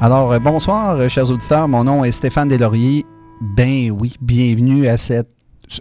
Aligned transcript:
Alors, 0.00 0.32
euh, 0.32 0.38
bonsoir, 0.38 0.96
euh, 0.96 1.08
chers 1.08 1.30
auditeurs. 1.30 1.68
Mon 1.68 1.84
nom 1.84 2.04
est 2.04 2.12
Stéphane 2.12 2.48
Deslauriers. 2.48 3.04
Ben 3.40 3.90
oui, 3.90 4.16
bienvenue 4.20 4.86
à 4.88 4.96
cette. 4.96 5.28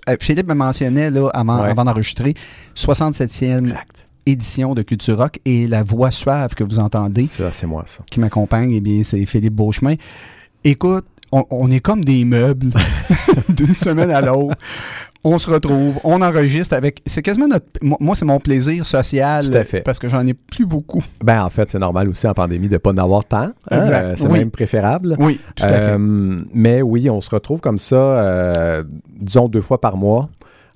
euh, 0.07 0.16
Philippe 0.19 0.48
me 0.48 0.54
mentionnait 0.56 1.10
là, 1.10 1.30
avant, 1.33 1.62
Ouais. 1.62 1.69
avant 1.69 1.83
d'enregistrer, 1.83 2.33
67e 2.75 3.74
édition 4.25 4.75
de 4.75 4.81
Culture 4.83 5.18
Rock 5.18 5.39
et 5.45 5.68
la 5.68 5.83
voix 5.83 6.12
suave 6.12 6.54
que 6.54 6.63
vous 6.63 6.80
entendez 6.80 7.25
Ça, 7.25 7.51
c'est 7.51 7.66
moi, 7.66 7.83
ça. 7.86 8.04
qui 8.12 8.19
m'accompagne, 8.19 8.71
eh 8.74 8.80
bien, 8.81 9.01
c'est 9.04 9.25
Philippe 9.25 9.56
Beauchemin. 9.56 9.95
Écoute, 10.63 11.06
on, 11.31 11.45
on 11.50 11.72
est 11.72 11.80
comme 11.80 12.04
des 12.04 12.25
meubles 12.25 12.72
d'une 13.50 13.75
semaine 13.75 14.12
à 14.12 14.22
l'autre. 14.22 14.56
On 15.24 15.38
se 15.38 15.50
retrouve, 15.51 16.00
on 16.06 16.21
enregistre 16.21 16.74
avec. 16.75 17.01
C'est 17.06 17.21
quasiment 17.21 17.48
notre. 17.48 17.66
Moi, 17.81 18.16
c'est 18.16 18.24
mon 18.25 18.39
plaisir 18.39 18.86
social. 18.86 19.50
Tout 19.50 19.57
à 19.57 19.63
fait. 19.66 19.81
Parce 19.81 20.00
que 20.00 20.07
j'en 20.07 20.25
ai 20.25 20.33
plus 20.33 20.66
beaucoup. 20.66 21.04
Ben, 21.21 21.44
en 21.44 21.50
fait, 21.50 21.68
c'est 21.69 21.80
normal 21.80 22.07
aussi 22.07 22.25
en 22.25 22.33
pandémie 22.33 22.69
de 22.69 22.74
ne 22.74 22.77
pas 22.77 22.92
en 22.92 22.98
avoir 22.98 23.25
tant. 23.25 23.38
hein, 23.38 23.51
euh, 23.71 24.13
c'est 24.16 24.27
Oui. 24.27 24.39
même 24.39 24.50
préférable. 24.51 25.18
Oui, 25.19 25.39
tout 25.56 25.63
à 25.66 25.68
fait. 25.68 25.74
Euh, 25.92 25.98
mais 26.54 26.81
oui, 26.81 27.10
on 27.10 27.19
se 27.19 27.30
retrouve 27.31 27.60
comme 27.60 27.80
ça, 27.80 27.95
euh, 27.98 28.83
disons 29.19 29.50
deux 29.50 29.62
fois 29.62 29.81
par 29.81 29.98
mois. 29.98 30.30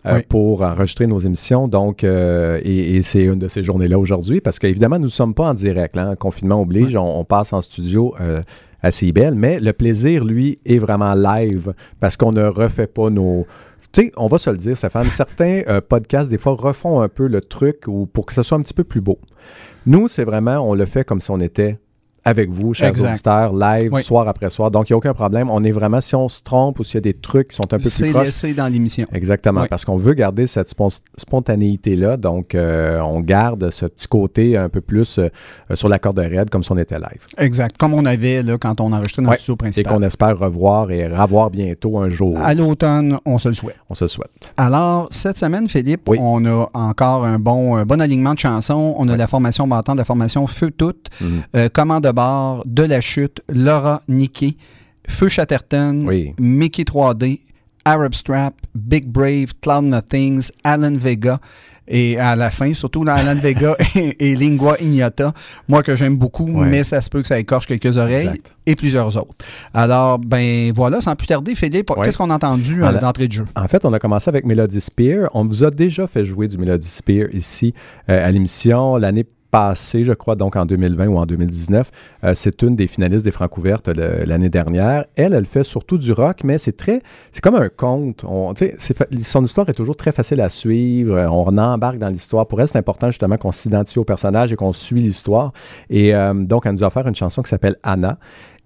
Oui. 0.05 0.19
pour 0.27 0.63
enregistrer 0.63 1.07
nos 1.07 1.19
émissions. 1.19 1.69
Donc, 1.69 2.03
euh, 2.03 2.59
et, 2.61 2.97
et 2.97 3.01
c'est 3.03 3.23
une 3.23 3.39
de 3.39 3.47
ces 3.47 3.63
journées-là 3.63 3.97
aujourd'hui 3.97 4.41
parce 4.41 4.59
qu'évidemment, 4.59 4.99
nous 4.99 5.05
ne 5.05 5.09
sommes 5.09 5.33
pas 5.33 5.45
en 5.45 5.53
direct. 5.53 5.95
Là, 5.95 6.17
confinement 6.17 6.61
oblige, 6.61 6.97
on, 6.97 7.19
on 7.21 7.23
passe 7.23 7.53
en 7.53 7.61
studio 7.61 8.13
euh, 8.19 8.41
à 8.81 8.89
mais 9.33 9.61
le 9.61 9.71
plaisir, 9.71 10.25
lui, 10.25 10.59
est 10.65 10.77
vraiment 10.77 11.13
live 11.13 11.73
parce 12.01 12.17
qu'on 12.17 12.33
ne 12.33 12.43
refait 12.43 12.87
pas 12.87 13.09
nos... 13.09 13.47
Tu 13.93 14.01
sais, 14.01 14.11
on 14.17 14.25
va 14.25 14.39
se 14.39 14.49
le 14.49 14.57
dire, 14.57 14.75
Stéphane, 14.75 15.07
certains 15.11 15.61
euh, 15.67 15.79
podcasts, 15.79 16.27
des 16.27 16.39
fois, 16.39 16.55
refont 16.55 17.01
un 17.01 17.09
peu 17.09 17.27
le 17.27 17.41
truc 17.41 17.83
ou 17.87 18.07
pour 18.07 18.25
que 18.25 18.33
ce 18.33 18.41
soit 18.41 18.57
un 18.57 18.61
petit 18.61 18.73
peu 18.73 18.83
plus 18.83 19.01
beau. 19.01 19.19
Nous, 19.85 20.07
c'est 20.07 20.23
vraiment, 20.23 20.67
on 20.67 20.73
le 20.73 20.85
fait 20.85 21.03
comme 21.03 21.21
si 21.21 21.29
on 21.29 21.39
était 21.39 21.77
avec 22.25 22.49
vous, 22.49 22.73
chers 22.73 22.89
Exact. 22.89 23.09
auditeurs, 23.11 23.53
live, 23.53 23.89
Oui. 23.93 24.03
soir 24.03 24.27
après 24.27 24.49
soir. 24.49 24.71
Donc, 24.71 24.89
il 24.89 24.93
n'y 24.93 24.95
a 24.95 24.97
aucun 24.97 25.13
problème. 25.13 25.49
On 25.49 25.61
est 25.63 25.71
vraiment, 25.71 25.99
si 26.01 26.15
on 26.15 26.29
se 26.29 26.41
trompe 26.41 26.79
ou 26.79 26.83
s'il 26.83 26.95
y 26.95 26.97
a 26.99 27.01
des 27.01 27.13
trucs 27.13 27.49
qui 27.49 27.55
sont 27.55 27.65
un 27.65 27.77
peu 27.77 27.79
plus 27.79 27.89
C'est 27.89 28.11
proches, 28.11 28.23
laissé 28.25 28.53
dans 28.53 28.67
l'émission. 28.67 29.05
Exactement, 29.11 29.61
Oui. 29.61 29.67
parce 29.69 29.83
qu'on 29.83 29.97
veut 29.97 30.13
garder 30.13 30.47
cette 30.47 30.69
spon- 30.69 30.87
spontanéité-là. 31.17 32.17
Donc, 32.17 32.55
euh, 32.55 32.99
on 33.01 33.19
garde 33.19 33.69
ce 33.71 33.85
petit 33.85 34.07
côté 34.07 34.55
un 34.57 34.69
peu 34.69 34.81
plus 34.81 35.19
euh, 35.19 35.29
euh, 35.71 35.75
sur 35.75 35.89
la 35.89 35.99
corde 35.99 36.19
raide, 36.19 36.49
comme 36.49 36.63
si 36.63 36.71
on 36.71 36.77
était 36.77 36.97
live. 36.97 37.25
Exact. 37.37 37.77
Comme 37.77 37.93
on 37.93 38.05
avait 38.05 38.41
là, 38.43 38.57
quand 38.57 38.79
on 38.79 38.91
enregistrait 38.93 39.23
Ouais. 39.25 39.31
le 39.31 39.37
studio 39.37 39.53
Et 39.53 39.57
principal. 39.57 39.93
qu'on 39.93 40.01
espère 40.03 40.37
revoir 40.39 40.91
et 40.91 41.07
revoir 41.07 41.49
bientôt 41.49 41.97
un 41.99 42.09
jour. 42.09 42.37
À 42.39 42.53
l'automne, 42.53 43.17
on 43.25 43.37
se 43.37 43.47
le 43.49 43.53
souhaite. 43.53 43.77
On 43.89 43.93
se 43.95 44.05
le 44.05 44.09
souhaite. 44.09 44.53
Alors, 44.57 45.07
cette 45.11 45.37
semaine, 45.37 45.67
Philippe, 45.67 46.07
Oui. 46.07 46.17
on 46.21 46.45
a 46.45 46.69
encore 46.73 47.25
un 47.25 47.39
bon, 47.39 47.75
un 47.75 47.85
bon 47.85 47.99
alignement 48.01 48.33
de 48.33 48.39
chansons. 48.39 48.95
On 48.97 49.07
a 49.09 49.17
la 49.17 49.27
formation 49.27 49.67
battante, 49.67 49.97
la 49.97 50.05
formation 50.05 50.47
Feu 50.47 50.71
Toute, 50.71 51.09
Mhm. 51.21 51.27
euh, 51.55 51.69
Commande 51.73 52.03
de 52.03 52.11
bord, 52.13 52.63
De 52.65 52.83
la 52.83 53.01
Chute, 53.01 53.41
Laura 53.49 54.01
Nicky, 54.07 54.57
Feu 55.07 55.27
Chatterton, 55.29 56.03
Oui. 56.07 56.33
Mickey 56.39 56.83
3D, 56.83 57.39
Arab 57.85 58.13
Strap, 58.13 58.53
Big 58.73 59.05
Brave, 59.05 59.47
Cloud 59.61 59.83
Nothings, 59.85 60.49
Alan 60.63 60.93
Vega. 60.95 61.39
Et 61.85 62.17
à 62.17 62.37
la 62.37 62.49
fin, 62.49 62.73
surtout 62.73 63.03
là, 63.03 63.15
Alan 63.15 63.37
Vega 63.37 63.75
et, 63.95 64.31
et 64.31 64.35
Lingua 64.37 64.77
Ignota, 64.81 65.33
moi 65.67 65.83
que 65.83 65.97
j'aime 65.97 66.15
beaucoup, 66.15 66.45
Ouais. 66.49 66.69
mais 66.69 66.85
ça 66.85 67.01
se 67.01 67.09
peut 67.09 67.21
que 67.21 67.27
ça 67.27 67.37
écorche 67.37 67.67
quelques 67.67 67.97
oreilles 67.97 68.25
Exact. 68.27 68.53
et 68.65 68.77
plusieurs 68.77 69.17
autres. 69.17 69.35
Alors, 69.73 70.17
ben 70.17 70.71
voilà, 70.73 71.01
sans 71.01 71.13
plus 71.17 71.27
tarder, 71.27 71.55
Philippe, 71.55 71.89
Ouais. 71.89 71.97
qu'est-ce 72.05 72.17
qu'on 72.17 72.29
a 72.29 72.35
entendu 72.35 72.75
euh, 72.75 72.83
Voilà. 72.83 72.99
d'entrée 72.99 73.27
de 73.27 73.33
jeu? 73.33 73.45
En 73.57 73.67
fait, 73.67 73.83
on 73.83 73.91
a 73.91 73.99
commencé 73.99 74.29
avec 74.29 74.45
Melody 74.45 74.79
Spear. 74.79 75.29
On 75.33 75.43
vous 75.45 75.65
a 75.65 75.71
déjà 75.71 76.07
fait 76.07 76.23
jouer 76.23 76.47
du 76.47 76.57
Melody 76.57 76.87
Spear 76.87 77.27
ici 77.33 77.73
euh, 78.09 78.25
à 78.25 78.31
l'émission 78.31 78.95
l'année 78.95 79.25
passée, 79.57 80.03
je 80.03 80.13
crois, 80.13 80.35
donc 80.35 80.55
en 80.55 80.65
2020 80.65 81.07
ou 81.09 81.17
en 81.19 81.27
2019. 81.27 81.91
Euh, 82.23 82.33
c'est 82.33 82.63
une 82.63 82.75
des 82.75 82.87
finalistes 82.87 83.23
des 83.23 83.29
Francs 83.29 83.55
ouvertes 83.55 83.87
le- 83.87 84.23
l'année 84.25 84.49
dernière. 84.49 85.05
Elle, 85.15 85.35
elle 85.35 85.45
fait 85.45 85.63
surtout 85.63 85.99
du 85.99 86.11
rock, 86.11 86.39
mais 86.43 86.57
c'est 86.57 86.75
très, 86.75 87.03
c'est 87.31 87.39
comme 87.39 87.53
un 87.53 87.69
conte. 87.69 88.23
On- 88.27 88.55
son 89.21 89.45
histoire 89.45 89.69
est 89.69 89.73
toujours 89.73 89.95
très 89.95 90.11
facile 90.11 90.41
à 90.41 90.49
suivre. 90.49 91.15
Euh, 91.15 91.27
On 91.29 91.55
embarque 91.59 91.99
dans 91.99 92.09
l'histoire. 92.09 92.47
Pour 92.47 92.61
elle, 92.61 92.67
c'est 92.67 92.79
important 92.79 93.11
justement 93.11 93.37
qu'on 93.37 93.51
s'identifie 93.51 93.99
au 93.99 94.03
personnage 94.03 94.51
et 94.51 94.55
qu'on 94.55 94.73
suit 94.73 95.01
l'histoire. 95.03 95.53
Et 95.91 96.15
euh, 96.15 96.33
donc, 96.33 96.65
elle 96.65 96.71
nous 96.73 96.83
a 96.83 96.87
offert 96.87 97.07
une 97.07 97.13
chanson 97.15 97.43
qui 97.43 97.49
s'appelle 97.49 97.75
Anna. 97.83 98.17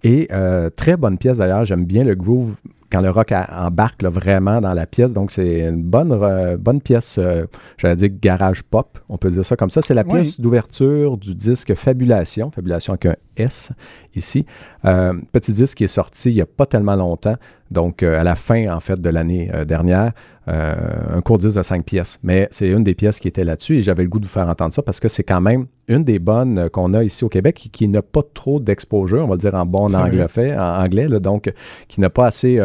Et 0.03 0.29
euh, 0.31 0.69
très 0.69 0.95
bonne 0.95 1.17
pièce 1.17 1.39
d'ailleurs. 1.39 1.65
J'aime 1.65 1.83
bien 1.83 2.05
le 2.05 2.15
groove 2.15 2.53
quand 2.91 3.01
le 3.01 3.09
rock 3.09 3.31
a- 3.31 3.65
embarque 3.67 4.01
là, 4.01 4.09
vraiment 4.09 4.61
dans 4.61 4.73
la 4.73 4.85
pièce. 4.85 5.13
Donc, 5.13 5.31
c'est 5.31 5.61
une 5.67 5.81
bonne, 5.83 6.11
euh, 6.11 6.57
bonne 6.57 6.81
pièce, 6.81 7.17
euh, 7.17 7.45
j'allais 7.77 7.95
dire 7.95 8.09
garage 8.21 8.63
pop, 8.63 8.97
on 9.09 9.17
peut 9.17 9.29
dire 9.29 9.43
ça 9.45 9.55
comme 9.55 9.69
ça. 9.69 9.81
C'est 9.81 9.93
la 9.93 10.03
Oui. 10.03 10.09
pièce 10.21 10.39
d'ouverture 10.39 11.17
du 11.17 11.35
disque 11.35 11.73
Fabulation, 11.75 12.51
Fabulation 12.51 12.93
avec 12.93 13.05
un 13.07 13.15
S 13.35 13.71
ici. 14.15 14.45
Euh, 14.85 15.13
petit 15.31 15.53
disque 15.53 15.77
qui 15.77 15.83
est 15.83 15.87
sorti 15.87 16.29
il 16.31 16.35
n'y 16.35 16.41
a 16.41 16.45
pas 16.45 16.65
tellement 16.65 16.95
longtemps, 16.95 17.35
donc 17.71 18.03
euh, 18.03 18.19
à 18.19 18.23
la 18.23 18.35
fin 18.35 18.73
en 18.73 18.79
fait 18.79 18.99
de 18.99 19.09
l'année 19.09 19.49
euh, 19.53 19.65
dernière. 19.65 20.11
Euh, 20.49 20.73
un 21.13 21.19
court 21.19 21.39
disque 21.39 21.57
de 21.57 21.61
cinq 21.61 21.83
pièces. 21.83 22.19
Mais 22.23 22.47
c'est 22.51 22.69
une 22.69 22.81
des 22.81 22.95
pièces 22.95 23.19
qui 23.19 23.27
était 23.27 23.43
là-dessus 23.43 23.79
et 23.79 23.81
j'avais 23.81 24.03
le 24.03 24.07
goût 24.09 24.19
de 24.21 24.25
vous 24.25 24.31
faire 24.31 24.47
entendre 24.47 24.73
ça 24.73 24.81
parce 24.81 25.01
que 25.01 25.09
c'est 25.09 25.23
quand 25.23 25.41
même 25.41 25.65
une 25.89 26.05
des 26.05 26.19
bonnes 26.19 26.57
euh, 26.57 26.69
qu'on 26.69 26.93
a 26.93 27.03
ici 27.03 27.25
au 27.25 27.29
Québec 27.29 27.55
qui, 27.55 27.69
qui 27.69 27.89
n'a 27.89 28.01
pas 28.01 28.21
trop 28.33 28.61
d'exposure, 28.61 29.25
on 29.25 29.27
va 29.27 29.33
le 29.35 29.39
dire 29.41 29.55
en 29.55 29.65
bon 29.65 29.93
anglais, 29.93 30.25
fait, 30.29 30.57
en 30.57 30.81
anglais, 30.83 31.09
là, 31.09 31.19
donc 31.19 31.51
qui 31.89 31.99
n'a 31.99 32.09
pas 32.09 32.27
assez, 32.27 32.61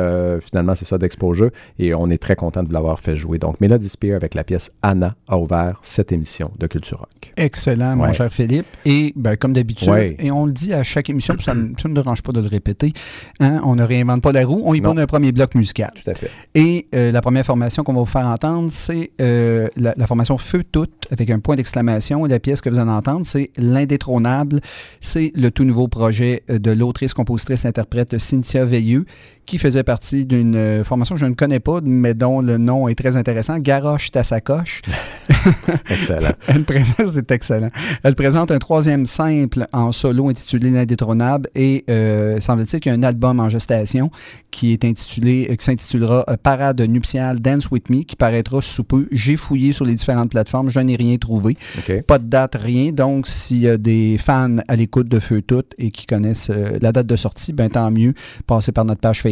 finalement, 0.47 0.77
c'est 0.77 0.85
ça, 0.85 0.97
d'exposure 0.97 1.51
et 1.81 1.93
on 1.93 2.09
est 2.09 2.19
très 2.19 2.37
content 2.37 2.63
de 2.63 2.69
vous 2.69 2.73
l'avoir 2.73 3.01
fait 3.01 3.17
jouer. 3.17 3.39
Donc, 3.39 3.61
Melody 3.61 3.89
Spear 3.89 4.15
avec 4.15 4.35
la 4.35 4.45
pièce 4.45 4.71
Anna 4.83 5.17
a 5.27 5.39
ouvert 5.39 5.81
cette 5.83 6.13
émission 6.13 6.53
de 6.61 6.69
Culture 6.69 6.99
Rock. 7.01 7.33
Excellent, 7.37 7.97
mon 7.97 8.05
Ouais. 8.05 8.13
cher 8.15 8.33
Philippe. 8.33 8.67
Et 8.85 9.13
ben, 9.17 9.35
comme 9.37 9.55
d'habitude, 9.55 9.89
Ouais. 9.89 10.17
et 10.21 10.31
on 10.31 10.47
le 10.47 10.53
dit 10.53 10.73
à 10.73 10.85
chaque 10.85 11.11
émission, 11.11 11.35
puis 11.35 11.43
ça 11.43 11.55
ne 11.55 11.71
ça 11.77 11.89
ne 11.89 11.95
me 11.95 11.95
dérange 12.01 12.23
pas 12.23 12.31
de 12.33 12.41
le 12.41 12.47
répéter, 12.49 12.93
hein, 13.41 13.61
on 13.65 13.75
ne 13.75 13.83
réinvente 13.83 14.23
pas 14.23 14.31
la 14.33 14.47
roue, 14.47 14.63
on 14.65 14.75
y 14.75 14.81
Non. 14.81 14.92
Donne 14.95 15.03
un 15.03 15.07
premier 15.07 15.33
bloc 15.33 15.55
musical. 15.55 15.91
Tout 15.95 16.11
à 16.11 16.15
fait. 16.15 16.31
Et 16.55 16.87
euh, 16.95 17.13
la 17.13 17.21
première 17.21 17.45
formation 17.45 17.83
qu'on 17.83 17.93
va 17.93 18.01
vous 18.01 18.07
faire 18.07 18.27
entendre, 18.27 18.71
c'est 18.71 19.11
euh, 19.21 19.69
la, 19.77 19.95
la 19.97 20.07
formation 20.07 20.39
Feu 20.39 20.63
Toute, 20.65 21.07
avec 21.11 21.31
un 21.31 21.39
point 21.39 21.57
d'exclamation. 21.57 22.27
Et 22.27 22.29
la 22.29 22.39
pièce 22.39 22.61
que 22.61 22.69
vous 22.69 22.79
allez 22.79 22.91
entendre, 22.91 23.25
c'est 23.25 23.51
L'Indétrônable. 23.57 24.61
C'est 25.01 25.33
le 25.35 25.51
tout 25.51 25.65
nouveau 25.65 25.89
projet 25.89 26.43
euh, 26.51 26.59
de 26.59 26.71
l'autrice, 26.71 27.15
compositrice, 27.15 27.65
interprète 27.65 28.19
Cynthia 28.19 28.65
Veilleux, 28.65 29.05
qui 29.47 29.59
faisait 29.59 29.83
partie 29.83 30.27
d'une 30.27 30.57
euh, 30.57 30.85
formation 30.85 31.15
que 31.15 31.21
je 31.21 31.27
ne 31.27 31.35
connais 31.35 31.61
pas, 31.61 31.81
mais 31.83 32.15
dont 32.15 32.41
le 32.41 32.59
nom 32.59 32.89
est 32.89 32.95
très 32.95 33.17
intéressant, 33.17 33.59
Garoche 33.59 34.11
ta 34.11 34.25
sacoche. 34.25 34.83
Excellent. 35.91 36.33
Elle 36.47 36.65
présente, 36.65 37.13
c'est 37.13 37.31
excellent. 37.31 37.71
Elle 38.03 38.15
présente 38.15 38.51
un 38.51 38.59
troisième 38.59 39.07
simple 39.07 39.67
en 39.73 39.93
solo 39.93 40.29
intitulé 40.29 40.71
L'Indétrônable 40.71 41.49
et 41.55 41.85
euh, 41.91 42.41
semble-t-il 42.41 42.81
qu'il 42.81 42.93
y 42.93 42.95
a 42.95 42.99
un 42.99 43.03
album 43.03 43.41
en 43.41 43.49
gestation 43.49 44.11
qui 44.53 44.73
est 44.73 44.85
intitulé, 44.85 45.49
euh, 45.51 45.57
qui 45.57 45.65
s'intitulera 45.65 46.25
euh, 46.29 46.37
Parade 46.41 46.81
nuptiale 46.83 47.41
Dance 47.41 47.71
With 47.71 47.91
Me 47.91 48.03
qui 48.03 48.15
paraîtra 48.15 48.63
sous 48.63 48.85
peu. 48.85 49.09
J'ai 49.11 49.37
fouillé 49.37 49.73
sur 49.73 49.85
les 49.85 49.95
différentes 49.95 50.31
plateformes, 50.31 50.71
je 50.71 50.79
n'ai 50.79 50.95
rien 50.95 51.17
trouvé. 51.17 51.57
Pas 52.07 52.19
de 52.19 52.27
date, 52.27 52.57
rien. 52.61 52.93
Donc, 52.93 53.27
s'il 53.27 53.59
y 53.59 53.69
a 53.69 53.77
des 53.77 54.19
fans 54.19 54.59
à 54.69 54.77
l'écoute 54.77 55.09
de 55.09 55.19
Feu 55.19 55.43
Tout 55.43 55.65
et 55.79 55.91
qui 55.91 56.07
connaissent 56.07 56.51
euh, 56.51 56.79
la 56.81 56.93
date 56.93 57.07
de 57.07 57.17
sortie, 57.17 57.53
ben 57.53 57.71
tant 57.71 57.91
mieux, 57.91 58.15
passez 58.47 58.71
par 58.73 58.85
notre 58.85 59.01
page 59.01 59.23
Facebook. 59.23 59.32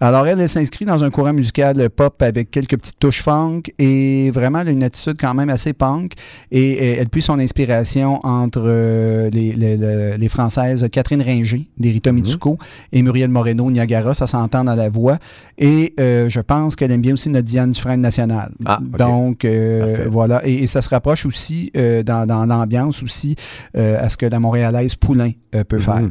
Alors, 0.00 0.26
elle, 0.26 0.40
elle 0.40 0.48
s'inscrit 0.48 0.84
dans 0.84 1.04
un 1.04 1.10
courant 1.10 1.32
musical 1.32 1.88
pop 1.90 2.20
avec 2.22 2.50
quelques 2.50 2.76
petites 2.76 2.98
touches 2.98 3.22
funk 3.22 3.62
et 3.78 4.30
vraiment 4.32 4.60
elle 4.60 4.68
a 4.68 4.70
une 4.72 4.82
attitude 4.82 5.16
quand 5.20 5.34
même 5.34 5.48
assez 5.50 5.72
punk. 5.72 6.12
Et 6.50 6.78
euh, 6.80 6.96
elle 7.00 7.08
puise 7.08 7.24
son 7.24 7.38
inspiration 7.38 8.18
entre 8.26 8.62
euh, 8.64 9.30
les, 9.30 9.52
les- 9.52 9.76
les- 9.76 10.18
les 10.18 10.28
Françaises 10.28 10.86
Catherine 10.90 11.22
Ringer, 11.22 11.66
d'Erita 11.78 12.10
Mitsuko, 12.12 12.58
et 12.92 13.02
Muriel 13.02 13.30
Moreno, 13.30 13.70
Niagara. 13.70 14.14
Ça 14.14 14.26
s'entend 14.26 14.64
dans 14.64 14.74
la 14.74 14.88
voix. 14.88 15.18
Et 15.58 15.94
euh, 16.00 16.28
je 16.28 16.40
pense 16.40 16.76
qu'elle 16.76 16.90
aime 16.92 17.00
bien 17.02 17.14
aussi 17.14 17.30
notre 17.30 17.44
Diane 17.46 17.70
Dufresne 17.70 18.00
nationale. 18.00 18.52
Ah. 18.64 18.78
Donc, 18.98 19.44
euh, 19.44 20.06
voilà. 20.10 20.46
Et, 20.46 20.64
et 20.64 20.66
ça 20.66 20.82
se 20.82 20.88
rapproche 20.88 21.26
aussi 21.26 21.70
euh, 21.76 22.02
dans, 22.02 22.26
dans 22.26 22.44
l'ambiance 22.46 23.02
aussi 23.02 23.36
euh, 23.76 24.02
à 24.04 24.08
ce 24.08 24.16
que 24.16 24.26
la 24.26 24.38
Montréalaise 24.40 24.94
Poulain 24.94 25.30
euh, 25.54 25.64
peut 25.64 25.78
faire. 25.78 26.02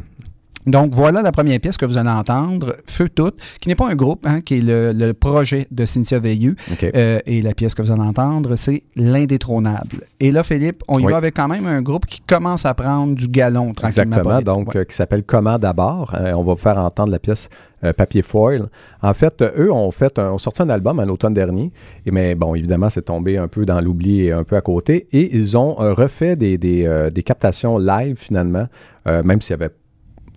Donc, 0.66 0.94
voilà 0.94 1.22
la 1.22 1.32
première 1.32 1.58
pièce 1.60 1.76
que 1.76 1.84
vous 1.86 1.96
allez 1.98 2.08
entendre, 2.10 2.76
Feu 2.86 3.08
Tout, 3.08 3.32
qui 3.60 3.68
n'est 3.68 3.74
pas 3.74 3.88
un 3.88 3.94
groupe, 3.96 4.26
hein, 4.26 4.40
qui 4.40 4.58
est 4.58 4.60
le, 4.60 4.92
le 4.92 5.12
projet 5.12 5.66
de 5.70 5.84
Cynthia 5.84 6.18
Veilleux. 6.20 6.54
Euh, 6.94 7.18
et 7.26 7.42
la 7.42 7.52
pièce 7.54 7.74
que 7.74 7.82
vous 7.82 7.90
allez 7.90 8.00
entendre, 8.02 8.54
c'est 8.56 8.82
L'Indétrônable. 8.94 10.02
Et 10.20 10.30
là, 10.32 10.42
Philippe, 10.42 10.82
on 10.88 10.98
y 10.98 11.04
Oui. 11.04 11.10
va 11.12 11.18
avec 11.18 11.34
quand 11.34 11.48
même 11.48 11.66
un 11.66 11.82
groupe 11.82 12.06
qui 12.06 12.20
commence 12.20 12.64
à 12.66 12.74
prendre 12.74 13.14
du 13.14 13.26
galon 13.28 13.72
tranquillement. 13.72 14.16
Exactement, 14.18 14.42
donc 14.42 14.68
Ouais. 14.74 14.80
euh, 14.80 14.84
qui 14.84 14.94
s'appelle 14.94 15.22
Comment 15.24 15.58
d'abord. 15.58 16.12
Euh, 16.14 16.32
on 16.32 16.42
va 16.42 16.52
vous 16.54 16.58
faire 16.60 16.78
entendre 16.78 17.10
la 17.12 17.18
pièce 17.18 17.48
Papier 17.96 18.22
Foil. 18.22 18.68
En 19.02 19.12
fait, 19.12 19.42
eux 19.58 19.72
ont 19.72 19.90
fait 19.90 20.16
un- 20.20 20.30
ont 20.30 20.38
sorti 20.38 20.62
un 20.62 20.68
album 20.70 21.00
en 21.00 21.08
automne 21.08 21.34
dernier, 21.34 21.72
et, 22.06 22.12
mais 22.12 22.36
bon, 22.36 22.54
évidemment, 22.54 22.88
c'est 22.90 23.02
tombé 23.02 23.36
un 23.38 23.48
peu 23.48 23.64
dans 23.66 23.80
l'oubli 23.80 24.26
et 24.26 24.30
un 24.32 24.44
peu 24.44 24.54
à 24.54 24.60
côté, 24.60 25.08
et 25.12 25.36
ils 25.36 25.56
ont 25.56 25.74
refait 25.74 26.36
des, 26.36 26.58
des, 26.58 27.08
des 27.12 27.22
captations 27.24 27.78
live 27.78 28.16
finalement, 28.16 28.68
même 29.04 29.40
s'il 29.40 29.50
y 29.50 29.54
avait 29.54 29.70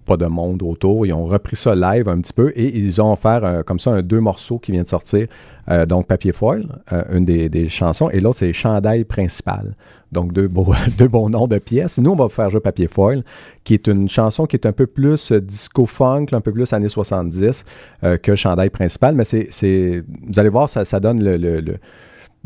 pas 0.06 0.18
de 0.18 0.26
monde 0.26 0.64
autour. 0.64 1.06
Ils 1.06 1.14
ont 1.14 1.26
repris 1.26 1.56
ça 1.56 1.76
live 1.76 2.08
un 2.08 2.20
petit 2.22 2.34
peu 2.34 2.52
et 2.56 2.78
ils 2.78 3.02
ont 3.02 3.12
offert 3.12 3.44
euh, 3.44 3.64
comme 3.64 3.80
ça 3.80 4.02
deux 4.02 4.20
morceaux 4.20 4.60
qui 4.60 4.72
viennent 4.72 4.84
de 4.84 4.90
sortir. 4.90 5.28
Euh, 5.70 5.86
donc 5.86 6.06
Papier 6.08 6.32
Foil, 6.32 6.68
euh, 6.94 7.04
une 7.12 7.26
des, 7.26 7.70
chansons, 7.70 8.10
et 8.12 8.20
l'autre 8.20 8.38
c'est 8.38 8.54
Chandail 8.54 9.04
principal. 9.04 9.76
Donc 10.12 10.32
deux, 10.32 10.48
beaux, 10.48 10.74
noms 11.30 11.48
de 11.48 11.58
pièces. 11.58 11.98
Nous, 11.98 12.12
on 12.12 12.16
va 12.16 12.30
faire 12.30 12.50
jouer 12.50 12.60
Papier 12.60 12.88
Foil, 12.88 13.24
qui 13.64 13.74
est 13.74 13.88
une 13.88 14.08
chanson 14.08 14.46
qui 14.46 14.56
est 14.56 14.66
un 14.66 14.72
peu 14.72 14.86
plus 14.86 15.32
disco-funk, 15.32 16.28
un 16.32 16.42
peu 16.42 16.52
plus 16.52 16.72
années 16.72 16.90
70 16.90 17.66
euh, 18.04 18.18
que 18.18 18.36
Chandail 18.36 18.70
principal. 18.70 19.16
Mais 19.16 19.26
c'est, 19.26 20.04
vous 20.28 20.40
allez 20.40 20.50
voir, 20.50 20.70
ça, 20.70 21.00
donne 21.00 21.24
le- 21.24 21.78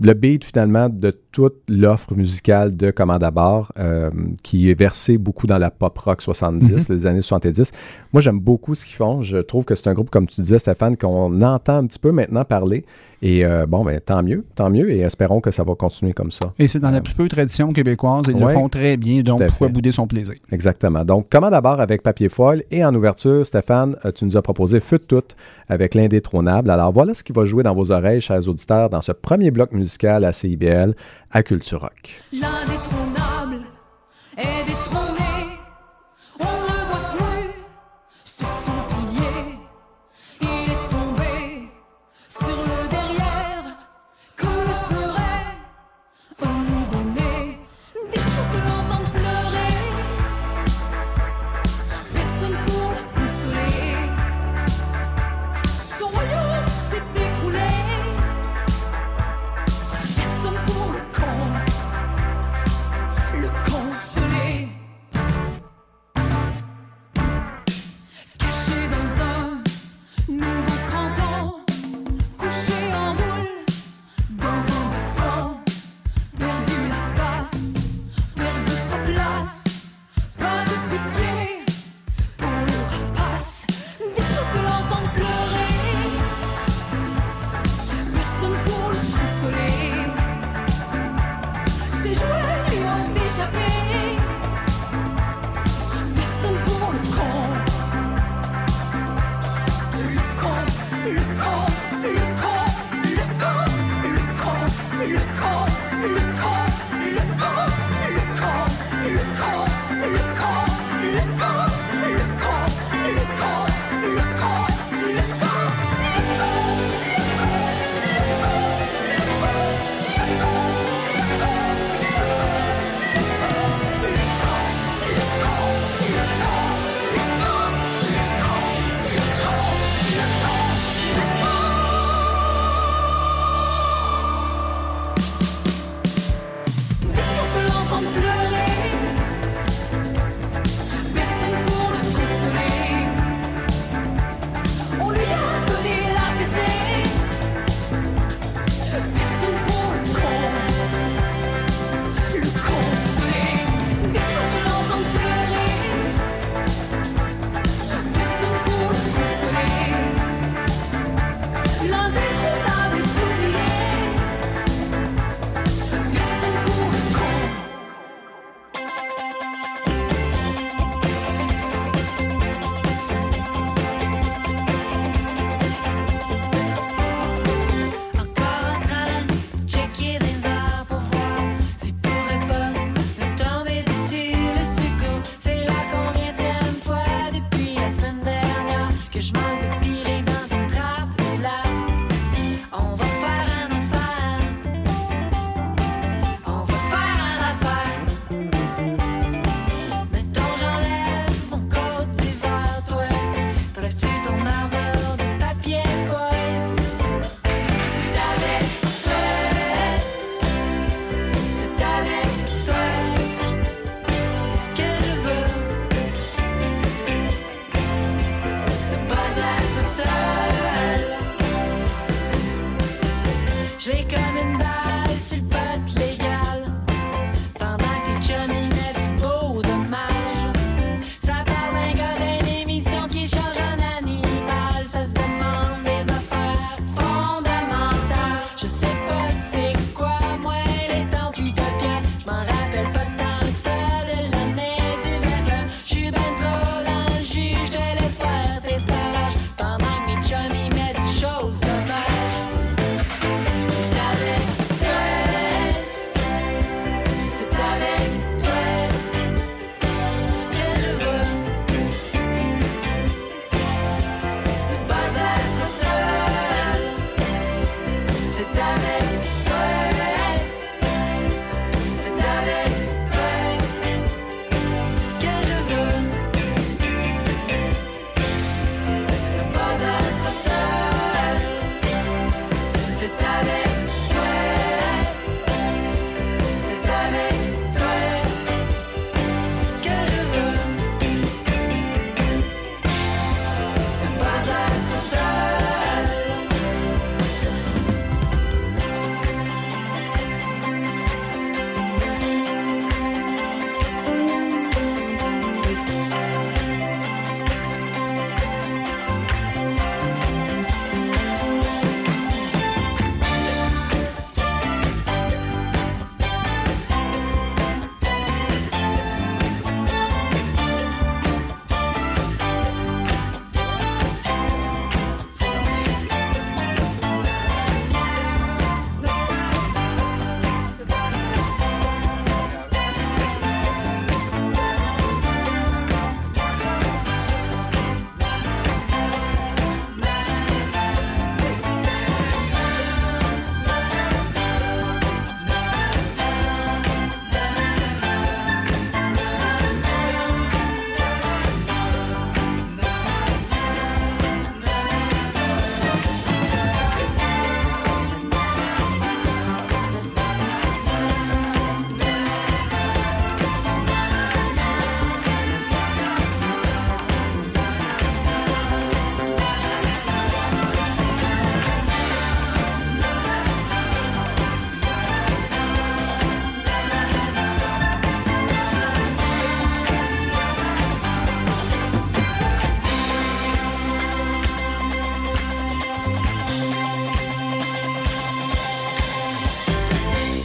le 0.01 0.13
beat 0.13 0.43
finalement 0.43 0.89
de 0.89 1.11
toute 1.31 1.57
l'offre 1.67 2.15
musicale 2.15 2.75
de 2.75 2.91
Commande 2.91 3.23
à 3.23 3.31
bord, 3.31 3.71
euh, 3.77 4.09
qui 4.43 4.69
est 4.69 4.73
versée 4.73 5.17
beaucoup 5.17 5.47
dans 5.47 5.57
la 5.57 5.69
pop 5.69 5.97
rock 5.97 6.21
70, 6.21 6.89
les 6.89 7.05
années 7.05 7.21
70. 7.21 7.71
Moi, 8.13 8.21
j'aime 8.21 8.39
beaucoup 8.39 8.73
ce 8.73 8.85
qu'ils 8.85 8.95
font. 8.95 9.21
Je 9.21 9.37
trouve 9.37 9.65
que 9.65 9.75
c'est 9.75 9.87
un 9.89 9.93
groupe, 9.93 10.09
comme 10.09 10.25
tu 10.25 10.41
disais, 10.41 10.59
Stéphane, 10.59 10.97
qu'on 10.97 11.41
entend 11.41 11.77
un 11.77 11.85
petit 11.85 11.99
peu 11.99 12.11
maintenant 12.11 12.43
parler. 12.45 12.83
Et 13.21 13.45
euh, 13.45 13.65
bon, 13.67 13.83
ben, 13.83 13.99
tant 13.99 14.23
mieux, 14.23 14.45
tant 14.55 14.69
mieux. 14.69 14.91
Et 14.91 14.99
espérons 14.99 15.41
que 15.41 15.51
ça 15.51 15.63
va 15.63 15.75
continuer 15.75 16.13
comme 16.13 16.31
ça. 16.31 16.53
Et 16.57 16.67
c'est 16.67 16.79
dans 16.79 16.89
la 16.89 17.01
plus 17.01 17.13
peu 17.13 17.27
tradition 17.27 17.71
québécoise. 17.73 18.23
Ils 18.29 18.39
le 18.39 18.47
font 18.47 18.69
très 18.69 18.97
bien, 18.97 19.21
donc 19.21 19.45
pourquoi 19.45 19.67
fait. 19.67 19.73
bouder 19.73 19.91
son 19.91 20.07
plaisir? 20.07 20.35
Exactement. 20.51 21.03
Donc, 21.03 21.27
comment 21.29 21.49
d'abord 21.49 21.79
avec 21.81 22.01
Papier 22.01 22.29
Foil 22.29 22.63
et 22.71 22.83
en 22.83 22.95
ouverture, 22.95 23.45
Stéphane, 23.45 23.95
euh, 24.05 24.11
tu 24.11 24.25
nous 24.25 24.37
as 24.37 24.41
proposé 24.41 24.79
Feu 24.79 24.97
de 24.97 25.03
tout 25.03 25.35
avec 25.67 25.93
l'indétrônable. 25.93 26.71
Alors, 26.71 26.91
voilà 26.91 27.13
ce 27.13 27.23
qui 27.23 27.33
va 27.33 27.45
jouer 27.45 27.61
dans 27.61 27.75
vos 27.75 27.91
oreilles, 27.91 28.21
chers 28.21 28.47
auditeurs, 28.47 28.89
dans 28.89 29.01
ce 29.01 29.11
premier 29.11 29.51
bloc 29.51 29.73
musical 29.73 29.88
à 30.25 30.31
CIBL 30.31 30.93
à 31.31 31.43
Culture 31.43 31.81
Rock. 31.81 32.19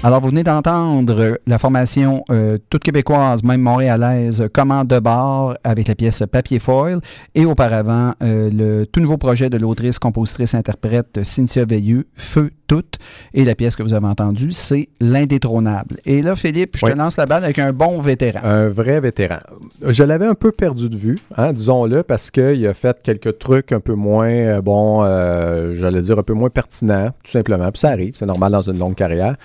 Alors, 0.07 0.21
vous 0.21 0.29
venez 0.29 0.45
d'entendre 0.45 1.39
la 1.47 1.59
formation 1.59 2.27
euh, 2.29 2.59
toute 2.69 2.85
québécoise, 2.85 3.43
même 3.43 3.63
montréalaise, 3.63 4.51
Commande 4.53 4.87
de 4.89 4.99
bord 4.99 5.55
avec 5.65 5.89
la 5.89 5.95
pièce 5.95 6.23
Papier 6.31 6.59
Foil. 6.59 7.01
Et 7.35 7.47
auparavant 7.47 8.13
euh, 8.23 8.51
le 8.53 8.85
tout 8.85 9.01
nouveau 9.01 9.17
projet 9.17 9.49
de 9.49 9.57
l'autrice, 9.57 9.99
compositrice, 9.99 10.55
interprète 10.55 11.21
Cynthia 11.23 11.65
Veilleux, 11.65 12.07
Feu 12.19 12.51
toute. 12.66 12.99
Et 13.35 13.44
la 13.44 13.54
pièce 13.54 13.76
que 13.76 13.83
vous 13.83 13.94
avez 13.94 14.06
entendue, 14.06 14.52
c'est 14.52 14.88
L'indétrônable. 15.00 15.97
Et 16.06 16.23
là, 16.23 16.35
Philippe, 16.37 16.76
je 16.76 16.87
Oui. 16.87 16.92
te 16.92 16.99
lance 16.99 17.16
la 17.16 17.26
balle 17.26 17.44
avec 17.44 17.59
un 17.59 17.73
bon 17.73 18.00
vétéran. 18.00 18.40
Un 18.42 18.68
vrai 18.68 19.00
vétéran. 19.00 19.38
Je 19.87 20.02
l'avais 20.04 20.26
un 20.26 20.35
peu 20.35 20.50
perdu 20.52 20.88
de 20.88 20.97
vue, 20.97 21.18
hein, 21.37 21.52
disons-le, 21.52 22.02
parce 22.02 22.30
qu'il 22.30 22.66
a 22.66 22.75
fait 22.75 23.02
quelques 23.02 23.38
trucs 23.38 23.73
un 23.73 23.80
peu 23.80 23.94
moins, 23.94 24.28
euh, 24.28 24.61
bon, 24.61 25.02
euh, 25.04 25.75
j'allais 25.75 26.00
dire 26.02 26.18
un 26.18 26.23
peu 26.23 26.33
moins 26.35 26.50
pertinents, 26.50 27.11
tout 27.23 27.30
simplement. 27.30 27.71
Puis 27.71 27.80
ça 27.80 27.90
arrive, 27.90 28.14
c'est 28.16 28.26
normal 28.26 28.52
dans 28.52 28.62
une 28.62 28.78
longue 28.78 28.94
carrière. 28.94 29.37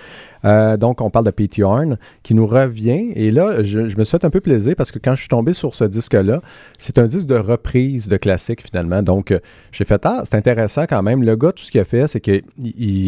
Euh, 0.46 0.78
donc, 0.78 1.02
on 1.02 1.10
parle 1.10 1.26
de 1.26 1.32
Pete 1.32 1.58
Yorn 1.58 1.98
qui 2.24 2.34
nous 2.34 2.48
revient. 2.48 3.12
Et 3.16 3.30
là, 3.30 3.62
je, 3.62 3.90
je 3.90 3.98
me 3.98 4.06
suis 4.06 4.12
fait 4.18 4.24
un 4.24 4.30
peu 4.30 4.40
plaisir 4.40 4.74
parce 4.78 4.90
que 4.92 4.98
quand 5.00 5.14
je 5.16 5.20
suis 5.20 5.28
tombé 5.28 5.52
sur 5.54 5.76
ce 5.76 5.84
disque-là, 5.84 6.40
c'est 6.78 6.98
un 6.98 7.06
disque 7.08 7.26
de 7.26 7.36
reprise 7.36 8.08
de 8.08 8.16
classique 8.16 8.62
finalement. 8.64 9.02
Donc, 9.04 9.38
j'ai 9.74 9.84
fait, 9.84 10.00
ah, 10.06 10.22
c'est 10.24 10.36
intéressant 10.38 10.86
quand 10.88 11.04
même. 11.04 11.24
Le 11.24 11.36
gars, 11.36 11.52
tout 11.52 11.64
ce 11.66 11.72
qu'il 11.72 11.82
a 11.82 11.86
fait, 11.86 12.08
c'est 12.08 12.22
qu'il 12.22 12.44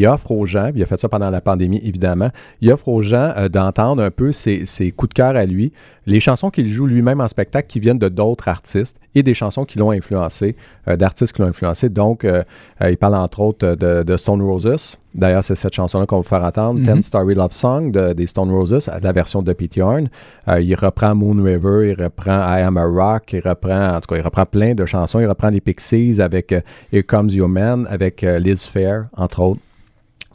il 0.02 0.08
offre 0.08 0.32
aux 0.32 0.46
gens, 0.46 0.72
il 0.76 0.82
a 0.82 0.86
fait 0.86 1.00
ça 1.00 1.08
pendant 1.10 1.30
la 1.30 1.42
pandémie 1.42 1.80
évidemment, 1.84 2.30
il 2.62 2.72
offre 2.72 2.88
aux 2.88 3.02
gens 3.04 3.32
euh, 3.38 3.50
d'entendre 3.50 4.02
un 4.02 4.12
peu 4.12 4.32
ses, 4.32 4.66
ses 4.66 4.92
coups 4.92 5.10
de 5.10 5.14
cœur 5.14 5.36
à 5.36 5.46
lui, 5.46 5.72
les 6.08 6.20
chansons 6.20 6.50
qu'il 6.50 6.68
joue 6.68 6.88
lui-même 6.88 7.22
en 7.22 7.28
spectacle 7.28 7.68
qui 7.68 7.80
viennent 7.80 8.00
de 8.00 8.10
d'autres 8.10 8.48
artistes 8.48 8.98
et 9.14 9.22
des 9.22 9.34
chansons 9.36 9.66
qui 9.66 9.78
l'ont 9.78 9.92
influencé, 9.92 10.56
euh, 10.88 10.96
d'artistes 10.96 11.34
qui 11.36 11.42
l'ont 11.44 11.50
influencé. 11.50 11.90
Donc, 11.90 12.26
euh, 12.26 12.44
il 12.90 12.98
parle 12.98 13.16
entre 13.16 13.40
autres 13.42 13.76
de, 13.76 14.02
de 14.02 14.18
Stone 14.18 14.42
Roses. 14.42 14.98
D'ailleurs, 15.14 15.44
c'est 15.44 15.56
cette 15.56 15.74
chanson-là 15.76 16.06
qu'on 16.08 16.22
va 16.22 16.24
faire 16.24 16.44
entendre, 16.44 16.80
Mhm. 16.80 16.86
Ten 16.86 17.02
Story 17.02 17.36
Love 17.36 17.52
Song 17.52 17.92
de- 17.92 18.14
des 18.14 18.26
Stone 18.28 18.50
Roses, 18.50 18.90
la 19.04 19.12
version 19.12 19.42
de 19.44 19.54
Pete. 19.54 19.78
Euh, 19.78 20.62
il 20.62 20.74
reprend 20.76 21.14
Moon 21.14 21.44
River, 21.44 21.92
il 21.92 22.02
reprend 22.04 22.38
I 22.58 22.62
Am 22.62 22.78
a 22.78 22.86
Rock, 22.86 23.34
il 23.34 23.42
reprend, 23.48 23.96
en 23.96 24.00
tout 24.02 24.08
cas, 24.14 24.16
il 24.20 24.24
reprend 24.24 24.46
plein 24.46 24.74
de 24.74 24.86
chansons. 24.86 25.20
Il 25.20 25.28
reprend 25.28 25.50
les 25.50 25.62
Pixies 25.62 26.20
avec 26.22 26.52
euh, 26.54 26.62
Here 26.92 27.04
Comes 27.04 27.30
Your 27.30 27.50
Man, 27.50 27.86
avec 27.90 28.24
euh, 28.24 28.40
Liz 28.40 28.64
Fair, 28.64 29.06
entre 29.16 29.42
autres. 29.42 29.62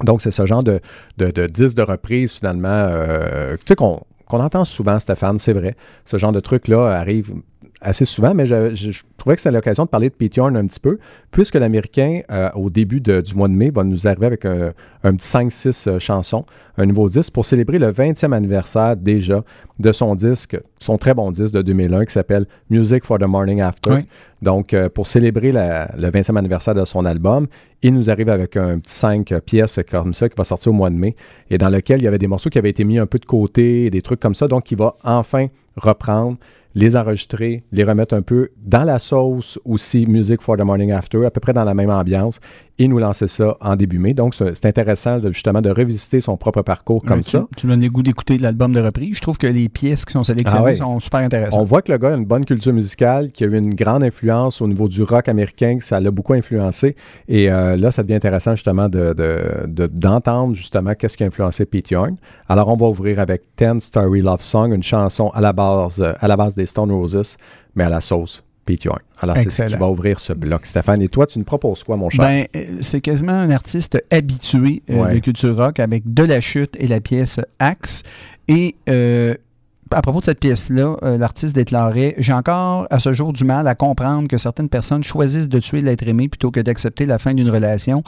Donc, 0.03 0.23
c'est 0.23 0.31
ce 0.31 0.45
genre 0.47 0.63
de, 0.63 0.81
de, 1.17 1.31
de 1.31 1.47
disque 1.47 1.77
de 1.77 1.83
reprise, 1.83 2.33
finalement, 2.33 2.69
euh, 2.69 3.57
tu 3.57 3.65
sais, 3.69 3.77
qu'on 3.77 4.01
qu'on 4.27 4.41
entend 4.41 4.65
souvent, 4.65 4.99
Stéphane, 4.99 5.39
c'est 5.39 5.53
vrai. 5.53 5.77
Ce 6.05 6.17
genre 6.19 6.33
de 6.33 6.41
truc-là 6.41 6.89
arrive 6.89 7.33
assez 7.81 8.05
souvent, 8.05 8.33
mais 8.35 8.47
je, 8.47 8.75
je- 8.75 8.91
je 8.91 9.03
trouvais 9.19 9.37
que 9.37 9.43
c'était 9.43 9.55
l'occasion 9.55 9.85
de 9.85 9.89
parler 9.89 10.09
de 10.09 10.15
Pete 10.15 10.37
Yorn 10.37 10.57
un 10.57 10.67
petit 10.67 10.81
peu, 10.81 10.99
puisque 11.31 11.57
l'Américain, 11.57 12.21
euh, 12.31 12.49
au 12.55 12.71
début 12.71 13.01
de- 13.01 13.21
du 13.21 13.35
mois 13.35 13.49
de 13.49 13.53
mai, 13.55 13.71
va 13.71 13.85
nous 13.85 14.07
arriver 14.09 14.27
avec 14.27 14.45
un, 14.47 14.73
un 15.05 15.15
petit 15.15 15.27
5-6 15.29 15.87
euh, 15.89 15.99
chansons, 15.99 16.45
un 16.79 16.87
nouveau 16.87 17.09
disque, 17.09 17.33
pour 17.33 17.45
célébrer 17.45 17.79
le 17.79 17.91
20e 17.93 18.33
anniversaire 18.33 18.97
déjà 18.97 19.43
de 19.79 19.93
son 19.93 20.15
disque, 20.15 20.59
son 20.79 20.97
très 20.97 21.13
bon 21.13 21.31
disque 21.31 21.53
de 21.53 21.61
2001 21.63 22.07
qui 22.07 22.13
s'appelle 22.13 22.47
Music 22.71 23.05
for 23.05 23.19
the 23.19 23.25
Morning 23.25 23.61
After. 23.61 23.91
Oui. 23.93 24.07
Donc, 24.43 24.73
euh, 24.73 24.89
pour 24.89 25.07
célébrer 25.07 25.53
la- 25.53 25.91
le 25.99 26.09
20e 26.11 26.37
anniversaire 26.39 26.75
de 26.75 26.85
son 26.85 27.05
album, 27.05 27.47
il 27.83 27.93
nous 27.95 28.09
arrive 28.11 28.29
avec 28.31 28.57
un 28.57 28.79
petit 28.79 28.95
5 28.95 29.35
pièces 29.45 29.81
comme 29.91 30.15
ça 30.15 30.29
qui 30.29 30.35
va 30.37 30.45
sortir 30.45 30.73
au 30.73 30.75
mois 30.75 30.91
de 30.91 30.97
mai 30.97 31.15
et 31.51 31.59
dans 31.59 31.69
lequel 31.69 32.01
il 32.01 32.05
y 32.05 32.09
avait 32.09 32.19
des 32.19 32.27
morceaux 32.27 32.49
qui 32.49 32.59
avaient 32.59 32.71
été 32.71 32.85
mis 32.85 32.99
un 32.99 33.07
peu 33.07 33.19
de 33.19 33.27
côté, 33.27 33.91
des 33.91 34.01
trucs 34.03 34.21
comme 34.21 34.35
ça. 34.35 34.49
Donc, 34.49 34.71
il 34.71 34.79
va 34.79 34.95
enfin 35.05 35.47
reprendre, 35.77 36.39
les 36.77 36.95
enregistrer, 36.95 37.65
les 37.73 37.85
remettre 37.85 38.15
un 38.15 38.21
peu 38.21 38.51
dans 38.65 38.85
la 38.85 38.99
sauce 38.99 39.59
aussi 39.65 40.05
Music 40.07 40.43
for 40.43 40.57
the 40.59 40.61
Morning 40.61 40.93
After, 40.93 41.25
à 41.25 41.31
peu 41.31 41.41
près 41.41 41.55
dans 41.55 41.65
la 41.65 41.73
même 41.73 41.89
ambiance, 41.91 42.39
et 42.79 42.87
nous 42.87 42.99
lancer 42.99 43.27
ça 43.29 43.57
en 43.63 43.75
début 43.75 43.99
mai. 43.99 44.13
Donc, 44.13 44.35
c'est 44.35 44.67
intéressant 44.67 45.19
de, 45.19 45.31
justement 45.33 45.63
de 45.63 45.71
revisiter 45.71 46.21
son 46.21 46.37
propre 46.37 46.61
parcours 46.61 47.03
comme 47.03 47.23
tu, 47.23 47.31
ça. 47.31 47.47
Tu 47.57 47.67
me 47.67 47.73
donnes 47.73 47.81
le 47.81 47.89
goût 47.89 48.03
d'écouter 48.03 48.37
l'album 48.37 48.73
de 48.73 48.81
reprise. 48.81 49.17
Je 49.17 49.23
trouve 49.23 49.39
que 49.39 49.47
les 49.47 49.71
pièces 49.71 50.05
qui 50.05 50.13
sont 50.13 50.23
sélectionnées 50.23 50.61
Ah 50.61 50.65
ouais. 50.65 50.77
sont 50.77 51.01
super 51.01 51.21
intéressantes. 51.21 51.59
On 51.59 51.65
voit 51.65 51.81
que 51.81 51.91
le 51.91 51.97
gars 51.97 52.13
a 52.13 52.17
une 52.17 52.27
bonne 52.27 52.45
culture 52.45 52.75
musicale, 52.75 53.33
qui 53.33 53.45
a 53.45 53.47
eu 53.47 53.57
une 53.57 53.75
grande 53.75 54.03
influence 54.05 54.61
au 54.61 54.69
niveau 54.69 54.87
du 54.89 55.03
rock 55.03 55.27
américain, 55.31 55.79
que 55.79 55.85
ça 55.85 55.99
l'a 55.99 56.11
beaucoup 56.11 56.35
influencé. 56.35 56.95
Et 57.29 57.51
euh, 57.51 57.77
là, 57.79 57.91
ça 57.91 58.03
devient 58.03 58.17
intéressant 58.17 58.55
justement 58.55 58.91
de- 58.91 59.15
de- 59.15 59.67
de- 59.67 59.87
d'entendre 59.87 60.55
justement 60.55 60.93
qu'est-ce 60.93 61.17
qui 61.17 61.25
a 61.25 61.27
influencé 61.29 61.65
Pete 61.65 61.91
Yorn. 61.91 62.17
Alors, 62.51 62.69
on 62.69 62.77
va 62.77 62.87
ouvrir 62.89 63.19
avec 63.21 63.43
Ten 63.57 63.81
Story 63.81 64.21
Love 64.21 64.43
Song, 64.43 64.75
une 64.75 64.83
chanson 64.83 65.31
à 65.31 65.41
la 65.41 65.55
base, 65.55 66.05
à 66.21 66.29
la 66.29 66.37
base 66.37 66.55
des 66.55 66.66
Stone 66.67 66.91
Roses, 66.93 67.37
mais 67.75 67.85
à 67.85 67.89
la 67.89 68.01
sauce 68.01 68.43
Pete. 68.65 68.89
Alors, 69.21 69.37
c'est 69.37 69.49
ce 69.49 69.63
qui 69.63 69.77
va 69.77 69.89
ouvrir 69.89 70.19
ce 70.19 70.33
bloc. 70.33 70.67
Stéphane, 70.67 71.01
et 71.01 71.09
toi, 71.09 71.25
tu 71.27 71.39
nous 71.39 71.45
proposes 71.45 71.85
quoi, 71.85 71.97
mon 71.97 72.11
cher? 72.11 72.21
Ben, 72.21 72.45
euh, 72.57 72.79
c'est 72.81 73.01
quasiment 73.01 73.33
un 73.33 73.51
artiste 73.51 74.03
habitué 74.11 74.83
euh, 74.91 75.05
Ouais. 75.05 75.15
de 75.15 75.19
culture 75.21 75.57
rock 75.57 75.79
avec 75.79 76.13
De 76.13 76.25
la 76.25 76.41
chute 76.41 76.77
et 76.81 76.89
la 76.89 77.01
pièce 77.01 77.39
Axe. 77.61 78.03
Et 78.49 78.75
euh, 78.89 79.35
à 79.93 80.03
propos 80.03 80.19
de 80.19 80.25
cette 80.25 80.41
pièce-là, 80.41 80.97
euh, 81.05 81.17
l'artiste 81.17 81.55
déclarait 81.55 82.17
J'ai 82.19 82.33
encore 82.33 82.89
à 82.91 82.99
ce 82.99 83.13
jour 83.13 83.33
du 83.33 83.45
mal 83.45 83.69
à 83.69 83.77
comprendre 83.77 84.27
que 84.27 84.37
certaines 84.37 84.69
personnes 84.69 85.05
choisissent 85.05 85.49
de 85.49 85.61
tuer 85.61 85.81
l'être 85.81 86.07
aimé 86.09 86.27
plutôt 86.29 86.51
que 86.51 86.59
d'accepter 86.59 87.07
la 87.07 87.21
fin 87.21 87.35
d'une 87.35 87.51
relation. 87.51 88.03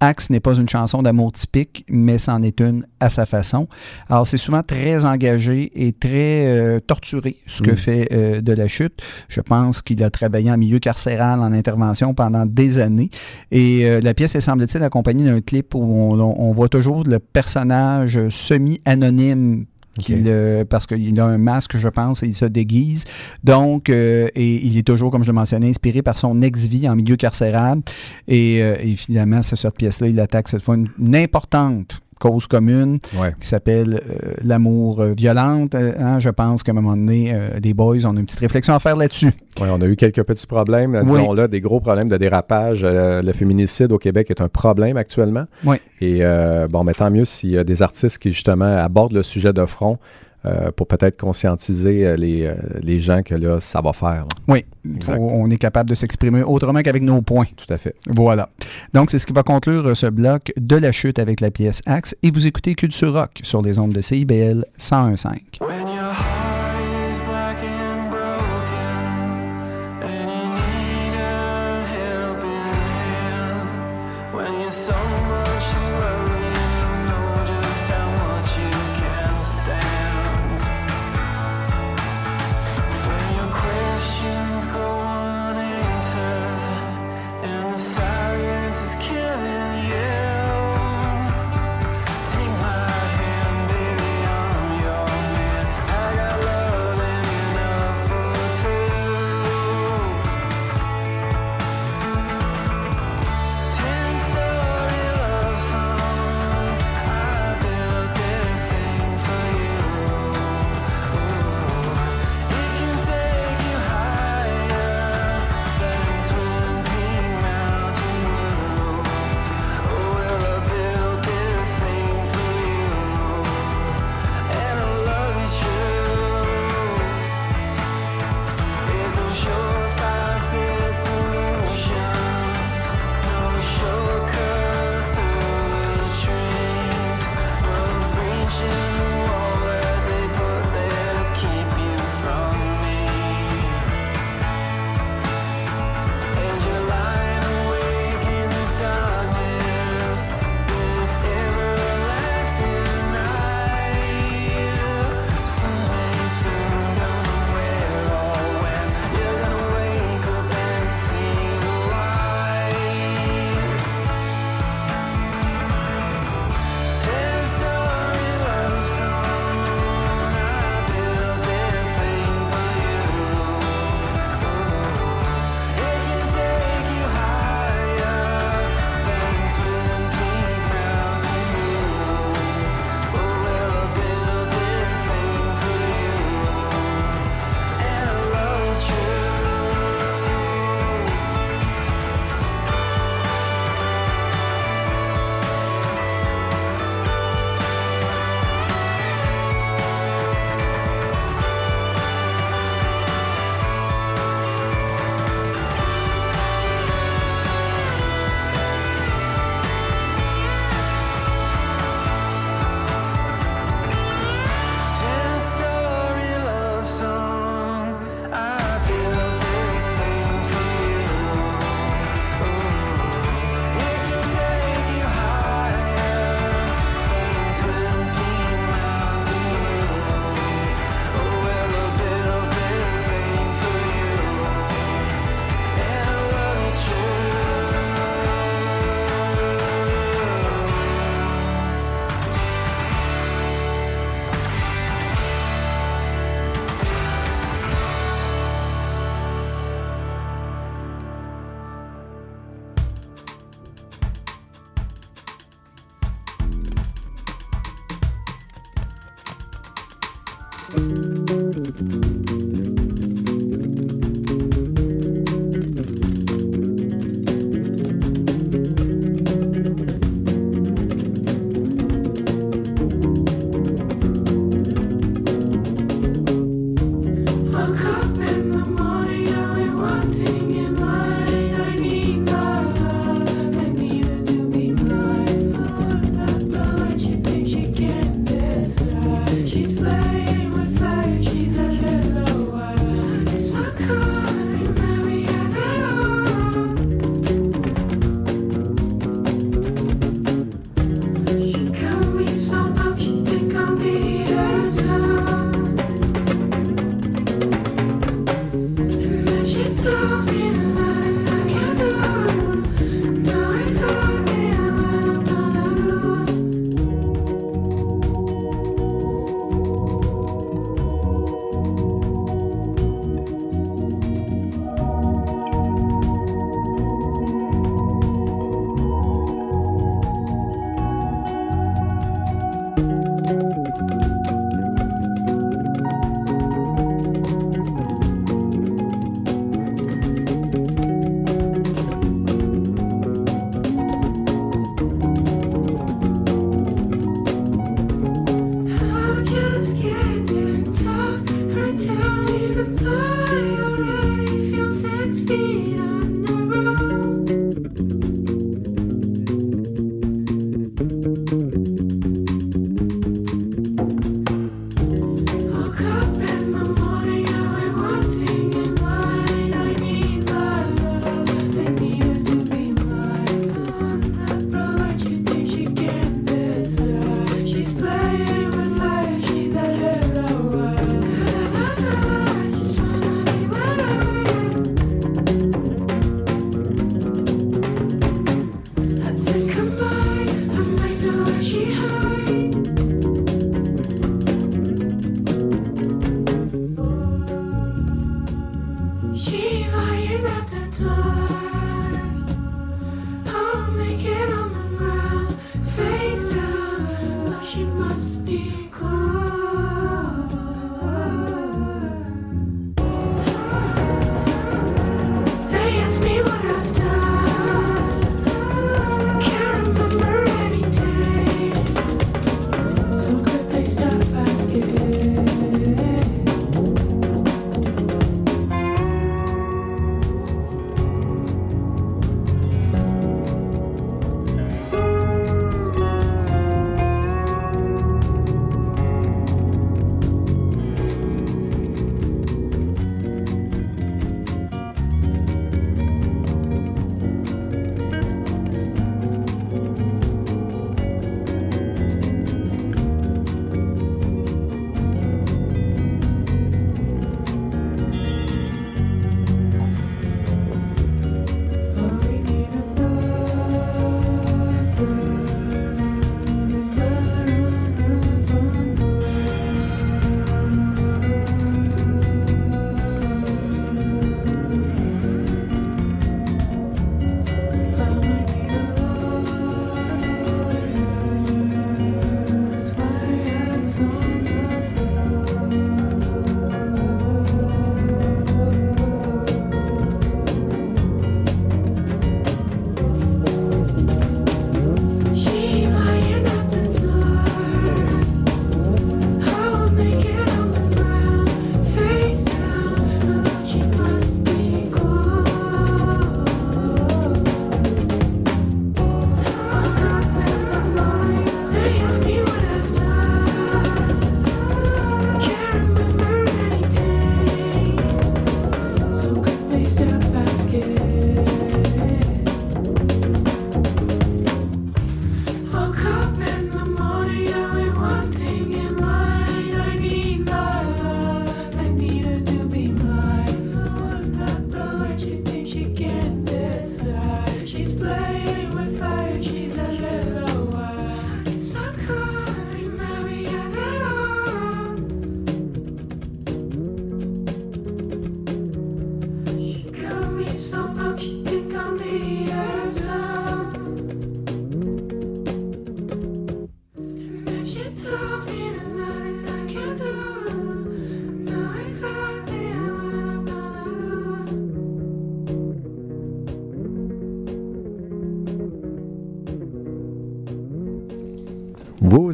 Axe 0.00 0.30
n'est 0.30 0.40
pas 0.40 0.54
une 0.54 0.68
chanson 0.68 1.02
d'amour 1.02 1.32
typique, 1.32 1.84
mais 1.88 2.18
c'en 2.18 2.42
est 2.42 2.60
une 2.60 2.86
à 3.00 3.10
sa 3.10 3.26
façon. 3.26 3.68
Alors, 4.08 4.26
c'est 4.26 4.38
souvent 4.38 4.62
très 4.62 5.04
engagé 5.04 5.72
et 5.74 5.92
très 5.92 6.46
euh, 6.46 6.80
torturé, 6.80 7.36
ce 7.46 7.62
que 7.62 7.72
Mm. 7.72 7.76
fait 7.76 8.08
euh, 8.12 8.40
De 8.40 8.52
la 8.52 8.68
Chute. 8.68 9.00
Je 9.28 9.40
pense 9.40 9.82
qu'il 9.82 10.02
a 10.02 10.10
travaillé 10.10 10.50
en 10.50 10.58
milieu 10.58 10.78
carcéral, 10.78 11.40
en 11.40 11.52
intervention 11.52 12.14
pendant 12.14 12.46
des 12.46 12.78
années. 12.78 13.10
Et 13.50 13.84
euh, 13.84 14.00
la 14.00 14.14
pièce 14.14 14.34
est, 14.34 14.40
semble-t-il, 14.40 14.82
accompagnée 14.82 15.24
d'un 15.24 15.40
clip 15.40 15.74
où 15.74 15.82
on, 15.82 16.18
on 16.20 16.52
voit 16.52 16.68
toujours 16.68 17.04
le 17.04 17.18
personnage 17.18 18.28
semi-anonyme 18.28 19.66
euh, 20.10 20.64
parce 20.64 20.86
qu'il 20.86 21.18
a 21.20 21.24
un 21.24 21.38
masque, 21.38 21.76
je 21.76 21.88
pense, 21.88 22.22
et 22.22 22.26
il 22.26 22.34
se 22.34 22.44
déguise. 22.44 23.04
Donc, 23.42 23.88
euh, 23.88 24.28
et 24.34 24.66
il 24.66 24.76
est 24.76 24.86
toujours, 24.86 25.10
comme 25.10 25.22
je 25.22 25.28
le 25.28 25.34
mentionnais, 25.34 25.68
inspiré 25.68 26.02
par 26.02 26.18
son 26.18 26.40
ex-vie 26.42 26.88
en 26.88 26.96
milieu 26.96 27.16
carcéral. 27.16 27.80
Et, 28.28 28.62
euh, 28.62 28.76
et 28.80 28.96
finalement, 28.96 29.42
c'est 29.42 29.56
cette 29.56 29.76
pièce-là, 29.76 30.08
il 30.08 30.20
attaque 30.20 30.48
cette 30.48 30.62
fois 30.62 30.76
une, 30.76 30.88
une 30.98 31.16
importante 31.16 32.00
cause 32.18 32.46
commune 32.46 32.98
Ouais. 33.18 33.34
qui 33.40 33.46
s'appelle 33.46 34.00
euh, 34.08 34.32
l'amour 34.44 35.00
euh, 35.00 35.12
violente. 35.16 35.74
Euh, 35.74 35.92
hein, 35.98 36.20
je 36.20 36.28
pense 36.30 36.62
qu'à 36.62 36.72
un 36.72 36.74
moment 36.74 36.96
donné, 36.96 37.32
euh, 37.32 37.60
des 37.60 37.74
boys, 37.74 37.96
on 38.04 38.16
a 38.16 38.20
une 38.20 38.26
petite 38.26 38.40
réflexion 38.40 38.74
à 38.74 38.78
faire 38.78 38.96
là-dessus. 38.96 39.32
Ouais, 39.60 39.68
on 39.70 39.80
a 39.80 39.86
eu 39.86 39.96
quelques 39.96 40.22
petits 40.22 40.46
problèmes, 40.46 40.94
Oui. 41.04 41.18
disons-là, 41.18 41.48
des 41.48 41.60
gros 41.60 41.80
problèmes 41.80 42.08
de 42.08 42.16
dérapage. 42.16 42.80
Euh, 42.84 43.22
le 43.22 43.32
féminicide 43.32 43.92
au 43.92 43.98
Québec 43.98 44.30
est 44.30 44.40
un 44.40 44.48
problème 44.48 44.96
actuellement. 44.96 45.44
Oui. 45.64 45.76
Et 46.00 46.22
bon, 46.70 46.84
mais 46.84 46.92
tant 46.92 47.10
mieux 47.10 47.24
s'il 47.24 47.50
y 47.50 47.58
a 47.58 47.64
des 47.64 47.80
artistes 47.82 48.18
qui, 48.18 48.30
justement, 48.32 48.76
abordent 48.76 49.12
le 49.14 49.22
sujet 49.22 49.52
de 49.52 49.64
front 49.64 49.98
euh, 50.46 50.70
pour 50.72 50.86
peut-être 50.86 51.18
conscientiser 51.18 52.06
euh, 52.06 52.16
les, 52.16 52.44
euh, 52.44 52.54
les 52.82 53.00
gens 53.00 53.22
que 53.22 53.34
là, 53.34 53.60
ça 53.60 53.80
va 53.80 53.92
faire. 53.92 54.26
là. 54.26 54.26
Oui, 54.48 54.64
Exact. 54.86 55.18
On 55.18 55.48
est 55.50 55.56
capable 55.56 55.88
de 55.88 55.94
s'exprimer 55.94 56.42
autrement 56.42 56.82
qu'avec 56.82 57.02
nos 57.02 57.22
points. 57.22 57.46
Tout 57.56 57.72
à 57.72 57.78
fait. 57.78 57.94
Voilà. 58.08 58.50
Donc, 58.92 59.10
c'est 59.10 59.18
ce 59.18 59.26
qui 59.26 59.32
va 59.32 59.42
conclure 59.42 59.96
ce 59.96 60.06
bloc 60.06 60.52
de 60.58 60.76
la 60.76 60.92
chute 60.92 61.18
avec 61.18 61.40
la 61.40 61.50
pièce 61.50 61.82
Axe. 61.86 62.14
Et 62.22 62.30
vous 62.30 62.46
écoutez 62.46 62.74
Culture 62.74 63.14
Rock 63.14 63.40
sur 63.42 63.62
les 63.62 63.78
ondes 63.78 63.92
de 63.92 64.02
CIBL 64.02 64.66
101.5. 64.78 65.38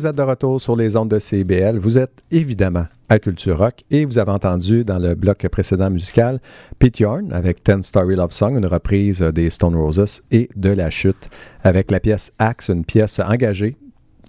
Vous 0.00 0.06
êtes 0.06 0.16
de 0.16 0.22
retour 0.22 0.58
sur 0.58 0.76
les 0.76 0.96
ondes 0.96 1.10
de 1.10 1.18
CBL. 1.18 1.76
Vous 1.76 1.98
êtes 1.98 2.22
évidemment 2.30 2.86
à 3.10 3.18
Culture 3.18 3.58
Rock 3.58 3.84
et 3.90 4.06
vous 4.06 4.16
avez 4.16 4.30
entendu 4.30 4.82
dans 4.82 4.98
le 4.98 5.14
bloc 5.14 5.46
précédent 5.48 5.90
musical 5.90 6.40
Pete 6.78 7.00
Yorn 7.00 7.34
avec 7.34 7.62
Ten 7.62 7.82
Story 7.82 8.16
Love 8.16 8.30
Song, 8.30 8.56
une 8.56 8.64
reprise 8.64 9.20
des 9.20 9.50
Stone 9.50 9.76
Roses 9.76 10.22
et 10.30 10.48
de 10.56 10.70
La 10.70 10.88
Chute 10.88 11.28
avec 11.62 11.90
la 11.90 12.00
pièce 12.00 12.32
Axe, 12.38 12.70
une 12.70 12.86
pièce 12.86 13.20
engagée, 13.20 13.76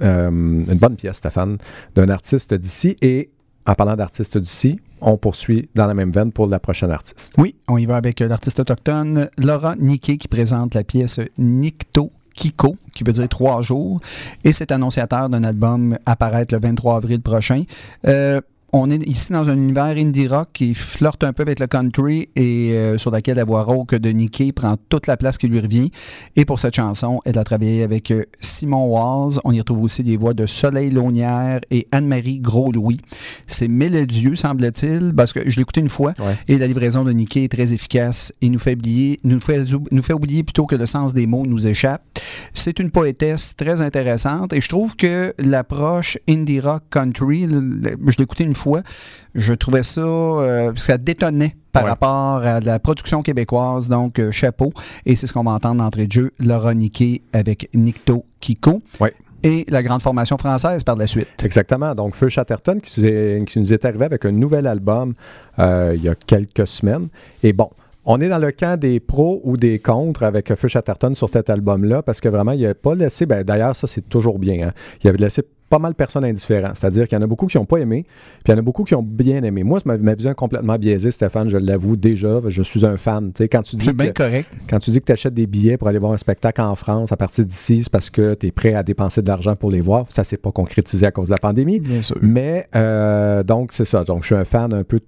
euh, 0.01 0.29
une 0.29 0.77
bonne 0.77 0.97
pièce, 0.97 1.15
Stéphane, 1.15 1.57
d'un 1.95 2.09
artiste 2.09 2.53
d'ici. 2.53 2.97
Et 3.01 3.29
en 3.65 3.73
parlant 3.73 3.95
d'artiste 3.95 4.37
d'ici, 4.37 4.77
on 4.99 5.15
poursuit 5.15 5.69
dans 5.73 5.87
la 5.87 5.93
même 5.93 6.11
veine 6.11 6.33
pour 6.33 6.47
la 6.47 6.59
prochaine 6.59 6.91
artiste. 6.91 7.33
Oui, 7.37 7.55
on 7.69 7.77
y 7.77 7.85
va 7.85 7.95
avec 7.95 8.19
l'artiste 8.19 8.59
autochtone 8.59 9.29
Laura 9.37 9.77
Niquet 9.77 10.17
qui 10.17 10.27
présente 10.27 10.73
la 10.73 10.83
pièce 10.83 11.21
Nicto 11.37 12.11
Kiko, 12.33 12.75
qui 12.93 13.03
veut 13.03 13.13
dire 13.13 13.29
trois 13.29 13.61
jours, 13.61 13.99
et 14.43 14.53
c'est 14.53 14.71
annonciateur 14.71 15.29
d'un 15.29 15.43
album 15.43 15.97
apparaître 16.05 16.53
le 16.53 16.59
23 16.59 16.97
avril 16.97 17.21
prochain. 17.21 17.63
Euh, 18.07 18.41
on 18.73 18.89
est 18.89 19.05
ici 19.07 19.33
dans 19.33 19.49
un 19.49 19.55
univers 19.57 19.97
indie 19.97 20.27
rock 20.27 20.49
qui 20.53 20.73
flirte 20.73 21.23
un 21.23 21.33
peu 21.33 21.41
avec 21.43 21.59
le 21.59 21.67
country 21.67 22.29
et 22.35 22.71
euh, 22.73 22.97
sur 22.97 23.11
laquelle 23.11 23.35
la 23.37 23.43
voix 23.43 23.63
rauque 23.63 23.95
de 23.95 24.09
Nicky 24.11 24.51
prend 24.53 24.75
toute 24.89 25.07
la 25.07 25.17
place 25.17 25.37
qui 25.37 25.47
lui 25.47 25.59
revient. 25.59 25.91
Et 26.35 26.45
pour 26.45 26.59
cette 26.59 26.75
chanson, 26.75 27.19
elle 27.25 27.37
a 27.37 27.43
travaillé 27.43 27.83
avec 27.83 28.11
euh, 28.11 28.23
Simon 28.39 28.85
Waz. 28.87 29.39
On 29.43 29.51
y 29.51 29.59
retrouve 29.59 29.83
aussi 29.83 30.03
les 30.03 30.15
voix 30.15 30.33
de 30.33 30.45
Soleil 30.45 30.89
Launière 30.89 31.59
et 31.69 31.87
Anne-Marie 31.91 32.39
Gros-Louis. 32.39 32.99
C'est 33.47 33.67
mélodieux, 33.67 34.35
semble-t-il, 34.35 35.13
parce 35.15 35.33
que 35.33 35.49
je 35.49 35.55
l'ai 35.57 35.61
écouté 35.63 35.81
une 35.81 35.89
fois 35.89 36.13
Ouais. 36.19 36.37
et 36.47 36.57
la 36.57 36.67
livraison 36.67 37.03
de 37.03 37.11
Nicky 37.11 37.45
est 37.45 37.51
très 37.51 37.73
efficace 37.73 38.31
et 38.41 38.49
nous 38.49 38.59
fait 38.59 38.73
oublier, 38.75 39.19
nous 39.23 39.41
fait, 39.41 39.63
nous 39.91 40.03
fait 40.03 40.13
oublier 40.13 40.43
plutôt 40.43 40.65
que 40.65 40.75
le 40.75 40.85
sens 40.85 41.13
des 41.13 41.27
mots 41.27 41.45
nous 41.45 41.67
échappe. 41.67 42.03
C'est 42.53 42.79
une 42.79 42.91
poétesse 42.91 43.55
très 43.55 43.81
intéressante 43.81 44.53
et 44.53 44.61
je 44.61 44.69
trouve 44.69 44.95
que 44.95 45.33
l'approche 45.39 46.17
indie 46.29 46.59
rock 46.59 46.83
country, 46.89 47.47
je 47.49 48.17
l'ai 48.17 48.23
écouté 48.23 48.43
une 48.43 48.55
fois, 48.55 48.60
je 49.35 49.53
trouvais 49.53 49.83
ça, 49.83 50.01
euh, 50.01 50.71
ça 50.75 50.97
détonnait 50.97 51.55
par 51.71 51.83
Ouais. 51.83 51.89
rapport 51.89 52.37
à 52.43 52.59
la 52.59 52.79
production 52.79 53.21
québécoise, 53.23 53.87
donc 53.87 54.19
euh, 54.19 54.31
chapeau. 54.31 54.73
Et 55.05 55.15
c'est 55.15 55.25
ce 55.27 55.33
qu'on 55.33 55.43
va 55.43 55.51
entendre 55.51 55.81
d'entrée 55.81 56.07
de 56.07 56.11
jeu, 56.11 56.31
Laura 56.39 56.73
Niquet 56.73 57.21
avec 57.33 57.69
Nicto 57.73 58.25
Kiko. 58.41 58.81
Ouais. 58.99 59.13
Et 59.43 59.65
la 59.69 59.81
grande 59.81 60.01
formation 60.03 60.37
française 60.37 60.83
par 60.83 60.95
la 60.97 61.07
suite. 61.07 61.27
Exactement. 61.43 61.95
Donc, 61.95 62.13
Feu 62.15 62.29
Chatterton 62.29 62.79
qui 62.79 63.01
nous 63.55 63.73
est 63.73 63.85
arrivé 63.85 64.05
avec 64.05 64.23
un 64.25 64.31
nouvel 64.31 64.67
album 64.67 65.13
euh, 65.59 65.93
il 65.95 66.03
y 66.03 66.09
a 66.09 66.13
quelques 66.15 66.67
semaines. 66.67 67.07
Et 67.41 67.51
bon, 67.51 67.69
on 68.05 68.21
est 68.21 68.29
dans 68.29 68.37
le 68.37 68.51
camp 68.51 68.79
des 68.79 68.99
pros 68.99 69.41
ou 69.43 69.57
des 69.57 69.79
contres 69.79 70.21
avec 70.23 70.53
Feu 70.53 70.67
Chatterton 70.67 71.15
sur 71.15 71.29
cet 71.29 71.49
album-là 71.49 72.03
parce 72.03 72.19
que 72.21 72.29
vraiment, 72.29 72.51
il 72.51 72.61
n'a 72.63 72.75
pas 72.75 72.93
laissé. 72.93 73.25
ben, 73.25 73.43
D'ailleurs, 73.43 73.75
ça, 73.75 73.87
c'est 73.87 74.07
toujours 74.07 74.37
bien. 74.37 74.67
hein. 74.67 74.71
Il 75.03 75.07
avait 75.07 75.17
laissé 75.17 75.41
pas 75.71 75.79
mal 75.79 75.93
de 75.93 75.95
personnes 75.95 76.25
indifférentes. 76.25 76.75
C'est-à-dire 76.75 77.07
qu'il 77.07 77.17
y 77.17 77.19
en 77.19 77.23
a 77.23 77.27
beaucoup 77.27 77.47
qui 77.47 77.57
n'ont 77.57 77.65
pas 77.65 77.77
aimé, 77.77 78.03
puis 78.43 78.43
il 78.47 78.51
y 78.51 78.53
en 78.53 78.57
a 78.59 78.61
beaucoup 78.61 78.83
qui 78.83 78.93
ont 78.93 79.01
bien 79.01 79.41
aimé. 79.41 79.63
Moi, 79.63 79.79
ma, 79.85 79.97
ma 79.97 80.13
vision 80.13 80.29
est 80.31 80.35
complètement 80.35 80.77
biaisée, 80.77 81.09
Stéphane, 81.11 81.49
je 81.49 81.57
l'avoue 81.57 81.95
déjà. 81.95 82.41
Je 82.47 82.61
suis 82.61 82.85
un 82.85 82.97
fan. 82.97 83.31
Tu 83.33 83.43
sais, 83.43 83.49
quand 83.49 83.61
tu 83.63 83.77
dis 83.77 83.91
bien 83.93 84.09
que- 84.09 84.23
correct. 84.23 84.49
quand 84.69 84.79
tu 84.79 84.91
dis 84.91 84.99
que 84.99 85.05
tu 85.05 85.11
achètes 85.13 85.33
des 85.33 85.47
billets 85.47 85.77
pour 85.77 85.87
aller 85.87 85.97
voir 85.99 86.11
un 86.11 86.17
spectacle 86.17 86.61
en 86.61 86.75
France 86.75 87.11
à 87.11 87.17
partir 87.17 87.45
d'ici, 87.45 87.83
c'est 87.83 87.89
parce 87.91 88.09
que 88.09 88.33
tu 88.35 88.47
es 88.47 88.51
prêt 88.51 88.73
à 88.73 88.83
dépenser 88.83 89.21
de 89.21 89.27
l'argent 89.29 89.55
pour 89.55 89.71
les 89.71 89.81
voir. 89.81 90.05
Ça, 90.09 90.23
c'est 90.25 90.37
pas 90.37 90.51
concrétisé 90.51 91.05
à 91.05 91.11
cause 91.11 91.29
de 91.29 91.33
la 91.33 91.37
pandémie. 91.39 91.79
Bien 91.79 92.01
sûr. 92.01 92.17
Mais 92.21 92.67
euh, 92.75 93.41
donc, 93.43 93.71
c'est 93.71 93.85
ça. 93.85 94.03
Donc, 94.03 94.21
je 94.23 94.27
suis 94.27 94.35
un 94.35 94.43
fan 94.45 94.73
un 94.73 94.83
peu 94.83 94.99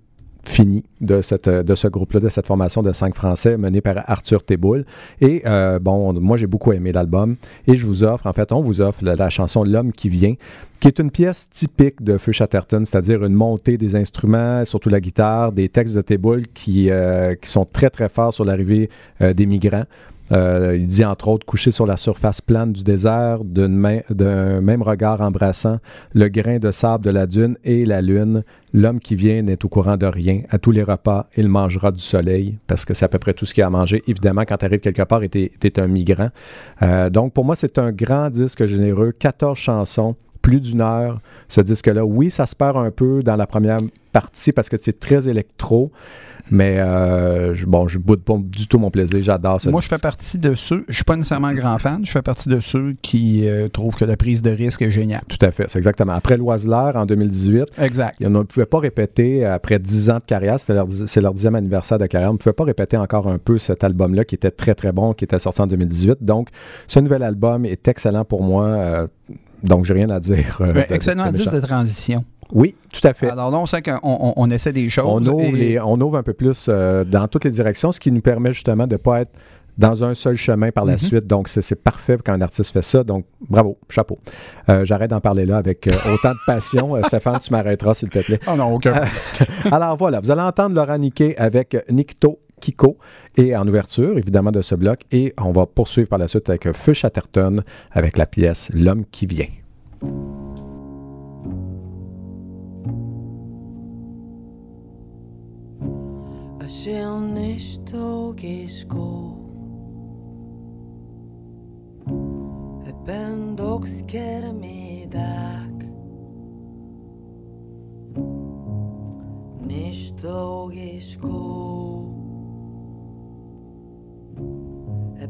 fini 0.46 0.84
de, 1.02 1.22
cette, 1.22 1.50
de 1.50 1.76
ce 1.76 1.88
groupe-là, 1.88 2.20
de 2.20 2.30
cette 2.30 2.48
formation 2.48 2.84
de 2.84 2.92
cinq 2.92 3.16
Français 3.16 3.58
menée 3.58 3.82
par 3.82 3.96
Arthur 4.10 4.44
Teboul. 4.44 4.86
Et 5.22 5.42
euh, 5.46 5.80
bon, 5.80 6.14
moi, 6.20 6.38
j'ai 6.38 6.48
beaucoup 6.48 6.74
aimé 6.74 6.92
l'album. 6.92 7.36
Et 7.68 7.78
je 7.78 7.86
vous 7.86 8.04
offre, 8.04 8.28
en 8.28 8.34
fait, 8.34 8.52
on 8.52 8.62
vous 8.62 8.82
offre 8.82 9.04
la, 9.04 9.30
chanson 9.30 9.64
L'homme 9.64 9.92
qui 9.94 10.10
vient, 10.10 10.36
qui 10.80 10.88
est 10.88 11.00
une 11.00 11.12
pièce 11.12 11.50
typique 11.50 12.04
de 12.04 12.18
Feu 12.18 12.32
Chatterton, 12.32 12.86
c'est-à-dire 12.86 13.24
une 13.24 13.34
montée 13.34 13.78
des 13.78 13.96
instruments, 13.96 14.66
surtout 14.66 14.90
la 14.90 15.00
guitare, 15.00 15.52
des 15.52 15.70
textes 15.70 15.96
de 15.96 16.04
qui, 16.54 16.90
euh, 16.90 17.36
qui 17.36 17.50
sont 17.50 17.66
très, 17.66 17.90
très 17.90 18.10
forts 18.10 18.34
sur 18.34 18.44
l'arrivée 18.44 18.90
euh, 19.22 19.34
des 19.34 19.46
migrants. 19.46 19.86
Euh, 20.32 20.78
il 20.80 20.88
dit 20.88 21.04
entre 21.04 21.28
autres 21.28 21.46
coucher 21.46 21.72
sur 21.72 21.86
la 21.86 21.98
surface 21.98 22.40
plane 22.40 22.72
du 22.72 22.84
désert 22.84 23.44
d'un 23.44 23.68
même 24.62 24.82
regard 24.82 25.22
embrassant 25.22 25.80
le 26.14 26.30
grain 26.30 26.60
de 26.60 26.72
sable 26.72 27.04
de 27.04 27.10
la 27.10 27.28
dune 27.28 27.58
et 27.64 27.86
la 27.86 28.02
lune. 28.02 28.44
L'homme 28.74 29.00
qui 29.00 29.16
vient 29.16 29.42
n'est 29.42 29.64
au 29.64 29.68
courant 29.68 29.98
de 29.98 30.06
rien. 30.06 30.42
À 30.50 30.58
tous 30.58 30.72
les 30.72 30.82
repas, 30.84 31.28
il 31.38 31.48
mangera 31.48 31.92
du 31.92 32.02
soleil 32.02 32.58
parce 32.68 32.86
que 32.86 32.94
c'est 32.94 33.06
à 33.06 33.08
peu 33.08 33.20
près 33.20 33.34
tout 33.34 33.46
ce 33.46 33.54
qu'il 33.54 33.64
a 33.64 33.68
à 33.68 33.70
manger. 33.70 34.02
Évidemment, 34.08 34.44
quand 34.48 34.58
tu 34.58 34.66
arrives 34.66 34.80
quelque 34.80 35.04
part 35.04 35.22
tu 35.32 35.50
es, 35.62 35.80
un 35.80 35.88
migrant. 35.88 36.30
Euh, 36.82 37.10
donc, 37.10 37.34
pour 37.34 37.46
moi, 37.46 37.56
c'est 37.56 37.78
un 37.78 37.92
grand 37.92 38.30
disque 38.30 38.66
généreux. 38.66 39.12
14 39.12 39.58
chansons, 39.58 40.16
plus 40.44 40.60
d'une 40.62 40.82
heure. 40.82 41.20
Ce 41.50 41.62
disque-là, 41.62 42.06
oui, 42.06 42.30
ça 42.30 42.46
se 42.46 42.56
perd 42.56 42.78
un 42.78 42.92
peu 42.92 43.24
dans 43.24 43.36
la 43.36 43.48
première 43.48 43.80
partie 44.12 44.52
parce 44.52 44.70
que 44.70 44.78
c'est 44.78 45.00
très 45.00 45.28
électro. 45.28 45.92
Mais 46.52 46.78
euh, 46.80 47.56
je, 47.56 47.66
bon, 47.66 47.88
je 47.88 47.98
boude 47.98 48.22
pas 48.22 48.36
du 48.38 48.68
tout 48.68 48.78
mon 48.78 48.92
plaisir. 48.92 49.22
J'adore 49.22 49.62
ça. 49.62 49.72
Moi, 49.72 49.80
je 49.80 49.88
fais 49.88 49.98
partie 49.98 50.38
de 50.38 50.56
ceux, 50.56 50.84
je 50.90 50.96
suis 50.96 51.04
pas 51.06 51.16
nécessairement 51.16 51.48
un 51.48 51.54
grand 51.54 51.78
fan, 51.78 52.06
je 52.06 52.12
fais 52.12 52.22
partie 52.22 52.50
de 52.50 52.60
ceux 52.60 52.96
qui 53.02 53.48
euh, 53.48 53.70
trouvent 53.70 53.96
que 53.96 54.04
la 54.04 54.18
prise 54.18 54.42
de 54.42 54.52
risque 54.52 54.82
est 54.82 54.92
géniale. 54.92 55.22
Tout 55.30 55.38
à 55.44 55.52
fait, 55.52 55.70
c'est 55.70 55.78
exactement. 55.80 56.12
Après 56.12 56.36
Loiseleur 56.36 56.98
en 56.98 57.06
2018, 57.06 57.64
Exact. 57.80 58.18
ils 58.20 58.28
ne 58.28 58.44
pouvaient 58.44 58.66
pas 58.66 58.80
répéter, 58.80 59.46
après 59.46 59.80
10 59.80 60.10
ans 60.10 60.18
de 60.18 60.24
carrière, 60.26 60.58
leur, 60.68 60.88
c'est 61.08 61.22
leur 61.22 61.34
dixième 61.34 61.56
anniversaire 61.56 61.98
de 61.98 62.08
carrière, 62.08 62.30
on 62.30 62.34
ne 62.34 62.38
pouvait 62.38 62.52
pas 62.52 62.66
répéter 62.66 62.98
encore 62.98 63.30
un 63.30 63.38
peu 63.38 63.58
cet 63.58 63.86
album-là 63.86 64.26
qui 64.26 64.36
était 64.36 64.52
très 64.52 64.76
très 64.76 64.92
bon, 64.92 65.14
qui 65.14 65.24
était 65.24 65.40
sorti 65.40 65.62
en 65.62 65.68
2018. 65.68 66.18
Donc, 66.26 66.50
ce 66.90 67.00
nouvel 67.00 67.24
album 67.24 67.66
est 67.66 67.88
excellent 67.88 68.26
pour 68.26 68.44
moi. 68.44 68.66
euh, 68.66 69.08
donc, 69.64 69.86
j'ai 69.86 69.94
rien 69.94 70.10
à 70.10 70.20
dire. 70.20 70.58
euh, 70.62 70.74
de- 70.74 70.94
excellent 70.94 71.32
de 71.32 71.38
de 71.38 71.60
transition. 71.66 72.24
Oui, 72.52 72.76
tout 72.92 73.06
à 73.08 73.14
fait. 73.14 73.30
Alors 73.30 73.50
là, 73.50 73.58
on 73.58 73.66
sait 73.66 73.82
qu'on 73.82 73.98
on- 74.04 74.34
on 74.36 74.52
essaie 74.52 74.74
des 74.74 74.90
choses. 74.90 75.06
on, 75.08 75.24
ouvre 75.26 75.42
et- 75.46 75.52
les- 75.52 75.80
on 75.80 76.00
ouvre 76.00 76.18
un 76.18 76.24
peu 76.24 76.34
plus 76.34 76.68
euh, 76.70 77.04
dans 77.04 77.28
toutes 77.28 77.46
les 77.46 77.52
directions, 77.52 77.92
ce 77.92 78.00
qui 78.00 78.12
nous 78.12 78.22
permet 78.22 78.52
justement 78.54 78.86
de 78.86 78.94
ne 78.94 78.98
pas 78.98 79.22
être 79.22 79.32
dans 79.76 80.04
un 80.04 80.14
seul 80.14 80.36
chemin 80.36 80.70
par 80.70 80.86
la 80.86 80.92
Mhm. 80.94 80.98
suite. 81.00 81.26
Donc, 81.26 81.48
c'est 81.48 81.76
parfait 81.82 82.20
quand 82.24 82.34
un 82.34 82.42
artiste 82.42 82.70
fait 82.72 82.84
ça. 82.84 83.04
Donc, 83.04 83.26
bravo, 83.50 83.80
chapeau. 83.90 84.20
Euh, 84.70 84.86
J'arrête 84.86 85.10
d'en 85.10 85.20
parler 85.22 85.48
là 85.48 85.58
avec 85.58 85.88
euh, 85.88 85.94
autant 86.14 86.30
de 86.30 86.46
passion. 86.46 86.96
Stéphane, 87.08 87.40
tu 87.40 87.52
m'arrêteras, 87.52 87.96
s'il 87.96 88.10
te 88.10 88.20
plaît. 88.20 88.40
Oh 88.46 88.56
non, 88.56 88.72
aucun. 88.76 88.94
Alors 89.72 89.98
voilà, 89.98 90.20
vous 90.20 90.30
allez 90.30 90.42
entendre 90.42 90.76
Laurent 90.76 90.98
Niquet 91.00 91.36
avec 91.38 91.76
Nicto 91.90 92.38
Kiko 92.64 92.98
et 93.36 93.56
en 93.58 93.68
ouverture, 93.68 94.18
évidemment, 94.18 94.52
de 94.52 94.62
ce 94.62 94.74
bloc. 94.74 95.02
Et 95.12 95.34
on 95.38 95.52
va 95.52 95.66
poursuivre 95.66 96.08
par 96.08 96.18
la 96.18 96.30
suite 96.30 96.48
avec 96.48 96.72
Feu 96.72 96.94
Chatterton 96.94 97.62
avec 97.92 98.18
la 98.18 98.26
pièce 98.26 98.72
L'homme 98.74 99.04
qui 99.12 99.26
vient. 99.26 99.48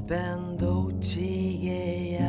Ben 0.08 0.58
dochigeyak 0.60 2.24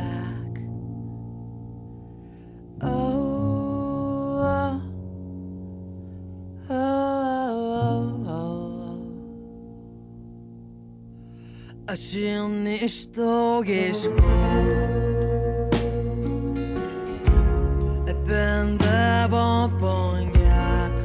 Oh, 2.81 4.39
oh, 4.39 4.81
oh, 6.69 8.27
oh. 8.27 8.97
Asil 11.87 12.47
nistogisko 12.63 14.23
Ben 18.25 18.77
de 18.79 19.27
bombonyak 19.29 20.97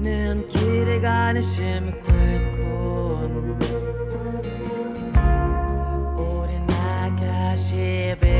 Nen 0.00 0.40
kirigane 0.48 1.42
shimkwekon 1.42 2.53
baby. 7.74 8.33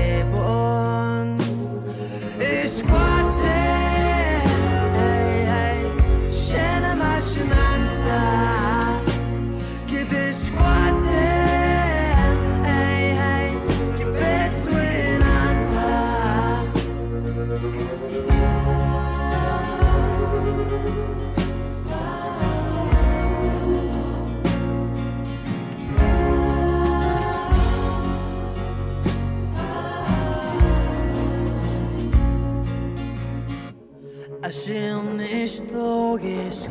השיר 34.57 35.01
נשתוגש 35.17 36.64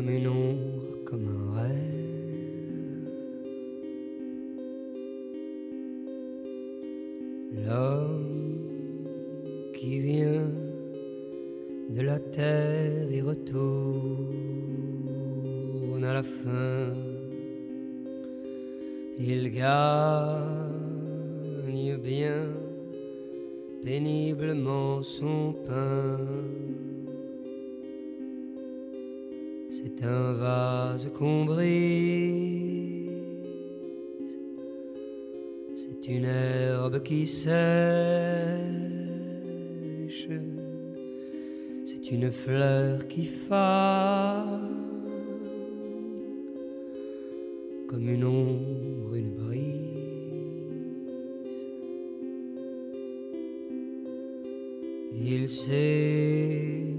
I 0.00 0.02
mean, 0.02 0.26
on. 0.26 0.39
fleur 42.44 43.06
qui 43.06 43.24
fane 43.26 44.80
comme 47.86 48.08
une 48.08 48.24
ombre, 48.24 49.14
une 49.14 49.34
brise. 49.34 49.60
Il 55.12 55.48
s'évapore 55.48 56.94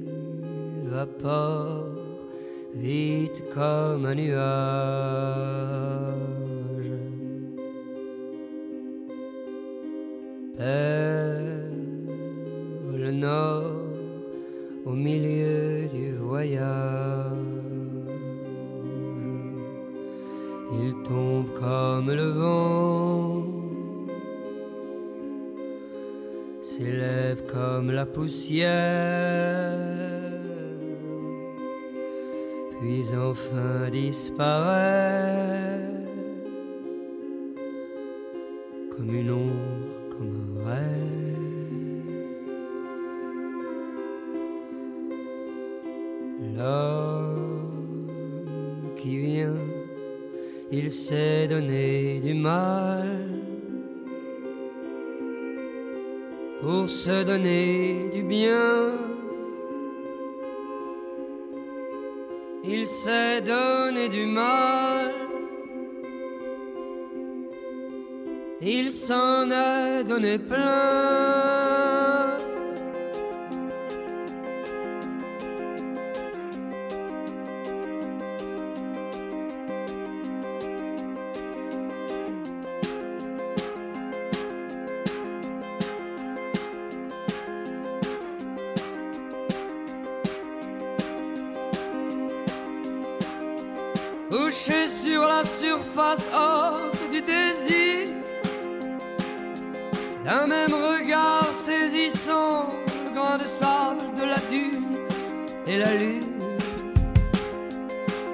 vite 2.75 3.43
comme 3.53 4.05
un 4.05 4.15
nuage. 4.15 5.61
Bye. 34.41 34.70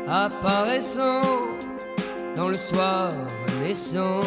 apparaissant 0.10 1.22
dans 2.36 2.49
le 2.49 2.58
soir 2.58 3.12
naissant. 3.62 4.22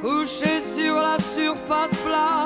Couché 0.00 0.60
sur 0.60 0.94
la 0.94 1.18
surface 1.18 1.96
plate 2.04 2.41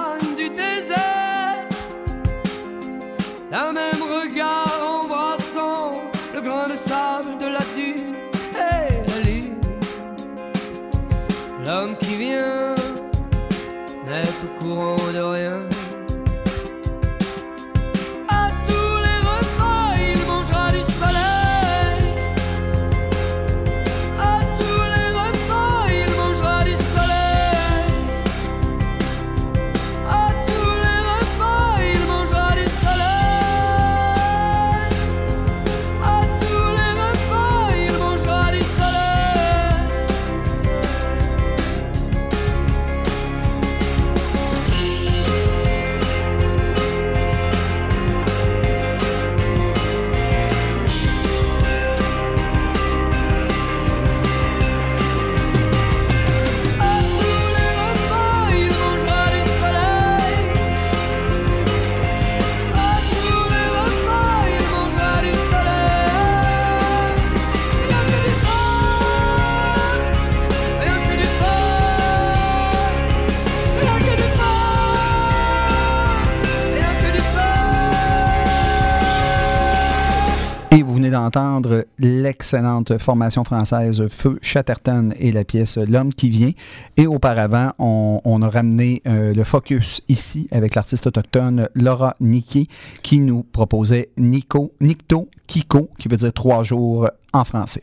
l'excellente 82.36 82.98
formation 82.98 83.44
française 83.44 84.08
Feu 84.08 84.38
Chatterton 84.42 85.14
et 85.18 85.32
la 85.32 85.42
pièce 85.44 85.78
L'homme 85.78 86.12
qui 86.12 86.28
vient. 86.28 86.50
Et 86.98 87.06
auparavant, 87.06 87.72
on, 87.78 88.42
a 88.42 88.50
ramené 88.50 89.00
euh, 89.06 89.32
le 89.32 89.42
focus 89.42 90.02
ici 90.10 90.46
avec 90.50 90.74
l'artiste 90.74 91.06
autochtone 91.06 91.70
Laura 91.74 92.14
Niki 92.20 92.68
qui 93.02 93.20
nous 93.20 93.42
proposait 93.42 94.10
Nico, 94.18 94.74
Nikto 94.82 95.30
Kiko, 95.46 95.90
qui 95.98 96.08
veut 96.08 96.16
dire 96.16 96.32
trois 96.32 96.62
jours 96.62 97.08
en 97.36 97.44
français. 97.44 97.82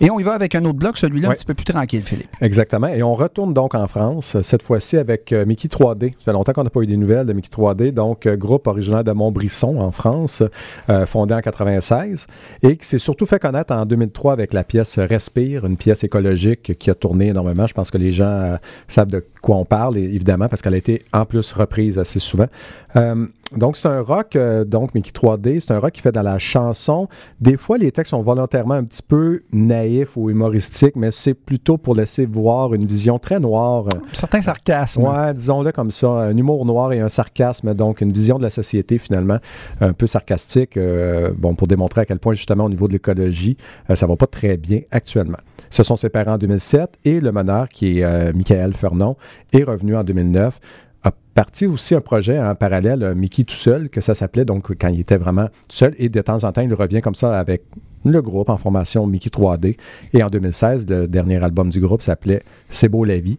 Et 0.00 0.10
on 0.10 0.18
y 0.18 0.22
va 0.22 0.32
avec 0.32 0.54
un 0.54 0.64
autre 0.64 0.78
bloc, 0.78 0.96
celui-là 0.96 1.28
un 1.28 1.32
petit 1.32 1.44
peu 1.44 1.54
plus 1.54 1.64
tranquille, 1.64 2.02
Philippe. 2.02 2.30
Exactement. 2.40 2.88
Et 2.88 3.02
on 3.02 3.14
retourne 3.14 3.54
donc 3.54 3.74
en 3.74 3.86
France, 3.86 4.40
cette 4.42 4.62
fois-ci 4.62 4.96
avec 4.96 5.32
euh, 5.32 5.44
Mickey 5.44 5.68
3D. 5.68 6.12
Ça 6.12 6.24
fait 6.24 6.32
longtemps 6.32 6.52
qu'on 6.52 6.64
n'a 6.64 6.70
pas 6.70 6.80
eu 6.80 6.86
des 6.86 6.96
nouvelles 6.96 7.26
de 7.26 7.32
Mickey 7.32 7.50
3D. 7.50 7.92
Donc, 7.92 8.26
euh, 8.26 8.36
groupe 8.36 8.66
originaire 8.66 9.04
de 9.04 9.12
Montbrisson, 9.12 9.76
en 9.78 9.90
France, 9.90 10.42
euh, 10.88 11.06
fondé 11.06 11.34
en 11.34 11.40
96, 11.40 12.26
et 12.62 12.76
qui 12.76 12.86
s'est 12.86 12.98
surtout 12.98 13.26
fait 13.26 13.38
connaître 13.38 13.72
en 13.72 13.84
2003 13.86 14.32
avec 14.32 14.52
la 14.52 14.64
pièce 14.64 14.98
Respire, 14.98 15.66
une 15.66 15.76
pièce 15.76 16.04
écologique 16.04 16.78
qui 16.78 16.90
a 16.90 16.94
tourné 16.94 17.28
énormément. 17.28 17.66
Je 17.66 17.74
pense 17.74 17.90
que 17.90 17.98
les 17.98 18.12
gens 18.12 18.58
savent 18.88 19.08
de 19.08 19.24
quoi 19.42 19.56
on 19.56 19.64
parle, 19.64 19.98
évidemment, 19.98 20.48
parce 20.48 20.62
qu'elle 20.62 20.74
a 20.74 20.78
été 20.78 21.02
en 21.12 21.26
plus 21.26 21.52
reprise 21.52 21.98
assez 21.98 22.20
souvent. 22.20 22.46
Donc, 23.56 23.76
c'est 23.76 23.88
un 23.88 24.00
rock, 24.00 24.36
euh, 24.36 24.64
donc 24.64 24.94
Mickey 24.94 25.12
3D, 25.12 25.60
c'est 25.60 25.72
un 25.72 25.78
rock 25.78 25.92
qui 25.92 26.00
fait 26.00 26.12
dans 26.12 26.22
la 26.22 26.38
chanson. 26.38 27.08
Des 27.40 27.56
fois, 27.56 27.78
les 27.78 27.92
textes 27.92 28.10
sont 28.10 28.22
volontairement 28.22 28.74
un 28.74 28.84
petit 28.84 29.02
peu 29.02 29.42
naïfs 29.52 30.16
ou 30.16 30.30
humoristiques, 30.30 30.96
mais 30.96 31.10
c'est 31.10 31.34
plutôt 31.34 31.76
pour 31.76 31.94
laisser 31.94 32.26
voir 32.26 32.74
une 32.74 32.86
vision 32.86 33.18
très 33.18 33.38
noire. 33.38 33.84
Certains 34.12 34.42
sarcasmes. 34.42 35.02
Ouais, 35.02 35.34
disons-le 35.34 35.72
comme 35.72 35.90
ça, 35.90 36.08
un 36.08 36.36
humour 36.36 36.64
noir 36.64 36.92
et 36.92 37.00
un 37.00 37.08
sarcasme, 37.08 37.74
donc 37.74 38.00
une 38.00 38.12
vision 38.12 38.38
de 38.38 38.42
la 38.42 38.50
société 38.50 38.98
finalement 38.98 39.38
un 39.80 39.92
peu 39.92 40.06
sarcastique, 40.06 40.76
euh, 40.76 41.32
bon, 41.36 41.54
pour 41.54 41.68
démontrer 41.68 42.02
à 42.02 42.04
quel 42.04 42.18
point 42.18 42.34
justement 42.34 42.64
au 42.64 42.70
niveau 42.70 42.88
de 42.88 42.92
l'écologie, 42.92 43.56
euh, 43.90 43.94
ça 43.94 44.06
va 44.06 44.16
pas 44.16 44.26
très 44.26 44.56
bien 44.56 44.80
actuellement. 44.90 45.38
Se 45.70 45.82
sont 45.82 45.96
séparés 45.96 46.30
en 46.30 46.38
2007 46.38 46.98
et 47.04 47.20
le 47.20 47.32
meneur, 47.32 47.68
qui 47.68 47.98
est 47.98 48.32
Michael 48.32 48.74
Fernon, 48.74 49.16
est 49.52 49.64
revenu 49.64 49.96
en 49.96 50.04
2009 50.04 50.60
a 51.04 51.12
parti 51.34 51.66
aussi 51.66 51.94
un 51.94 52.00
projet 52.00 52.38
en 52.38 52.54
parallèle, 52.54 53.02
euh, 53.02 53.14
Mickey 53.14 53.44
tout 53.44 53.54
seul, 53.56 53.88
que 53.88 54.00
ça 54.00 54.14
s'appelait, 54.14 54.44
donc 54.44 54.72
quand 54.78 54.88
il 54.88 55.00
était 55.00 55.16
vraiment 55.16 55.46
tout 55.68 55.76
seul, 55.76 55.94
et 55.98 56.08
de 56.08 56.20
temps 56.20 56.42
en 56.44 56.52
temps, 56.52 56.62
il 56.62 56.72
revient 56.74 57.00
comme 57.00 57.14
ça 57.14 57.38
avec 57.38 57.62
le 58.04 58.20
groupe 58.22 58.50
en 58.50 58.56
formation 58.56 59.06
Mickey 59.06 59.30
3D. 59.30 59.76
Et 60.12 60.22
en 60.22 60.28
2016, 60.30 60.86
le 60.88 61.06
dernier 61.08 61.42
album 61.44 61.70
du 61.70 61.80
groupe 61.80 62.02
s'appelait 62.02 62.42
C'est 62.68 62.88
beau 62.88 63.04
la 63.04 63.18
vie. 63.18 63.38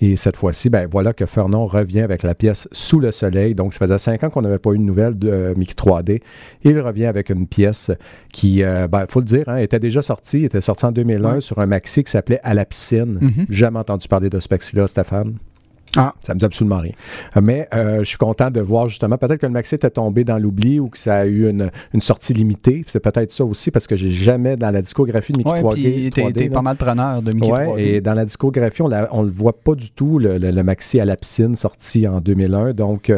Et 0.00 0.16
cette 0.16 0.36
fois-ci, 0.36 0.70
ben 0.70 0.88
voilà 0.90 1.12
que 1.12 1.26
Fernon 1.26 1.66
revient 1.66 2.00
avec 2.00 2.22
la 2.22 2.34
pièce 2.34 2.68
Sous 2.72 3.00
le 3.00 3.10
soleil. 3.10 3.54
Donc, 3.54 3.74
ça 3.74 3.80
faisait 3.84 3.98
cinq 3.98 4.22
ans 4.24 4.30
qu'on 4.30 4.42
n'avait 4.42 4.58
pas 4.60 4.70
eu 4.72 4.78
de 4.78 4.82
nouvelles 4.82 5.18
de 5.18 5.28
euh, 5.28 5.54
Mickey 5.56 5.74
3D. 5.74 6.10
Et 6.12 6.22
il 6.62 6.80
revient 6.80 7.06
avec 7.06 7.30
une 7.30 7.46
pièce 7.46 7.90
qui, 8.32 8.60
il 8.60 8.88
faut 9.10 9.20
le 9.20 9.24
dire, 9.26 9.44
hein, 9.48 9.56
était 9.56 9.80
déjà 9.80 10.00
sortie, 10.00 10.44
était 10.44 10.60
sortie 10.60 10.86
en 10.86 10.92
2001 10.92 11.34
Ouais. 11.34 11.40
sur 11.40 11.58
un 11.58 11.66
maxi 11.66 12.02
qui 12.04 12.10
s'appelait 12.12 12.40
À 12.44 12.54
la 12.54 12.64
piscine. 12.64 13.18
Mhm. 13.20 13.46
Jamais 13.50 13.80
entendu 13.80 14.06
parler 14.08 14.30
de 14.30 14.38
ce 14.40 14.48
maxi-là, 14.50 14.86
Stéphane? 14.86 15.34
Ah. 15.96 16.14
Ça 16.26 16.34
me 16.34 16.38
dit 16.38 16.44
absolument 16.44 16.78
rien. 16.78 16.92
Mais 17.40 17.66
euh, 17.74 18.00
je 18.00 18.04
suis 18.04 18.18
content 18.18 18.50
de 18.50 18.60
voir 18.60 18.88
justement, 18.88 19.16
peut-être 19.16 19.40
que 19.40 19.46
le 19.46 19.52
maxi 19.52 19.74
était 19.74 19.90
tombé 19.90 20.22
dans 20.24 20.38
l'oubli 20.38 20.78
ou 20.80 20.88
que 20.88 20.98
ça 20.98 21.16
a 21.18 21.24
eu 21.26 21.48
une, 21.48 21.70
une 21.94 22.00
sortie 22.00 22.34
limitée. 22.34 22.84
C'est 22.86 23.00
peut-être 23.00 23.30
ça 23.32 23.44
aussi 23.44 23.70
parce 23.70 23.86
que 23.86 23.96
j'ai 23.96 24.10
jamais 24.10 24.56
dans 24.56 24.70
la 24.70 24.82
discographie 24.82 25.32
de 25.32 25.38
Mickey 25.38 25.50
Ouais, 25.50 25.60
3D. 25.62 25.74
puis 25.74 26.10
t'es 26.10 26.22
3D, 26.22 26.32
t'es 26.34 26.44
là. 26.48 26.50
pas 26.54 26.62
mal 26.62 26.76
preneur 26.76 27.22
de 27.22 27.32
Mickey 27.32 27.50
Ouais, 27.50 27.66
3D. 27.66 27.78
et 27.80 28.00
dans 28.00 28.14
la 28.14 28.24
discographie, 28.24 28.82
on, 28.82 28.90
on 29.12 29.22
le 29.22 29.30
voit 29.30 29.58
pas 29.60 29.74
du 29.74 29.90
tout, 29.90 30.18
le, 30.18 30.36
le- 30.38 30.50
le 30.50 30.62
maxi 30.62 31.00
à 31.00 31.04
la 31.04 31.16
piscine 31.16 31.56
sorti 31.56 32.06
en 32.06 32.20
2001. 32.20 32.72
Donc, 32.74 33.12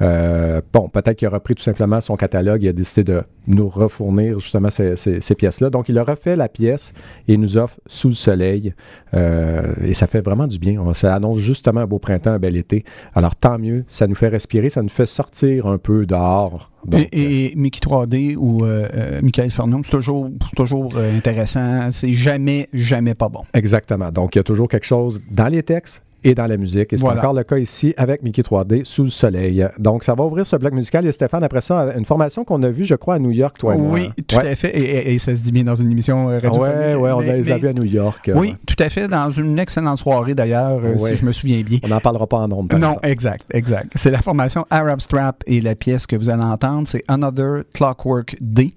euh, 0.00 0.60
bon, 0.72 0.88
peut-être 0.88 1.16
qu'il 1.18 1.26
a 1.28 1.30
repris 1.30 1.54
tout 1.54 1.62
simplement 1.62 2.00
son 2.00 2.16
catalogue 2.16 2.64
et 2.64 2.68
a 2.68 2.72
décidé 2.72 3.04
de 3.12 3.22
nous 3.46 3.68
refournir 3.68 4.38
justement 4.38 4.70
ces, 4.70 4.96
ces- 4.96 5.20
ces 5.20 5.34
pièces-là. 5.34 5.70
Donc, 5.70 5.88
il 5.88 5.98
a 5.98 6.04
refait 6.04 6.36
la 6.36 6.48
pièce 6.48 6.92
et 7.28 7.34
il 7.34 7.40
nous 7.40 7.56
offre 7.56 7.78
Sous 7.86 8.08
le 8.08 8.14
soleil. 8.14 8.74
Euh, 9.14 9.72
et 9.82 9.94
ça 9.94 10.06
fait 10.06 10.20
vraiment 10.20 10.46
du 10.46 10.58
bien. 10.58 10.80
Ça 10.94 11.14
annonce 11.14 11.38
justement 11.38 11.80
un 11.80 11.86
beau 11.86 11.98
printemps, 11.98 12.11
un 12.24 12.38
bel 12.38 12.56
été. 12.56 12.84
Alors, 13.14 13.36
tant 13.36 13.58
mieux. 13.58 13.84
Ça 13.86 14.06
nous 14.06 14.14
fait 14.14 14.28
respirer, 14.28 14.70
ça 14.70 14.82
nous 14.82 14.88
fait 14.88 15.06
sortir 15.06 15.66
un 15.66 15.78
peu 15.78 16.06
dehors. 16.06 16.70
Donc, 16.84 17.08
et, 17.12 17.46
et 17.46 17.56
Mickey 17.56 17.80
3D 17.80 18.36
ou 18.36 18.64
euh, 18.64 18.88
euh, 18.94 19.20
Michael 19.22 19.50
Fernon, 19.50 19.82
c'est 19.84 19.90
toujours, 19.90 20.28
c'est 20.50 20.56
toujours 20.56 20.92
euh, 20.96 21.16
intéressant. 21.16 21.90
C'est 21.92 22.14
jamais, 22.14 22.68
jamais 22.72 23.14
pas 23.14 23.28
bon. 23.28 23.44
Exactement. 23.54 24.10
Donc, 24.10 24.34
il 24.34 24.38
y 24.38 24.40
a 24.40 24.44
toujours 24.44 24.68
quelque 24.68 24.86
chose 24.86 25.22
dans 25.30 25.48
les 25.48 25.62
textes 25.62 26.02
et 26.24 26.34
dans 26.34 26.46
la 26.46 26.56
musique. 26.56 26.92
Et 26.92 26.96
c'est 26.96 27.02
Voilà. 27.02 27.20
encore 27.20 27.34
le 27.34 27.42
cas 27.44 27.58
ici 27.58 27.94
avec 27.96 28.22
Mickey 28.22 28.42
3D 28.42 28.84
sous 28.84 29.04
le 29.04 29.10
soleil. 29.10 29.66
Donc, 29.78 30.04
ça 30.04 30.14
va 30.14 30.24
ouvrir 30.24 30.46
ce 30.46 30.56
bloc 30.56 30.72
musical. 30.72 31.06
Et 31.06 31.12
Stéphane, 31.12 31.44
après 31.44 31.60
ça, 31.60 31.94
une 31.96 32.04
formation 32.04 32.44
qu'on 32.44 32.62
a 32.62 32.70
vue, 32.70 32.84
je 32.84 32.94
crois, 32.94 33.14
à 33.14 33.18
New 33.18 33.30
York, 33.30 33.56
toi 33.58 33.74
et 33.74 33.78
moi. 33.78 33.90
oui, 33.94 34.08
tout 34.26 34.36
Ouais. 34.36 34.50
à 34.52 34.56
fait. 34.56 34.70
Et, 34.76 34.82
et- 35.10 35.14
et 35.14 35.18
ça 35.18 35.34
se 35.36 35.42
dit 35.42 35.52
bien 35.52 35.64
dans 35.64 35.74
une 35.74 35.90
émission 35.90 36.28
euh, 36.28 36.34
radiophonique. 36.38 36.62
Ouais, 36.76 36.94
ouais, 36.94 37.10
on 37.12 37.20
Mais- 37.20 37.36
les 37.38 37.50
a 37.52 37.58
vus 37.58 37.68
à 37.68 37.72
New 37.72 37.84
York. 37.84 38.28
euh, 38.28 38.34
Oui, 38.36 38.54
tout 38.66 38.76
à 38.78 38.88
fait. 38.88 39.08
Dans 39.08 39.30
une 39.30 39.58
excellente 39.58 39.98
soirée 39.98 40.34
d'ailleurs, 40.34 40.80
euh, 40.82 40.92
Ouais. 40.92 40.98
si 40.98 41.16
je 41.16 41.24
me 41.24 41.32
souviens 41.32 41.60
bien. 41.62 41.78
On 41.84 41.88
n'en 41.88 42.00
parlera 42.00 42.26
pas 42.26 42.38
en 42.38 42.48
nombre. 42.48 42.76
Non, 42.78 42.88
exemple. 42.90 43.06
exact, 43.08 43.44
exact. 43.52 43.92
C'est 43.94 44.10
la 44.10 44.22
formation 44.22 44.64
Arab 44.70 45.00
Strap 45.00 45.42
et 45.46 45.60
la 45.60 45.74
pièce 45.74 46.06
que 46.06 46.16
vous 46.16 46.30
allez 46.30 46.42
entendre, 46.42 46.86
c'est 46.86 47.04
Another 47.08 47.62
Clockwork 47.74 48.36
Day. 48.40 48.72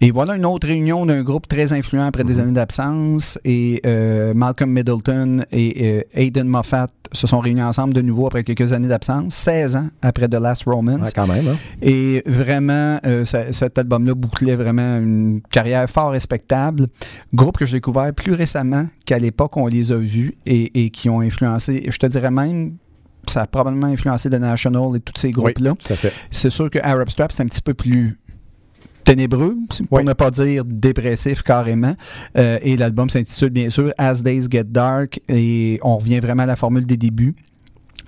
Et 0.00 0.10
voilà 0.10 0.36
une 0.36 0.44
autre 0.46 0.66
réunion 0.66 1.06
d'un 1.06 1.22
groupe 1.22 1.48
très 1.48 1.72
influent 1.72 2.04
après 2.06 2.22
Mhm. 2.22 2.28
des 2.28 2.40
années 2.40 2.52
d'absence. 2.52 3.38
Et 3.44 3.80
euh, 3.86 4.34
Malcolm 4.34 4.70
Middleton 4.70 5.44
et 5.52 5.74
euh, 5.98 6.02
Aidan 6.14 6.44
Moffat 6.44 6.75
se 7.12 7.26
sont 7.26 7.38
réunis 7.40 7.62
ensemble 7.62 7.94
de 7.94 8.02
nouveau 8.02 8.26
après 8.26 8.44
quelques 8.44 8.72
années 8.72 8.88
d'absence, 8.88 9.34
16 9.34 9.76
ans 9.76 9.88
après 10.02 10.28
The 10.28 10.34
Last 10.34 10.64
Romance. 10.64 11.08
Ouais, 11.08 11.12
quand 11.14 11.26
même. 11.26 11.48
hein. 11.48 11.56
Et 11.82 12.22
vraiment, 12.26 12.98
euh, 13.06 13.24
ça- 13.24 13.52
cet 13.52 13.78
album-là 13.78 14.14
bouclait 14.14 14.56
vraiment 14.56 14.98
une 14.98 15.40
carrière 15.50 15.88
fort 15.88 16.10
respectable. 16.10 16.86
Groupe 17.34 17.56
que 17.58 17.66
j'ai 17.66 17.76
découvert 17.78 18.12
plus 18.12 18.32
récemment 18.34 18.86
qu'à 19.04 19.18
l'époque 19.18 19.56
on 19.56 19.66
les 19.66 19.92
a 19.92 19.96
vus 19.96 20.34
et, 20.46 20.84
et 20.84 20.90
qui 20.90 21.08
ont 21.08 21.20
influencé, 21.20 21.84
je 21.88 21.96
te 21.98 22.06
dirais 22.06 22.30
même, 22.30 22.74
ça 23.28 23.42
a 23.42 23.46
probablement 23.46 23.86
influencé 23.88 24.30
The 24.30 24.34
National 24.34 24.96
et 24.96 25.00
tous 25.00 25.14
ces 25.16 25.30
groupes-là. 25.30 25.74
C'est 26.30 26.50
sûr 26.50 26.70
que 26.70 26.78
Arab 26.82 27.08
Strap, 27.08 27.32
c'est 27.32 27.42
un 27.42 27.46
petit 27.46 27.62
peu 27.62 27.74
plus 27.74 28.18
ténébreux, 29.06 29.56
pour 29.88 29.98
Oui. 29.98 30.04
ne 30.04 30.12
pas 30.12 30.30
dire 30.30 30.64
dépressif 30.66 31.42
carrément. 31.42 31.94
Euh, 32.36 32.58
et 32.60 32.76
l'album 32.76 33.08
s'intitule 33.08 33.50
bien 33.50 33.70
sûr 33.70 33.92
As 33.96 34.22
Days 34.22 34.46
Get 34.50 34.64
Dark 34.64 35.20
et 35.28 35.78
on 35.82 35.96
revient 35.96 36.20
vraiment 36.20 36.42
à 36.42 36.46
la 36.46 36.56
formule 36.56 36.84
des 36.84 36.98
débuts. 36.98 37.34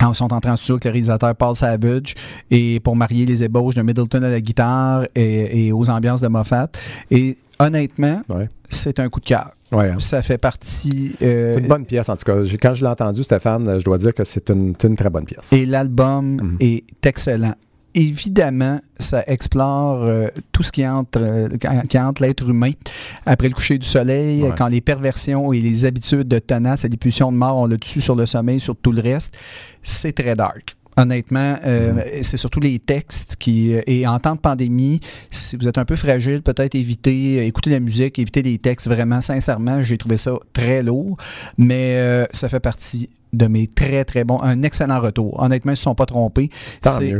Ils 0.01 0.15
sont 0.15 0.33
en 0.33 0.39
studio 0.57 0.75
avec 0.75 0.85
le 0.85 0.91
réalisateur 0.91 1.35
Paul 1.35 1.57
Savage 1.57 2.15
et 2.51 2.79
pour 2.81 2.95
marier 2.95 3.27
les 3.27 3.43
ébauches 3.43 3.75
de 3.75 3.83
Middleton 3.83 4.23
à 4.23 4.29
la 4.29 4.41
guitare 4.41 5.07
et, 5.15 5.67
et 5.67 5.73
aux 5.73 5.89
ambiances 5.91 6.21
de 6.21 6.29
Moffat. 6.29 6.69
Et 7.11 7.37
honnêtement, 7.59 8.21
Ouais. 8.29 8.49
c'est 8.71 9.01
un 9.01 9.09
coup 9.09 9.19
de 9.21 9.25
cœur. 9.25 9.51
Ouais, 9.73 9.91
hein. 9.91 9.97
Ça 9.99 10.23
fait 10.23 10.39
partie. 10.39 11.15
euh, 11.21 11.53
C'est 11.53 11.61
une 11.61 11.67
bonne 11.67 11.85
pièce, 11.85 12.09
en 12.09 12.17
tout 12.17 12.25
cas. 12.25 12.37
Quand 12.63 12.75
je 12.75 12.85
l'ai 12.85 12.91
entendu, 12.91 13.23
Stéphane, 13.25 13.79
je 13.81 13.85
dois 13.85 13.99
dire 13.99 14.15
que 14.15 14.25
c'est 14.25 14.49
une, 14.51 14.73
c'est 14.81 14.87
une 14.89 14.97
très 14.97 15.11
bonne 15.11 15.25
pièce. 15.25 15.53
Et 15.53 15.67
l'album 15.67 16.37
Mhm. 16.43 16.57
est 16.61 16.85
excellent. 17.05 17.55
Évidemment, 17.95 18.81
ça 19.01 19.25
explore 19.27 20.03
euh, 20.05 20.29
tout 20.53 20.63
ce 20.63 20.71
qui 20.73 20.87
entre, 20.87 21.21
euh, 21.21 21.49
qui- 21.89 21.99
entre 21.99 22.23
l'être 22.23 22.49
humain 22.49 22.71
après 23.27 23.49
le 23.49 23.55
coucher 23.55 23.79
du 23.79 23.87
soleil, 23.89 24.43
Ouais. 24.43 24.53
quand 24.57 24.69
les 24.69 24.81
perversions 24.81 25.53
et 25.53 25.61
les 25.61 25.85
habitudes 25.85 26.29
de 26.29 26.39
tenace 26.39 26.85
et 26.85 26.89
les 26.89 26.97
pulsions 26.97 27.33
de 27.33 27.37
mort 27.37 27.57
ont 27.57 27.67
le 27.67 27.77
dessus 27.79 28.01
sur 28.01 28.15
le 28.15 28.27
sommeil, 28.27 28.61
sur 28.61 28.77
tout 28.77 28.93
le 28.93 29.01
reste. 29.03 29.35
C'est 29.83 30.13
très 30.13 30.37
dark. 30.37 30.77
Honnêtement, 30.97 31.57
euh, 31.65 31.93
Mhm. 31.93 32.03
c'est 32.23 32.37
surtout 32.37 32.59
les 32.59 32.79
textes 32.81 33.37
qui. 33.39 33.71
Et 33.87 34.05
en 34.07 34.19
temps 34.19 34.35
de 34.35 34.41
pandémie, 34.41 34.99
si 35.31 35.57
vous 35.57 35.69
êtes 35.69 35.79
un 35.79 35.85
peu 35.85 35.95
fragile, 35.95 36.43
peut-être 36.43 36.75
éviter, 36.75 37.47
écouter 37.47 37.71
la 37.71 37.79
musique, 37.79 38.19
éviter 38.19 38.43
les 38.43 38.59
textes. 38.59 38.89
Vraiment, 38.89 39.21
sincèrement, 39.21 39.81
j'ai 39.83 39.97
trouvé 39.97 40.17
ça 40.17 40.33
très 40.53 40.83
lourd. 40.83 41.17
Mais 41.57 41.95
euh, 41.99 42.27
ça 42.33 42.49
fait 42.49 42.59
partie 42.61 43.09
de 43.33 43.47
mes 43.47 43.67
très, 43.67 44.05
très 44.05 44.25
bons. 44.25 44.41
Un 44.43 44.63
excellent 44.63 45.01
retour. 45.01 45.41
Honnêtement, 45.43 45.73
ils 45.73 45.75
ne 45.75 45.77
se 45.77 45.83
sont 45.83 45.95
pas 45.95 46.07
trompés. 46.07 46.51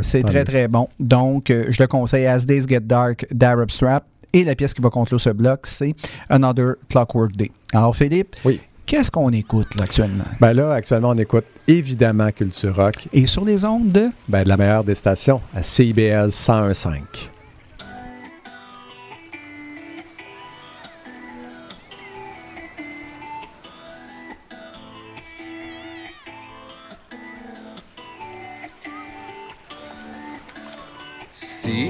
C'est 0.01 0.23
très, 0.23 0.39
mieux. 0.39 0.43
très 0.43 0.67
bon. 0.67 0.87
Donc, 0.99 1.49
euh, 1.49 1.65
je 1.69 1.81
le 1.81 1.87
conseille 1.87 2.25
As 2.25 2.45
Days 2.45 2.63
Get 2.67 2.81
Dark 2.81 3.25
d'Arab 3.31 3.69
Strap. 3.71 4.05
Et 4.31 4.43
la 4.43 4.53
pièce 4.55 4.73
qui 4.75 4.81
va 4.81 4.89
conclure 4.91 5.19
ce 5.19 5.31
bloc, 5.31 5.61
c'est 5.63 5.95
Another 6.29 6.75
Clockwork 6.89 7.31
Day. 7.35 7.49
Alors, 7.73 7.95
Philippe, 7.95 8.35
Oui. 8.45 8.61
qu'est-ce 8.85 9.09
qu'on 9.09 9.31
écoute 9.31 9.75
là, 9.77 9.85
actuellement? 9.85 10.23
Ben 10.39 10.53
là, 10.53 10.71
actuellement, 10.73 11.09
on 11.09 11.17
écoute 11.17 11.45
évidemment 11.67 12.31
Culture 12.31 12.75
Rock, 12.75 13.07
Et 13.11 13.25
sur 13.25 13.43
les 13.43 13.65
ondes 13.65 13.91
de? 13.91 14.09
ben, 14.27 14.43
de 14.43 14.49
la 14.49 14.57
meilleure 14.57 14.83
des 14.83 14.93
stations, 14.95 15.41
à 15.55 15.63
CIBL 15.63 16.29
101.5. 16.29 16.99
Si, 31.61 31.89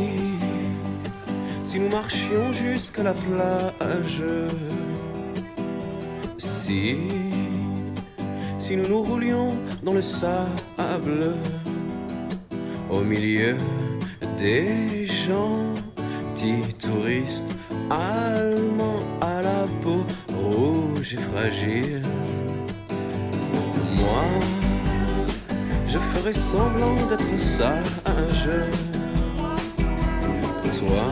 si 1.64 1.80
nous 1.80 1.92
marchions 1.92 2.52
jusqu'à 2.52 3.04
la 3.04 3.14
plage, 3.14 4.24
si, 6.40 6.96
si 8.58 8.76
nous 8.76 8.88
nous 8.88 9.04
roulions 9.04 9.56
dans 9.84 9.94
le 9.94 10.02
sable, 10.02 11.36
au 12.90 13.02
milieu 13.02 13.58
des 14.40 15.06
gentils 15.06 16.74
touristes 16.80 17.56
allemands 17.92 19.04
à 19.22 19.44
la 19.44 19.68
peau 19.84 20.04
rouge 20.34 21.14
et 21.14 21.22
fragile, 21.30 22.02
moi, 23.98 24.24
je 25.86 26.00
ferai 26.00 26.34
semblant 26.34 26.96
d'être 27.08 27.40
sage. 27.40 28.50
Toi, 30.78 31.06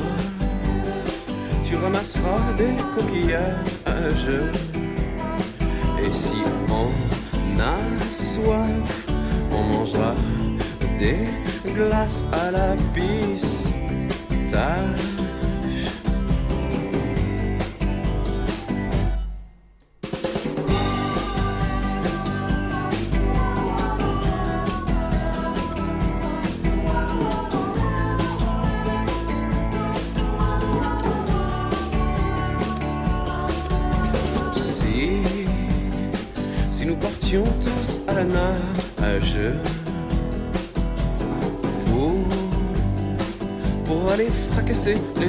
tu 1.66 1.76
ramasseras 1.76 2.54
des 2.58 2.76
coquillages. 2.96 4.52
Et 6.00 6.14
si 6.14 6.44
on 6.70 6.92
a 7.60 7.78
soif, 8.12 9.08
on 9.52 9.64
mangera 9.64 10.14
des 11.00 11.28
glaces 11.74 12.26
à 12.32 12.52
la 12.52 12.76
pistache. 12.94 13.48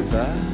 voltar. 0.08 0.47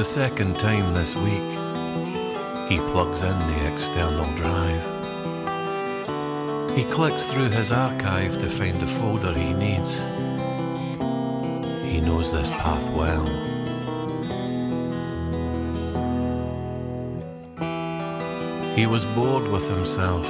The 0.00 0.04
second 0.04 0.58
time 0.58 0.94
this 0.94 1.14
week, 1.14 1.50
he 2.70 2.78
plugs 2.90 3.20
in 3.20 3.38
the 3.48 3.70
external 3.70 4.24
drive. 4.34 4.82
He 6.74 6.84
clicks 6.84 7.26
through 7.26 7.50
his 7.50 7.70
archive 7.70 8.38
to 8.38 8.48
find 8.48 8.80
the 8.80 8.86
folder 8.86 9.34
he 9.34 9.52
needs. 9.52 10.04
He 11.84 12.00
knows 12.00 12.32
this 12.32 12.48
path 12.48 12.88
well. 12.92 13.26
He 18.74 18.86
was 18.86 19.04
bored 19.04 19.48
with 19.48 19.68
himself, 19.68 20.24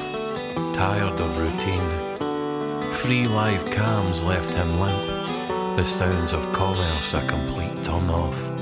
tired 0.74 1.20
of 1.20 1.38
routine. 1.38 2.90
Free 2.90 3.24
live 3.24 3.64
cams 3.66 4.24
left 4.24 4.52
him 4.52 4.80
limp. 4.80 5.76
The 5.76 5.84
sounds 5.84 6.32
of 6.32 6.52
commerce 6.52 7.14
a 7.14 7.24
complete 7.28 7.84
turn 7.84 8.10
off. 8.10 8.59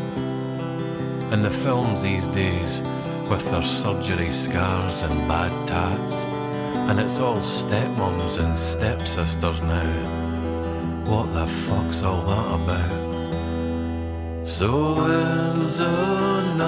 And 1.38 1.44
the 1.44 1.50
films 1.50 2.02
these 2.02 2.28
days, 2.28 2.82
with 3.30 3.48
their 3.48 3.62
surgery 3.62 4.32
scars 4.32 5.02
and 5.02 5.28
bad 5.28 5.68
tats, 5.68 6.24
and 6.24 6.98
it's 6.98 7.20
all 7.20 7.38
stepmoms 7.38 8.38
and 8.44 8.58
stepsisters 8.58 9.62
now. 9.62 11.04
What 11.04 11.32
the 11.32 11.46
fuck's 11.46 12.02
all 12.02 12.22
that 12.22 12.54
about? 12.60 14.48
So 14.48 15.00
ends 15.04 15.78
another 15.78 16.58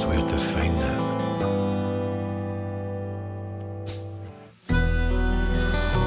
knows 0.00 0.06
where 0.06 0.26
to 0.26 0.36
find 0.36 0.76
it. 0.76 1.00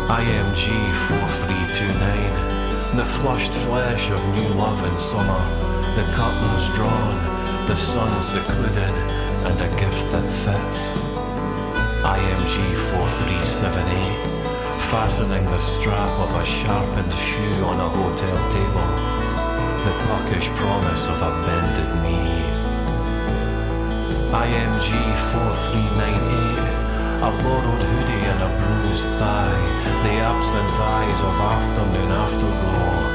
IMG 0.09 0.93
4329, 0.93 2.97
the 2.97 3.05
flushed 3.05 3.53
flesh 3.53 4.09
of 4.11 4.27
new 4.35 4.49
love 4.55 4.83
in 4.85 4.97
summer, 4.97 5.39
the 5.95 6.03
curtains 6.13 6.67
drawn, 6.75 7.17
the 7.67 7.75
sun 7.75 8.21
secluded, 8.21 8.95
and 9.47 9.61
a 9.61 9.69
gift 9.79 10.11
that 10.11 10.29
fits. 10.43 10.97
IMG 12.03 12.75
4378, 12.91 14.81
fastening 14.81 15.45
the 15.45 15.57
strap 15.57 16.19
of 16.19 16.33
a 16.35 16.43
sharpened 16.45 17.13
shoe 17.13 17.65
on 17.65 17.79
a 17.79 17.89
hotel 17.89 18.37
table, 18.51 18.89
the 19.85 19.93
puckish 20.07 20.49
promise 20.59 21.07
of 21.07 21.21
a 21.21 21.31
bended 21.45 21.91
knee. 22.03 22.52
IMG 24.33 24.89
4398, 25.29 26.57
a 27.21 27.29
borrowed 27.43 27.83
hoodie 27.85 28.25
and 28.33 28.41
a 28.41 28.49
bruised 28.57 29.05
thigh, 29.21 29.61
the 30.01 30.15
absent 30.25 30.73
eyes 30.81 31.21
of 31.21 31.35
afternoon 31.39 32.09
afterglow, 32.09 33.13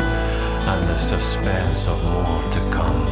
and 0.70 0.86
the 0.86 0.94
suspense 0.94 1.88
of 1.88 2.00
more 2.04 2.42
to 2.52 2.60
come. 2.70 3.08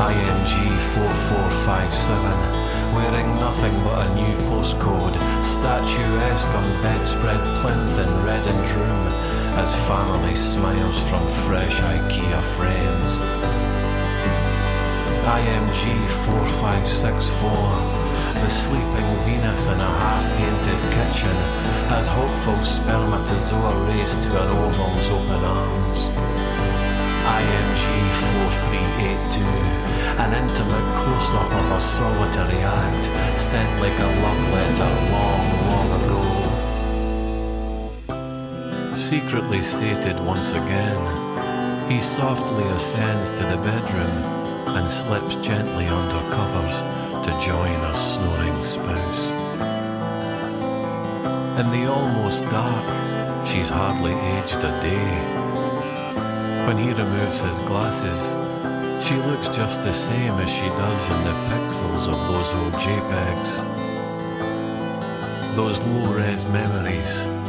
IMG 0.00 0.80
4457, 0.96 2.94
wearing 2.94 3.36
nothing 3.36 3.76
but 3.84 4.06
a 4.06 4.14
new 4.14 4.34
postcode, 4.48 5.14
statuesque 5.44 6.48
on 6.48 6.82
bedspread 6.82 7.42
plinth 7.58 7.98
in 7.98 8.24
reddened 8.24 8.70
room, 8.70 9.39
as 9.58 9.74
family 9.86 10.34
smiles 10.34 10.98
from 11.08 11.26
fresh 11.28 11.80
IKEA 11.80 12.42
frames. 12.42 13.22
IMG 15.26 15.94
4564, 16.24 17.50
the 18.40 18.48
sleeping 18.48 19.16
Venus 19.24 19.66
in 19.66 19.80
a 19.80 19.92
half 20.02 20.24
painted 20.38 20.80
kitchen, 20.96 21.36
as 21.92 22.08
hopeful 22.08 22.56
spermatozoa 22.64 23.86
race 23.86 24.16
to 24.16 24.30
an 24.30 24.48
oval's 24.48 25.10
open 25.10 25.44
arms. 25.44 26.08
IMG 27.38 27.84
4382, 28.48 29.44
an 30.24 30.32
intimate 30.34 30.96
close 30.96 31.34
up 31.34 31.52
of 31.52 31.70
a 31.72 31.80
solitary 31.80 32.62
act 32.62 33.04
sent 33.38 33.80
like 33.80 33.98
a 33.98 34.10
love 34.22 34.42
letter 34.52 34.90
long, 35.12 35.59
Secretly 39.00 39.62
sated 39.62 40.20
once 40.20 40.52
again, 40.52 41.90
he 41.90 42.02
softly 42.02 42.62
ascends 42.64 43.32
to 43.32 43.42
the 43.42 43.56
bedroom 43.56 44.76
and 44.76 44.88
slips 44.88 45.36
gently 45.36 45.86
under 45.86 46.20
covers 46.34 46.82
to 47.24 47.40
join 47.40 47.80
a 47.80 47.96
snoring 47.96 48.62
spouse. 48.62 49.26
In 51.58 51.70
the 51.70 51.90
almost 51.90 52.44
dark, 52.50 53.46
she's 53.46 53.70
hardly 53.70 54.12
aged 54.12 54.58
a 54.58 54.80
day. 54.82 55.16
When 56.66 56.76
he 56.76 56.92
removes 56.92 57.40
his 57.40 57.58
glasses, 57.60 58.34
she 59.04 59.16
looks 59.16 59.48
just 59.48 59.82
the 59.82 59.94
same 59.94 60.34
as 60.34 60.50
she 60.50 60.68
does 60.76 61.08
in 61.08 61.24
the 61.24 61.32
pixels 61.48 62.06
of 62.06 62.18
those 62.28 62.52
old 62.52 62.74
JPEGs. 62.74 63.64
Those 65.56 65.80
low 65.86 66.12
res 66.12 66.44
memories 66.44 67.39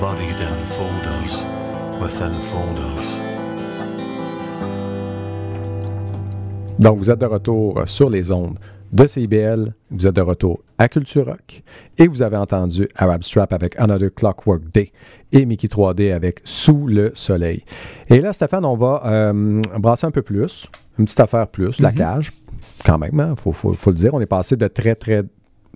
buried 0.00 0.40
in 0.40 0.64
folders 0.64 1.44
within 2.00 2.34
folders. 2.40 3.06
Donc, 6.78 6.96
vous 6.98 7.10
êtes 7.10 7.18
de 7.18 7.26
retour 7.26 7.82
sur 7.86 8.08
les 8.08 8.30
ondes 8.32 8.58
de 8.92 9.06
CIBL, 9.06 9.72
vous 9.90 10.06
êtes 10.06 10.16
de 10.16 10.20
retour 10.22 10.60
à 10.78 10.88
Culture 10.88 11.26
Rock 11.26 11.62
et 11.98 12.08
vous 12.08 12.22
avez 12.22 12.36
entendu 12.36 12.88
Arab 12.96 13.22
Strap 13.22 13.52
avec 13.52 13.78
Another 13.78 14.12
Clockwork 14.12 14.62
Day 14.72 14.90
et 15.30 15.44
Mickey 15.46 15.68
3D 15.68 16.12
avec 16.12 16.40
Sous 16.44 16.86
le 16.88 17.12
soleil. 17.14 17.62
Et 18.08 18.20
là, 18.20 18.32
Stéphane, 18.32 18.64
on 18.64 18.76
va 18.76 19.02
euh, 19.04 19.60
brasser 19.78 20.06
un 20.06 20.10
peu 20.10 20.22
plus, 20.22 20.66
une 20.98 21.04
petite 21.04 21.20
affaire 21.20 21.46
plus, 21.46 21.78
la 21.80 21.92
cage, 21.92 22.32
quand 22.84 22.98
même, 22.98 23.26
il 23.36 23.40
faut, 23.40 23.52
faut- 23.52 23.74
faut 23.74 23.90
le 23.90 23.96
dire. 23.96 24.14
On 24.14 24.20
est 24.20 24.26
passé 24.26 24.56
de 24.56 24.66
très, 24.66 24.94
très 24.96 25.22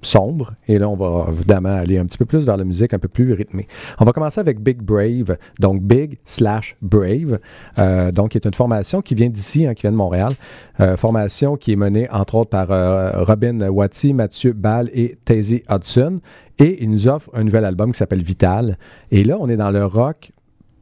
sombre 0.05 0.55
et 0.69 0.79
là, 0.79 0.89
on 0.89 0.97
va 0.97 1.31
évidemment 1.31 1.75
aller 1.75 1.99
un 1.99 2.07
petit 2.07 2.19
peu 2.19 2.25
plus 2.25 2.45
vers 2.47 2.57
la 2.57 2.65
musique 2.65 2.95
un 2.95 2.99
peu 2.99 3.09
plus 3.09 3.33
rythmée. 3.33 3.67
On 3.99 4.05
va 4.05 4.13
commencer 4.13 4.41
avec 4.41 4.61
Big 4.61 4.81
Brave, 4.81 5.37
donc 5.59 5.83
Big 5.83 6.19
slash 6.25 6.77
Brave, 6.83 7.39
euh, 7.79 8.13
donc 8.13 8.31
qui 8.31 8.39
est 8.39 8.47
une 8.47 8.55
formation 8.55 9.03
qui 9.03 9.15
vient 9.15 9.29
d'ici, 9.29 9.67
hein, 9.67 9.75
qui 9.75 9.83
vient 9.83 9.93
de 9.93 9.97
Montréal. 9.97 10.33
Euh, 10.81 10.97
formation 10.97 11.57
qui 11.57 11.73
est 11.73 11.77
menée 11.77 12.09
entre 12.11 12.35
autres 12.35 12.51
par 12.51 12.71
euh, 12.71 13.25
Robin 13.25 13.61
Watty, 13.69 14.13
Mathieu 14.13 14.53
Ball 14.53 14.91
et 14.93 15.17
Tazy 15.25 15.63
Hudson. 15.71 16.21
Et 16.59 16.83
il 16.83 16.91
nous 16.91 17.09
offre 17.09 17.31
un 17.35 17.45
nouvel 17.45 17.65
album 17.65 17.93
qui 17.93 17.99
s'appelle 17.99 18.23
Vital. 18.23 18.79
Et 19.11 19.25
là, 19.25 19.37
on 19.41 19.49
est 19.49 19.57
dans 19.57 19.71
le 19.71 19.85
rock, 19.85 20.33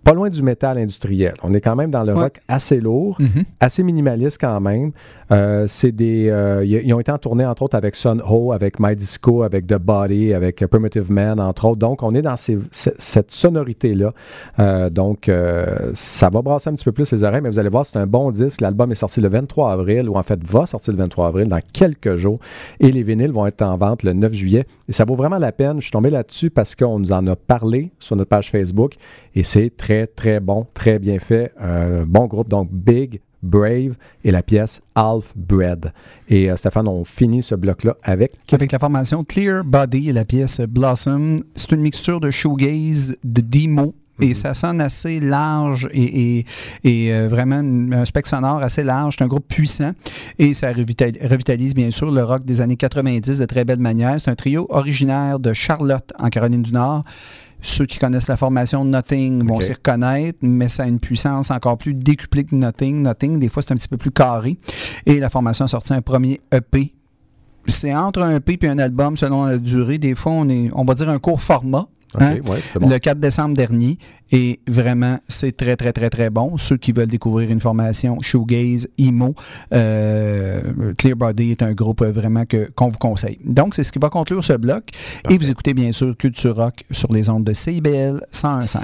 pas 0.04 0.12
loin 0.14 0.28
du 0.30 0.42
métal 0.42 0.78
industriel. 0.78 1.34
On 1.42 1.52
est 1.54 1.60
quand 1.60 1.76
même 1.76 1.90
dans 1.90 2.02
le 2.02 2.12
Ouais. 2.14 2.22
rock 2.22 2.40
assez 2.48 2.80
lourd, 2.80 3.16
Mhm. 3.20 3.44
assez 3.60 3.82
minimaliste 3.82 4.38
quand 4.40 4.60
même. 4.60 4.92
Euh, 5.30 5.64
c'est 5.68 5.92
des, 5.92 6.28
euh, 6.28 6.64
ils 6.64 6.92
ont 6.92 7.00
été 7.00 7.10
en 7.12 7.18
tournée 7.18 7.46
entre 7.46 7.62
autres 7.62 7.76
avec 7.76 7.94
Sun 7.96 8.20
Ho, 8.28 8.52
avec 8.52 8.78
My 8.80 8.94
Disco, 8.96 9.42
avec 9.42 9.66
The 9.66 9.78
Body, 9.78 10.34
avec 10.34 10.66
Primitive 10.66 11.10
Man 11.10 11.40
entre 11.40 11.66
autres. 11.66 11.78
Donc 11.78 12.02
on 12.02 12.10
est 12.10 12.22
dans 12.22 12.36
ces- 12.36 12.58
cette 12.70 13.30
sonorité 13.30 13.94
là. 13.94 14.12
donc 14.90 15.28
euh, 15.28 15.90
ça 15.94 16.28
va 16.30 16.42
brasser 16.42 16.70
un 16.70 16.74
petit 16.74 16.84
peu 16.84 16.92
plus 16.92 17.10
les 17.12 17.22
oreilles, 17.22 17.40
mais 17.42 17.50
vous 17.50 17.58
allez 17.58 17.68
voir 17.68 17.86
c'est 17.86 17.98
un 17.98 18.06
bon 18.06 18.30
disque. 18.30 18.60
L'album 18.60 18.90
est 18.92 18.96
sorti 18.96 19.20
le 19.20 19.28
23 19.28 19.72
avril 19.72 20.08
ou 20.08 20.16
en 20.16 20.22
fait 20.22 20.42
va 20.44 20.66
sortir 20.66 20.92
le 20.92 20.98
23 20.98 21.28
avril 21.28 21.48
dans 21.48 21.60
quelques 21.72 22.16
jours 22.16 22.38
et 22.80 22.90
les 22.92 23.02
vinyles 23.02 23.32
vont 23.32 23.46
être 23.46 23.62
en 23.62 23.76
vente 23.76 24.02
le 24.02 24.12
9 24.12 24.32
juillet. 24.32 24.66
Et 24.88 24.92
ça 24.92 25.04
vaut 25.04 25.14
vraiment 25.16 25.38
la 25.38 25.52
peine. 25.52 25.76
Je 25.76 25.82
suis 25.82 25.90
tombé 25.90 26.10
là-dessus 26.10 26.50
parce 26.50 26.74
qu'on 26.74 26.98
nous 26.98 27.12
en 27.12 27.26
a 27.26 27.36
parlé 27.36 27.92
sur 27.98 28.16
notre 28.16 28.28
page 28.28 28.50
Facebook 28.50 28.94
et 29.34 29.42
c'est 29.42 29.70
très 29.76 29.91
très 30.14 30.40
bon, 30.40 30.66
très 30.74 30.98
bien 30.98 31.18
fait. 31.18 31.52
Bon 32.06 32.26
groupe 32.26 32.48
donc 32.48 32.68
Big 32.70 33.20
Brave 33.42 33.96
et 34.24 34.30
la 34.30 34.42
pièce 34.42 34.80
Half 34.94 35.32
Bread. 35.36 35.92
Et 36.28 36.50
euh, 36.50 36.56
Stéphane, 36.56 36.88
on 36.88 37.04
finit 37.04 37.42
ce 37.42 37.54
bloc-là 37.54 37.96
avec. 38.02 38.34
Avec 38.52 38.72
la 38.72 38.78
formation 38.78 39.22
Clear 39.24 39.64
Body 39.64 40.08
et 40.08 40.12
la 40.12 40.24
pièce 40.24 40.60
Blossom, 40.60 41.38
c'est 41.54 41.72
une 41.72 41.80
mixture 41.80 42.20
de 42.20 42.30
shoegaze, 42.30 43.16
de 43.24 43.40
demo. 43.40 43.94
Et 44.22 44.34
ça 44.34 44.54
sonne 44.54 44.80
assez 44.80 45.20
large 45.20 45.88
et, 45.92 46.38
et- 46.38 46.44
et, 46.84 47.12
euh, 47.12 47.28
vraiment 47.28 47.60
une- 47.60 47.92
un 47.92 48.04
spectre 48.04 48.30
sonore 48.30 48.62
assez 48.62 48.84
large. 48.84 49.16
C'est 49.18 49.24
un 49.24 49.28
groupe 49.28 49.46
puissant 49.48 49.92
et 50.38 50.54
ça 50.54 50.72
revital- 50.72 51.18
revitalise 51.26 51.74
bien 51.74 51.90
sûr 51.90 52.10
le 52.10 52.22
rock 52.22 52.44
des 52.44 52.60
années 52.60 52.76
90 52.76 53.38
de 53.38 53.44
très 53.46 53.64
belle 53.64 53.80
manière. 53.80 54.20
C'est 54.20 54.30
un 54.30 54.34
trio 54.34 54.66
originaire 54.70 55.38
de 55.38 55.52
Charlotte 55.52 56.12
en 56.18 56.28
Caroline 56.28 56.62
du 56.62 56.72
Nord. 56.72 57.04
Ceux 57.64 57.86
qui 57.86 57.98
connaissent 57.98 58.26
la 58.28 58.36
formation 58.36 58.84
Nothing 58.84 59.46
vont 59.46 59.60
s'y 59.60 59.72
reconnaître, 59.72 60.38
mais 60.42 60.68
ça 60.68 60.82
a 60.82 60.86
une 60.86 60.98
puissance 60.98 61.50
encore 61.52 61.78
plus 61.78 61.94
décuplée 61.94 62.42
que 62.44 62.56
Nothing. 62.56 63.02
Nothing, 63.02 63.38
des 63.38 63.48
fois, 63.48 63.62
c'est 63.62 63.72
un 63.72 63.76
petit 63.76 63.86
peu 63.88 63.96
plus 63.96 64.10
carré. 64.10 64.58
Et 65.06 65.20
la 65.20 65.30
formation 65.30 65.64
a 65.66 65.68
sorti 65.68 65.92
un 65.94 66.02
premier 66.02 66.40
EP 66.52 66.92
c'est 67.68 67.94
entre 67.94 68.22
un 68.22 68.34
EP 68.34 68.58
et 68.62 68.66
un 68.68 68.78
album 68.80 69.16
selon 69.16 69.44
la 69.44 69.56
durée. 69.58 69.98
Des 69.98 70.16
fois, 70.16 70.32
on 70.32 70.48
est, 70.48 70.70
on 70.74 70.84
va 70.84 70.94
dire 70.94 71.08
un 71.08 71.20
court 71.20 71.40
format. 71.40 71.86
Hein, 72.18 72.36
ouais, 72.46 72.58
c'est 72.72 72.78
bon. 72.78 72.88
Le 72.88 72.98
4 72.98 73.18
décembre 73.18 73.56
dernier. 73.56 73.98
Et 74.30 74.60
vraiment, 74.66 75.18
c'est 75.28 75.56
très, 75.56 75.76
très, 75.76 75.92
très, 75.92 76.08
très 76.08 76.30
bon. 76.30 76.56
Ceux 76.56 76.78
qui 76.78 76.92
veulent 76.92 77.06
découvrir 77.06 77.50
une 77.50 77.60
formation 77.60 78.20
shoegaze, 78.20 78.88
emo, 78.98 79.34
euh, 79.74 80.94
Clear 80.96 81.16
Body 81.16 81.50
est 81.50 81.62
un 81.62 81.72
groupe 81.72 82.02
vraiment 82.02 82.46
que, 82.46 82.70
qu'on 82.74 82.88
vous 82.88 82.98
conseille. 82.98 83.38
Donc, 83.44 83.74
c'est 83.74 83.84
ce 83.84 83.92
qui 83.92 83.98
va 83.98 84.08
conclure 84.08 84.42
ce 84.42 84.54
bloc. 84.54 84.84
Et 85.28 85.36
vous 85.36 85.50
écoutez 85.50 85.74
bien 85.74 85.92
sûr 85.92 86.16
Culture 86.16 86.56
Rock 86.56 86.84
sur 86.90 87.12
les 87.12 87.28
ondes 87.28 87.44
de 87.44 87.52
CIBL 87.52 88.24
101.5. 88.32 88.78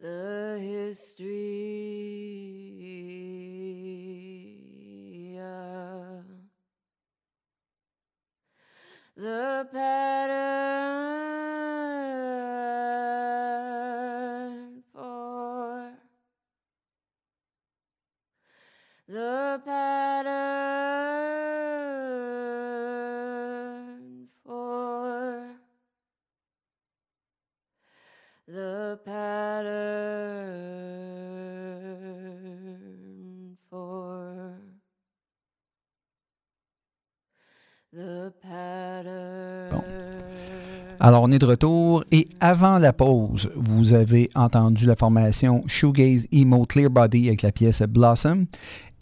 the 0.00 0.58
history. 0.60 2.29
Alors, 41.02 41.22
on 41.22 41.32
est 41.32 41.38
de 41.38 41.46
retour 41.46 42.04
et 42.12 42.28
avant 42.40 42.78
la 42.78 42.92
pause, 42.92 43.50
vous 43.56 43.94
avez 43.94 44.28
entendu 44.34 44.84
la 44.84 44.96
formation 44.96 45.62
Shoegaze 45.66 46.26
Emo 46.30 46.66
Clear 46.66 46.90
Body 46.90 47.28
avec 47.28 47.40
la 47.40 47.52
pièce 47.52 47.80
Blossom. 47.80 48.44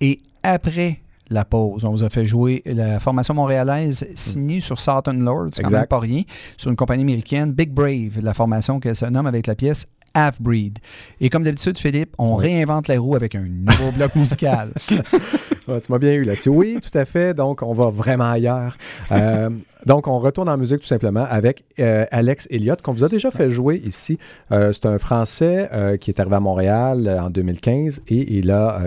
Et 0.01 0.20
après 0.44 1.01
la 1.28 1.44
pause, 1.44 1.84
on 1.84 1.90
vous 1.90 2.05
a 2.05 2.09
fait 2.09 2.24
jouer 2.24 2.62
la 2.66 3.01
formation 3.01 3.34
montréalaise 3.34 4.07
signée 4.14 4.61
sur 4.61 4.80
Southern 4.80 5.20
Lord, 5.20 5.49
c'est 5.51 5.64
quand 5.64 5.70
même 5.70 5.86
pas 5.86 5.99
rien, 5.99 6.22
sur 6.57 6.70
une 6.70 6.76
compagnie 6.76 7.03
américaine, 7.03 7.51
Big 7.51 7.72
Brave, 7.72 8.20
la 8.22 8.32
formation 8.32 8.78
qu'elle 8.78 8.94
se 8.94 9.07
nomme 9.07 9.26
avec 9.26 9.49
la 9.49 9.57
pièce 9.57 9.88
Half-Breed. 10.14 10.78
Et 11.20 11.28
comme 11.30 11.42
d'habitude, 11.42 11.78
Philippe, 11.78 12.14
on 12.16 12.36
réinvente 12.36 12.86
la 12.86 13.01
roue 13.01 13.16
avec 13.16 13.34
un 13.34 13.44
nouveau 13.44 13.90
bloc 13.90 14.14
musical. 14.14 14.72
Tu 15.68 15.92
m'as 15.92 15.98
bien 15.98 16.14
eu 16.14 16.24
là-dessus. 16.24 16.48
Oui, 16.48 16.78
tout 16.82 16.96
à 16.96 17.04
fait. 17.04 17.34
Donc, 17.34 17.62
on 17.62 17.74
va 17.74 17.90
vraiment 17.90 18.30
ailleurs. 18.30 18.76
Euh, 19.12 19.50
donc, 19.86 20.08
on 20.08 20.18
retourne 20.18 20.48
en 20.48 20.56
musique 20.56 20.80
tout 20.80 20.86
simplement 20.86 21.26
avec 21.28 21.64
euh, 21.78 22.06
Alex 22.10 22.48
Elliott, 22.50 22.80
qu'on 22.82 22.92
vous 22.92 23.04
a 23.04 23.08
déjà 23.08 23.30
fait 23.30 23.50
jouer 23.50 23.80
ici. 23.84 24.18
Euh, 24.50 24.72
c'est 24.72 24.86
un 24.86 24.98
Français 24.98 25.70
qui 26.00 26.10
est 26.10 26.20
arrivé 26.20 26.36
à 26.36 26.40
Montréal 26.40 27.18
en 27.20 27.30
2015 27.30 28.02
et 28.08 28.38
il 28.38 28.50
a, 28.50 28.80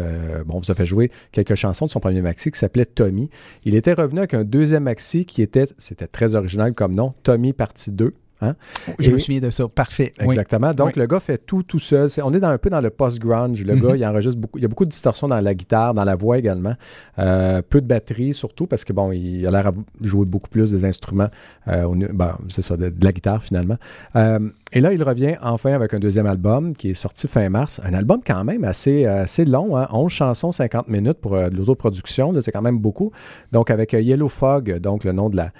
bon, 0.46 0.56
on 0.56 0.60
vous 0.60 0.72
a 0.72 0.76
fait 0.76 0.86
jouer 0.86 1.12
quelques 1.32 1.56
chansons 1.56 1.86
de 1.86 1.92
son 1.92 2.00
premier 2.00 2.22
maxi 2.22 2.52
qui 2.52 2.60
s'appelait 2.60 2.86
Tommy. 2.86 3.30
Il 3.66 3.76
était 3.76 3.94
revenu 3.94 4.20
avec 4.20 4.34
un 4.34 4.44
deuxième 4.44 4.84
maxi 4.84 5.26
qui 5.26 5.42
était, 5.42 5.68
c'était 5.78 6.08
très 6.08 6.36
original 6.36 6.74
comme 6.74 6.96
nom, 6.96 7.14
Tommy 7.24 7.54
partie 7.54 7.92
2. 7.92 8.14
Hein? 8.42 8.56
Je 9.00 9.10
Et- 9.10 9.14
me 9.14 9.20
souviens 9.20 9.40
de 9.42 9.50
ça. 9.50 9.68
Parfait. 9.68 10.12
Oui. 10.20 10.26
Exactement. 10.26 10.74
Donc, 10.74 10.88
Oui. 10.88 10.94
le 10.98 11.08
gars 11.08 11.20
fait 11.20 11.38
tout 11.38 11.64
tout 11.64 11.80
seul. 11.80 12.10
On 12.24 12.34
est 12.34 12.40
dans, 12.40 12.50
un 12.50 12.58
peu 12.58 12.70
dans 12.70 12.82
le 12.82 12.90
post-grunge. 12.90 13.64
Le 13.64 13.76
Mhm. 13.76 13.82
gars, 13.82 13.96
il 13.96 14.06
enregistre 14.06 14.40
beaucoup. 14.40 14.58
Il 14.58 14.62
y 14.62 14.66
a 14.66 14.68
beaucoup 14.68 14.86
de 14.86 14.90
distorsion 14.92 15.28
dans 15.28 15.40
la 15.40 15.54
guitare, 15.54 15.94
dans 15.94 16.04
la 16.04 16.16
voix 16.16 16.38
également. 16.38 16.74
Euh, 17.20 17.62
peu 17.68 17.82
de 17.82 17.88
batterie 17.88 18.34
surtout 18.34 18.68
parce 18.68 18.84
que, 18.84 18.94
bon, 18.94 19.12
il 19.12 19.46
a 19.46 19.52
l'air 19.52 19.68
à 19.68 19.72
jouer 20.02 20.26
beaucoup 20.26 20.50
plus 20.50 20.72
des 20.72 20.86
instruments. 20.86 21.30
euh, 21.68 21.86
ben, 22.14 22.38
c'est 22.50 22.64
ça, 22.64 22.76
de, 22.78 22.90
de 22.90 23.06
la 23.06 23.12
guitare 23.12 23.44
finalement. 23.44 23.78
Euh, 24.16 24.40
et 24.74 24.82
là, 24.82 24.94
il 24.94 25.04
revient 25.04 25.36
enfin 25.44 25.74
avec 25.74 25.94
un 25.94 26.00
deuxième 26.00 26.26
album 26.26 26.74
qui 26.76 26.90
est 26.90 26.94
sorti 26.96 27.28
fin 27.28 27.48
mars. 27.50 27.80
Un 27.84 27.94
album 27.94 28.22
quand 28.26 28.44
même 28.44 28.64
assez, 28.64 29.06
euh, 29.06 29.24
assez 29.24 29.46
long, 29.46 29.78
hein? 29.78 29.88
11 29.92 30.12
chansons, 30.12 30.52
50 30.52 30.88
minutes 30.88 31.20
pour 31.20 31.34
de 31.36 31.56
l'autoproduction. 31.56 32.34
C'est 32.42 32.52
quand 32.52 32.62
même 32.64 32.80
beaucoup. 32.80 33.12
Donc, 33.52 33.70
avec 33.70 33.94
Yellow 33.94 34.30
Fog, 34.30 34.80
donc 34.80 35.04
le 35.04 35.12
nom 35.12 35.30
de 35.30 35.38
la, 35.38 35.52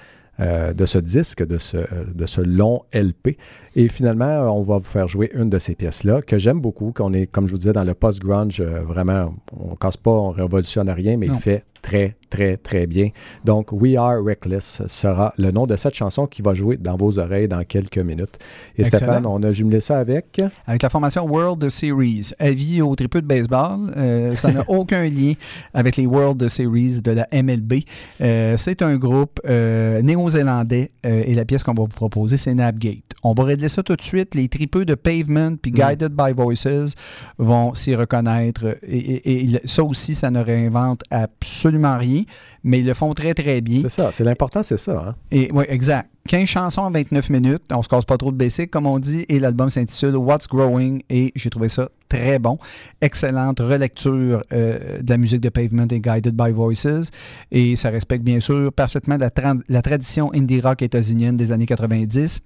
euh, 0.42 0.72
de 0.72 0.84
ce 0.86 0.98
disque, 0.98 1.46
de 1.46 1.56
ce, 1.58 1.76
euh, 1.78 1.86
de 2.14 2.26
ce 2.26 2.40
long 2.40 2.82
LP. 2.92 3.36
Et 3.76 3.88
finalement, 3.88 4.24
euh, 4.26 4.46
on 4.48 4.62
va 4.62 4.78
vous 4.78 4.84
faire 4.84 5.08
jouer 5.08 5.30
une 5.34 5.48
de 5.48 5.58
ces 5.58 5.74
pièces-là 5.74 6.20
que 6.22 6.36
j'aime 6.38 6.60
beaucoup, 6.60 6.92
qu'on 6.92 7.12
est, 7.12 7.26
comme 7.26 7.46
je 7.46 7.52
vous 7.52 7.58
disais, 7.58 7.72
dans 7.72 7.84
le 7.84 7.94
post-grunge, 7.94 8.60
euh, 8.60 8.80
vraiment, 8.80 9.32
on 9.58 9.74
casse 9.76 9.96
pas, 9.96 10.10
on 10.10 10.30
révolutionne 10.30 10.90
rien, 10.90 11.16
mais 11.16 11.28
Non. 11.28 11.34
il 11.34 11.40
fait 11.40 11.64
très, 11.82 12.16
très, 12.30 12.56
très 12.56 12.86
bien. 12.86 13.08
Donc, 13.44 13.72
We 13.72 13.96
Are 13.96 14.22
Reckless 14.24 14.82
sera 14.86 15.34
le 15.36 15.50
nom 15.50 15.66
de 15.66 15.76
cette 15.76 15.94
chanson 15.94 16.26
qui 16.26 16.40
va 16.40 16.54
jouer 16.54 16.76
dans 16.76 16.96
vos 16.96 17.18
oreilles 17.18 17.48
dans 17.48 17.62
quelques 17.64 17.98
minutes. 17.98 18.38
Et 18.78 18.82
Excellent. 18.82 18.96
Stéphane, 19.12 19.26
on 19.26 19.42
a 19.42 19.50
jumelé 19.52 19.80
ça 19.80 19.98
avec... 19.98 20.40
avec 20.66 20.82
la 20.82 20.88
formation 20.88 21.26
World 21.26 21.68
Series. 21.68 22.30
Avis 22.38 22.80
au 22.80 22.94
tripeux 22.94 23.20
de 23.20 23.26
baseball, 23.26 23.92
euh, 23.96 24.36
ça 24.36 24.52
n'a 24.52 24.62
aucun 24.68 25.02
lien 25.08 25.32
avec 25.74 25.96
les 25.96 26.06
World 26.06 26.48
Series 26.48 27.00
de 27.02 27.10
la 27.10 27.26
MLB. 27.32 27.80
Euh, 28.20 28.56
c'est 28.56 28.80
un 28.80 28.96
groupe 28.96 29.40
euh, 29.44 30.00
néo-zélandais 30.02 30.90
et 31.04 31.34
la 31.34 31.44
pièce 31.44 31.64
qu'on 31.64 31.74
va 31.74 31.82
vous 31.82 31.88
proposer, 31.88 32.36
c'est 32.36 32.54
Napgate. 32.54 33.02
On 33.24 33.34
va 33.34 33.42
régler 33.44 33.68
ça 33.68 33.82
tout 33.82 33.96
de 33.96 34.02
suite. 34.02 34.34
Les 34.36 34.48
tripeux 34.48 34.84
de 34.84 34.94
Pavement 34.94 35.56
puis 35.60 35.72
Guided 35.72 36.12
by 36.12 36.32
Voices 36.36 36.94
vont 37.38 37.74
s'y 37.74 37.94
reconnaître. 37.96 38.78
Et, 38.86 38.98
et- 38.98 39.44
et 39.44 39.60
ça 39.64 39.82
aussi, 39.82 40.14
ça 40.14 40.30
ne 40.30 40.38
réinvente 40.40 41.02
absolument 41.10 41.71
rien, 41.78 42.22
mais 42.64 42.80
ils 42.80 42.86
le 42.86 42.94
font 42.94 43.12
très, 43.14 43.34
très 43.34 43.60
bien. 43.60 43.80
C'est 43.82 43.88
ça, 43.90 44.10
c'est 44.12 44.24
l'important, 44.24 44.62
c'est 44.62 44.78
ça. 44.78 45.04
hein? 45.08 45.14
Et 45.30 45.50
oui, 45.52 45.64
exact. 45.68 46.08
15 46.28 46.46
chansons 46.46 46.82
en 46.82 46.90
29 46.92 47.30
minutes. 47.30 47.62
On 47.72 47.82
se 47.82 47.88
casse 47.88 48.04
pas 48.04 48.16
trop 48.16 48.30
de 48.30 48.36
basic, 48.36 48.70
comme 48.70 48.86
on 48.86 49.00
dit. 49.00 49.24
Et 49.28 49.40
l'album 49.40 49.68
s'intitule 49.68 50.14
What's 50.16 50.46
Growing. 50.46 51.02
Et 51.10 51.32
j'ai 51.34 51.50
trouvé 51.50 51.68
ça 51.68 51.88
très 52.08 52.38
bon. 52.38 52.58
Excellente 53.00 53.58
relecture 53.58 54.40
euh, 54.52 55.00
de 55.02 55.10
la 55.10 55.16
musique 55.18 55.40
de 55.40 55.48
Pavement 55.48 55.86
et 55.90 55.98
Guided 56.00 56.36
by 56.36 56.52
Voices. 56.52 57.10
Et 57.50 57.74
ça 57.74 57.90
respecte 57.90 58.22
bien 58.24 58.38
sûr 58.38 58.72
parfaitement 58.72 59.16
la, 59.16 59.30
tra- 59.30 59.60
la 59.68 59.82
tradition 59.82 60.30
indie 60.32 60.60
rock 60.60 60.82
états-unienne 60.82 61.36
des 61.36 61.50
années 61.50 61.66
90. 61.66 62.40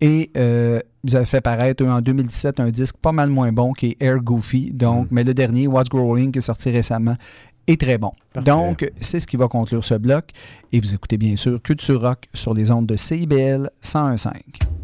Et 0.00 0.30
euh, 0.36 0.80
ils 1.04 1.16
avaient 1.16 1.24
fait 1.24 1.40
paraître 1.40 1.84
en 1.86 2.00
2017 2.00 2.58
un 2.58 2.70
disque 2.70 2.96
pas 3.00 3.12
mal 3.12 3.30
moins 3.30 3.52
bon 3.52 3.72
qui 3.72 3.90
est 3.90 3.96
Air 4.04 4.18
Goofy. 4.18 4.72
Donc, 4.72 5.06
mais 5.12 5.22
le 5.22 5.34
dernier, 5.34 5.68
What's 5.68 5.88
Growing, 5.88 6.32
qui 6.32 6.38
est 6.38 6.42
sorti 6.42 6.70
récemment, 6.70 7.14
est 7.72 7.80
très 7.80 7.98
bon. 7.98 8.12
Parfait. 8.32 8.50
Donc, 8.50 8.90
c'est 9.00 9.20
ce 9.20 9.26
qui 9.26 9.36
va 9.36 9.48
conclure 9.48 9.84
ce 9.84 9.94
bloc. 9.94 10.30
Et 10.72 10.80
vous 10.80 10.94
écoutez 10.94 11.16
bien 11.16 11.36
sûr 11.36 11.60
Culture 11.62 12.00
Rock 12.00 12.28
sur 12.34 12.54
les 12.54 12.70
ondes 12.70 12.86
de 12.86 12.96
CIBL 12.96 13.70
101.5. 13.82 14.79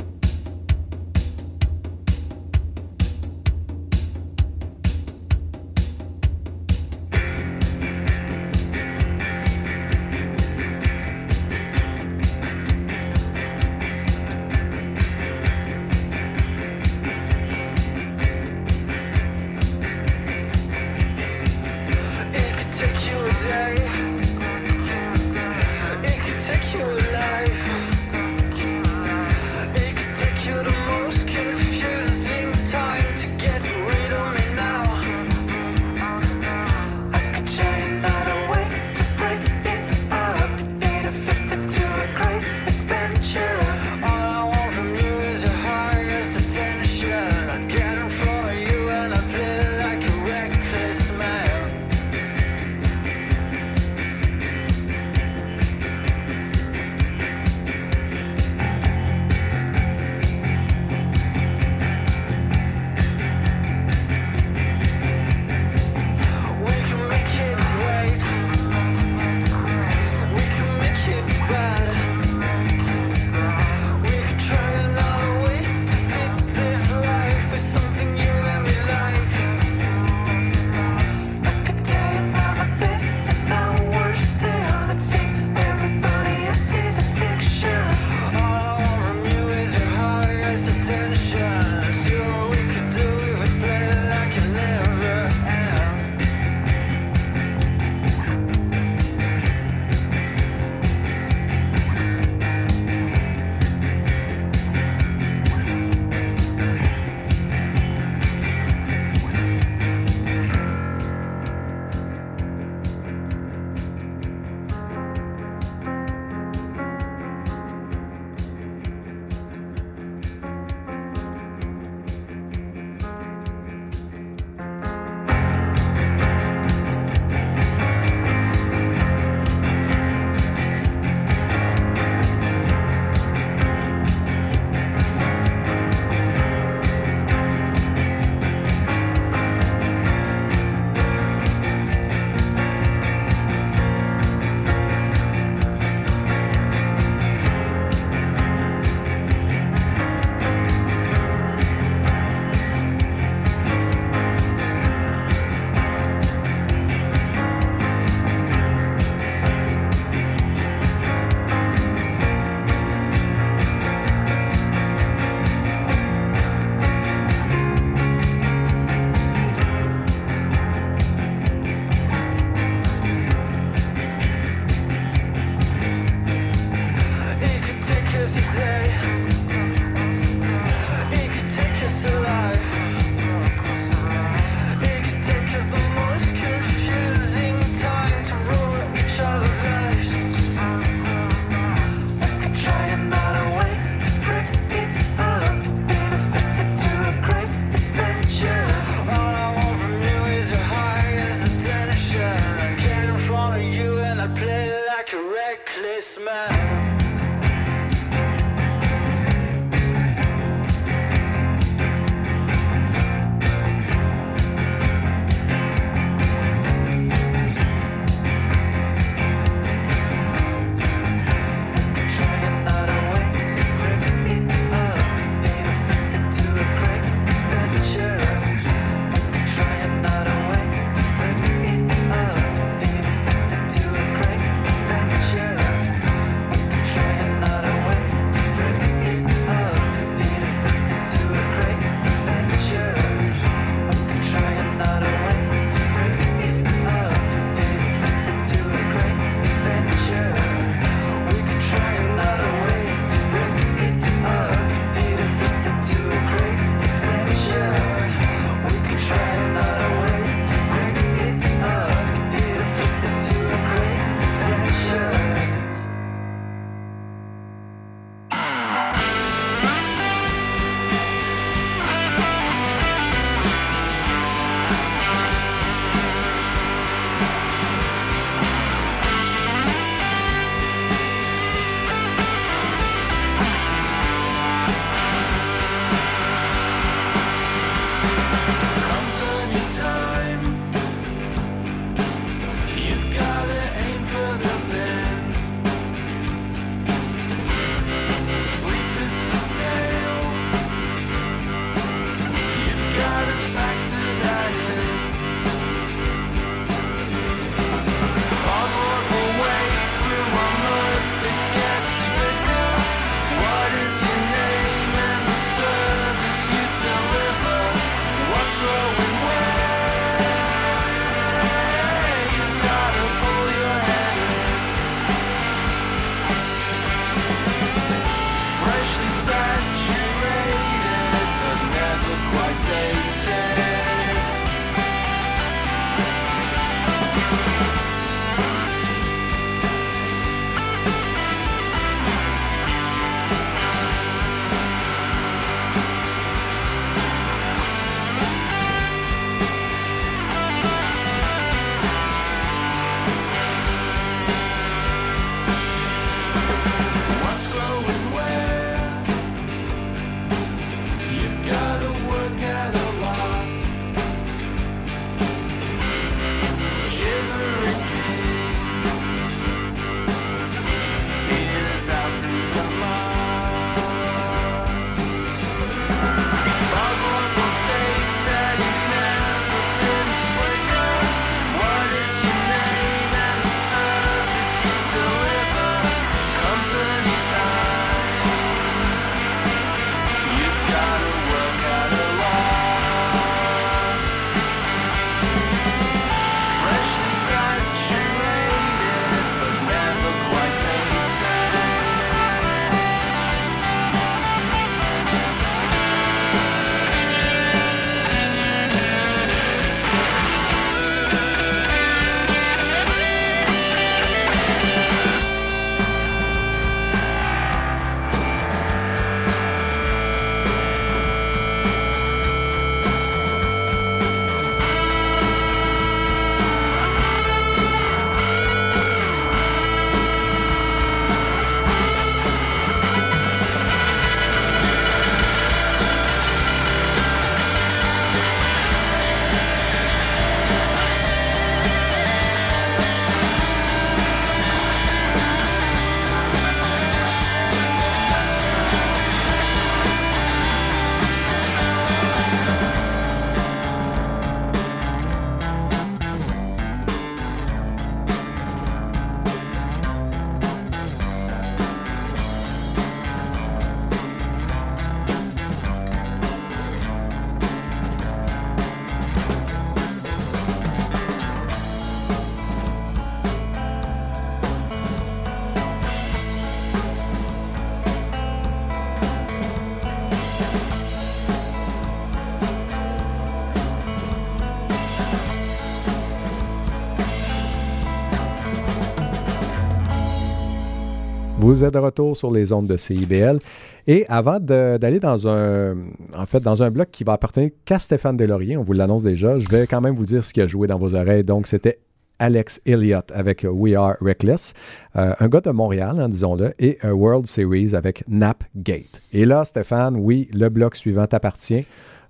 Vous 491.56 491.64
êtes 491.64 491.72
de 491.72 491.78
retour 491.78 492.14
sur 492.18 492.30
les 492.30 492.52
ondes 492.52 492.66
de 492.66 492.76
CIBL. 492.76 493.38
Et 493.86 494.04
avant 494.10 494.40
d'aller 494.40 495.00
dans 495.00 495.26
un 495.26 495.74
en 496.14 496.26
fait 496.26 496.40
dans 496.40 496.62
un 496.62 496.70
bloc 496.70 496.90
qui 496.90 497.02
va 497.02 497.14
appartenir 497.14 497.48
qu'à 497.64 497.78
Stéphane 497.78 498.18
Deslauriers, 498.18 498.58
on 498.58 498.62
vous 498.62 498.74
l'annonce 498.74 499.02
déjà, 499.02 499.38
je 499.38 499.48
vais 499.48 499.66
quand 499.66 499.80
même 499.80 499.94
vous 499.94 500.04
dire 500.04 500.22
ce 500.22 500.34
qui 500.34 500.42
a 500.42 500.46
joué 500.46 500.66
dans 500.66 500.78
vos 500.78 500.94
oreilles. 500.94 501.24
Donc 501.24 501.46
c'était 501.46 501.78
Alex 502.18 502.60
Elliott 502.66 503.10
avec 503.14 503.46
We 503.50 503.74
Are 503.74 503.94
Reckless, 504.02 504.52
euh, 504.96 505.14
un 505.18 505.28
gars 505.28 505.40
de 505.40 505.50
Montréal, 505.50 505.98
hein, 505.98 506.10
disons-le, 506.10 506.52
et 506.58 506.76
un 506.82 506.92
World 506.92 507.26
Series 507.26 507.74
avec 507.74 508.04
Nap 508.06 508.44
Gate. 508.54 509.00
Et 509.14 509.24
là, 509.24 509.46
Stéphane, 509.46 509.96
oui, 509.96 510.28
le 510.34 510.50
bloc 510.50 510.76
suivant 510.76 511.06
t'appartient. 511.06 511.64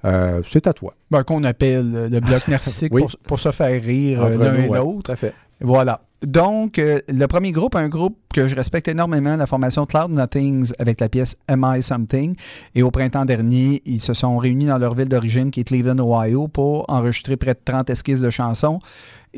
Euh, 0.04 0.42
c'est 0.44 0.66
à 0.66 0.72
toi. 0.72 0.94
Ben, 1.12 1.22
qu'on 1.22 1.44
appelle 1.44 2.08
le 2.10 2.18
bloc 2.18 2.48
narcissique 2.48 2.92
Oui. 2.92 3.02
pour, 3.02 3.12
pour 3.24 3.38
se 3.38 3.52
faire 3.52 3.80
rire 3.80 4.24
euh, 4.24 4.36
l'un 4.36 4.54
et 4.54 4.68
ouais, 4.68 4.78
l'autre. 4.78 5.14
Fait. 5.14 5.34
Voilà. 5.60 6.00
Donc, 6.22 6.78
euh, 6.78 7.00
le 7.08 7.26
premier 7.26 7.52
groupe, 7.52 7.76
un 7.76 7.88
groupe 7.88 8.16
que 8.32 8.48
je 8.48 8.56
respecte 8.56 8.88
énormément, 8.88 9.36
la 9.36 9.46
formation 9.46 9.84
Cloud 9.84 10.10
Nothings 10.10 10.72
avec 10.78 11.00
la 11.00 11.08
pièce 11.08 11.36
Am 11.46 11.66
I 11.76 11.82
Something. 11.82 12.36
Et 12.74 12.82
au 12.82 12.90
printemps 12.90 13.24
dernier, 13.24 13.82
ils 13.84 14.00
se 14.00 14.14
sont 14.14 14.38
réunis 14.38 14.66
dans 14.66 14.78
leur 14.78 14.94
ville 14.94 15.08
d'origine, 15.08 15.50
qui 15.50 15.60
est 15.60 15.64
Cleveland, 15.64 15.98
Ohio, 15.98 16.48
pour 16.48 16.84
enregistrer 16.88 17.36
près 17.36 17.54
de 17.54 17.60
30 17.64 17.90
esquisses 17.90 18.20
de 18.20 18.30
chansons. 18.30 18.80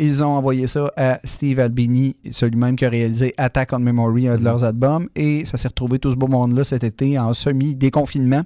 Ils 0.01 0.23
ont 0.23 0.29
envoyé 0.29 0.69
ça 0.69 0.93
à 0.97 1.19
Steve 1.25 1.59
Albini, 1.59 2.15
celui-même 2.31 2.77
qui 2.77 2.85
a 2.85 2.89
réalisé 2.89 3.35
Attack 3.37 3.73
on 3.73 3.81
Memory, 3.81 4.29
un 4.29 4.37
de 4.37 4.45
leurs 4.45 4.63
albums. 4.63 5.09
Et 5.17 5.45
ça 5.45 5.57
s'est 5.57 5.67
retrouvé 5.67 5.99
tout 5.99 6.13
ce 6.13 6.17
beau 6.17 6.29
monde-là 6.29 6.63
cet 6.63 6.85
été 6.85 7.19
en 7.19 7.35
semi-déconfinement 7.35 8.43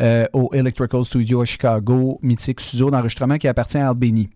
euh, 0.00 0.24
au 0.32 0.48
Electrical 0.54 1.04
Studio 1.04 1.42
à 1.42 1.44
Chicago, 1.44 2.18
mythique 2.22 2.62
studio 2.62 2.90
d'enregistrement 2.90 3.36
qui 3.36 3.46
appartient 3.46 3.76
à 3.76 3.90
Albini. 3.90 4.30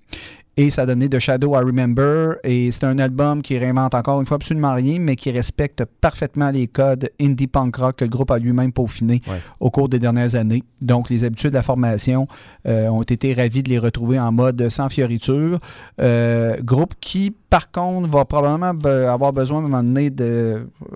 Et 0.56 0.70
ça 0.70 0.82
a 0.82 0.86
donné 0.86 1.08
The 1.08 1.18
Shadow 1.18 1.54
I 1.54 1.58
Remember. 1.64 2.34
Et 2.44 2.70
c'est 2.70 2.84
un 2.84 2.98
album 2.98 3.40
qui 3.40 3.56
réinvente 3.56 3.94
encore 3.94 4.20
une 4.20 4.26
fois 4.26 4.34
absolument 4.34 4.74
rien, 4.74 4.98
mais 4.98 5.16
qui 5.16 5.30
respecte 5.30 5.84
parfaitement 6.00 6.50
les 6.50 6.66
codes 6.66 7.08
indie 7.20 7.46
punk 7.46 7.76
rock 7.76 7.96
que 7.96 8.04
le 8.04 8.10
groupe 8.10 8.30
a 8.30 8.38
lui-même 8.38 8.72
peaufiné 8.72 9.22
Ouais. 9.28 9.38
au 9.60 9.70
cours 9.70 9.88
des 9.88 9.98
dernières 9.98 10.34
années. 10.34 10.62
Donc, 10.82 11.08
les 11.08 11.24
habitudes 11.24 11.50
de 11.50 11.54
la 11.56 11.62
formation 11.62 12.26
euh, 12.66 12.88
ont 12.88 13.02
été 13.02 13.32
ravis 13.32 13.62
de 13.62 13.68
les 13.70 13.78
retrouver 13.78 14.18
en 14.18 14.32
mode 14.32 14.68
sans 14.68 14.88
fioriture. 14.88 15.58
Euh, 16.00 16.56
groupe 16.62 16.94
qui, 17.00 17.34
par 17.50 17.70
contre, 17.70 18.08
va 18.08 18.24
probablement 18.24 18.72
be- 18.72 19.06
avoir 19.08 19.32
besoin 19.32 19.56
à 19.58 19.60
un 19.60 19.62
moment 19.64 19.82
donné 19.82 20.08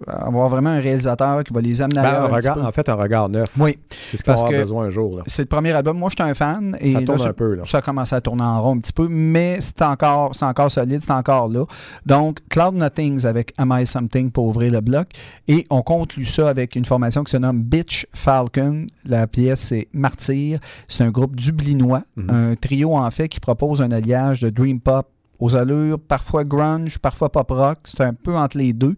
d'avoir 0.07 0.49
vraiment 0.49 0.71
un 0.71 0.81
réalisateur 0.81 1.43
qui 1.45 1.53
va 1.53 1.61
les 1.61 1.83
amener 1.83 1.97
Ben, 2.01 2.05
ailleurs 2.05 2.33
un 2.33 2.37
regard- 2.37 2.55
peu. 2.55 2.63
en 2.63 2.73
fait, 2.73 2.89
un 2.89 2.95
regard 2.95 3.29
neuf. 3.29 3.51
Oui, 3.59 3.77
C'est 3.91 4.17
ce 4.17 4.23
qu'on 4.23 4.31
va 4.31 4.35
parce 4.35 4.43
avoir 4.45 4.53
que- 4.59 4.63
besoin 4.63 4.85
un 4.87 4.91
jour. 4.91 5.21
c'est 5.27 5.43
le 5.43 5.47
premier 5.49 5.73
album. 5.73 5.99
Moi, 5.99 6.11
j'étais 6.11 6.23
un 6.23 6.35
fan. 6.35 6.77
Et 6.81 6.93
Ça 6.93 7.03
tourne 7.03 7.23
un 7.27 7.33
peu. 7.33 7.55
Là. 7.55 7.63
ça 7.65 7.79
a 7.79 7.83
commencé 7.83 8.15
à 8.15 8.21
tourner 8.21 8.43
en 8.45 8.63
rond 8.63 8.77
un 8.77 8.79
petit 8.79 8.93
peu, 8.93 9.09
mais 9.09 9.59
c'est 9.61 9.83
encore, 9.83 10.33
encore 10.41 10.71
solide, 10.71 11.01
c'est 11.01 11.11
encore 11.13 11.49
là. 11.49 11.65
Donc, 12.07 12.39
Cloud 12.49 12.75
Nothings 12.75 13.27
avec 13.27 13.53
Am 13.59 13.75
I 13.77 13.87
Something 13.87 14.31
pour 14.31 14.47
ouvrir 14.47 14.73
le 14.73 14.81
bloc. 14.81 15.09
Et 15.49 15.65
on 15.71 15.83
conclut 15.83 16.25
ça 16.25 16.49
avec 16.49 16.77
une 16.77 16.85
formation 16.85 17.25
qui 17.25 17.33
se 17.33 17.37
nomme 17.37 17.63
Bitch 17.63 18.07
Falcon. 18.15 18.87
La 19.05 19.27
pièce, 19.27 19.61
c'est 19.61 19.89
Martyr. 19.93 20.59
C'est 20.89 21.03
un 21.05 21.11
groupe 21.11 21.37
dublinois, 21.37 22.03
Mhm. 22.17 22.31
un 22.31 22.55
trio 22.57 22.97
en 22.97 23.11
fait 23.11 23.29
qui 23.29 23.41
propose 23.41 23.83
un 23.83 23.91
alliage 23.91 24.41
de 24.41 24.51
dream 24.51 24.81
pop 24.81 25.09
aux 25.39 25.57
allures, 25.57 25.99
parfois 25.99 26.45
grunge, 26.45 26.99
parfois 26.99 27.31
pop 27.31 27.51
rock. 27.51 27.79
C'est 27.85 28.03
un 28.03 28.15
peu 28.15 28.37
entre 28.37 28.59
les 28.59 28.73
deux. 28.73 28.97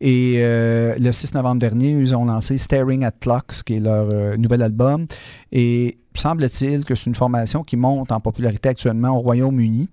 Et 0.00 0.36
euh, 0.38 0.94
le 0.98 1.12
6 1.12 1.34
novembre 1.34 1.60
dernier, 1.60 1.90
ils 1.90 2.14
ont 2.14 2.24
lancé 2.24 2.58
Staring 2.58 3.04
at 3.04 3.12
Clocks, 3.20 3.62
qui 3.64 3.76
est 3.76 3.80
leur 3.80 4.08
euh, 4.10 4.36
nouvel 4.36 4.62
album. 4.62 5.06
Et 5.52 5.98
semble-t-il 6.14 6.84
que 6.84 6.94
c'est 6.94 7.06
une 7.06 7.14
formation 7.14 7.62
qui 7.62 7.76
monte 7.76 8.12
en 8.12 8.20
popularité 8.20 8.68
actuellement 8.68 9.16
au 9.16 9.20
Royaume-Uni. 9.20 9.88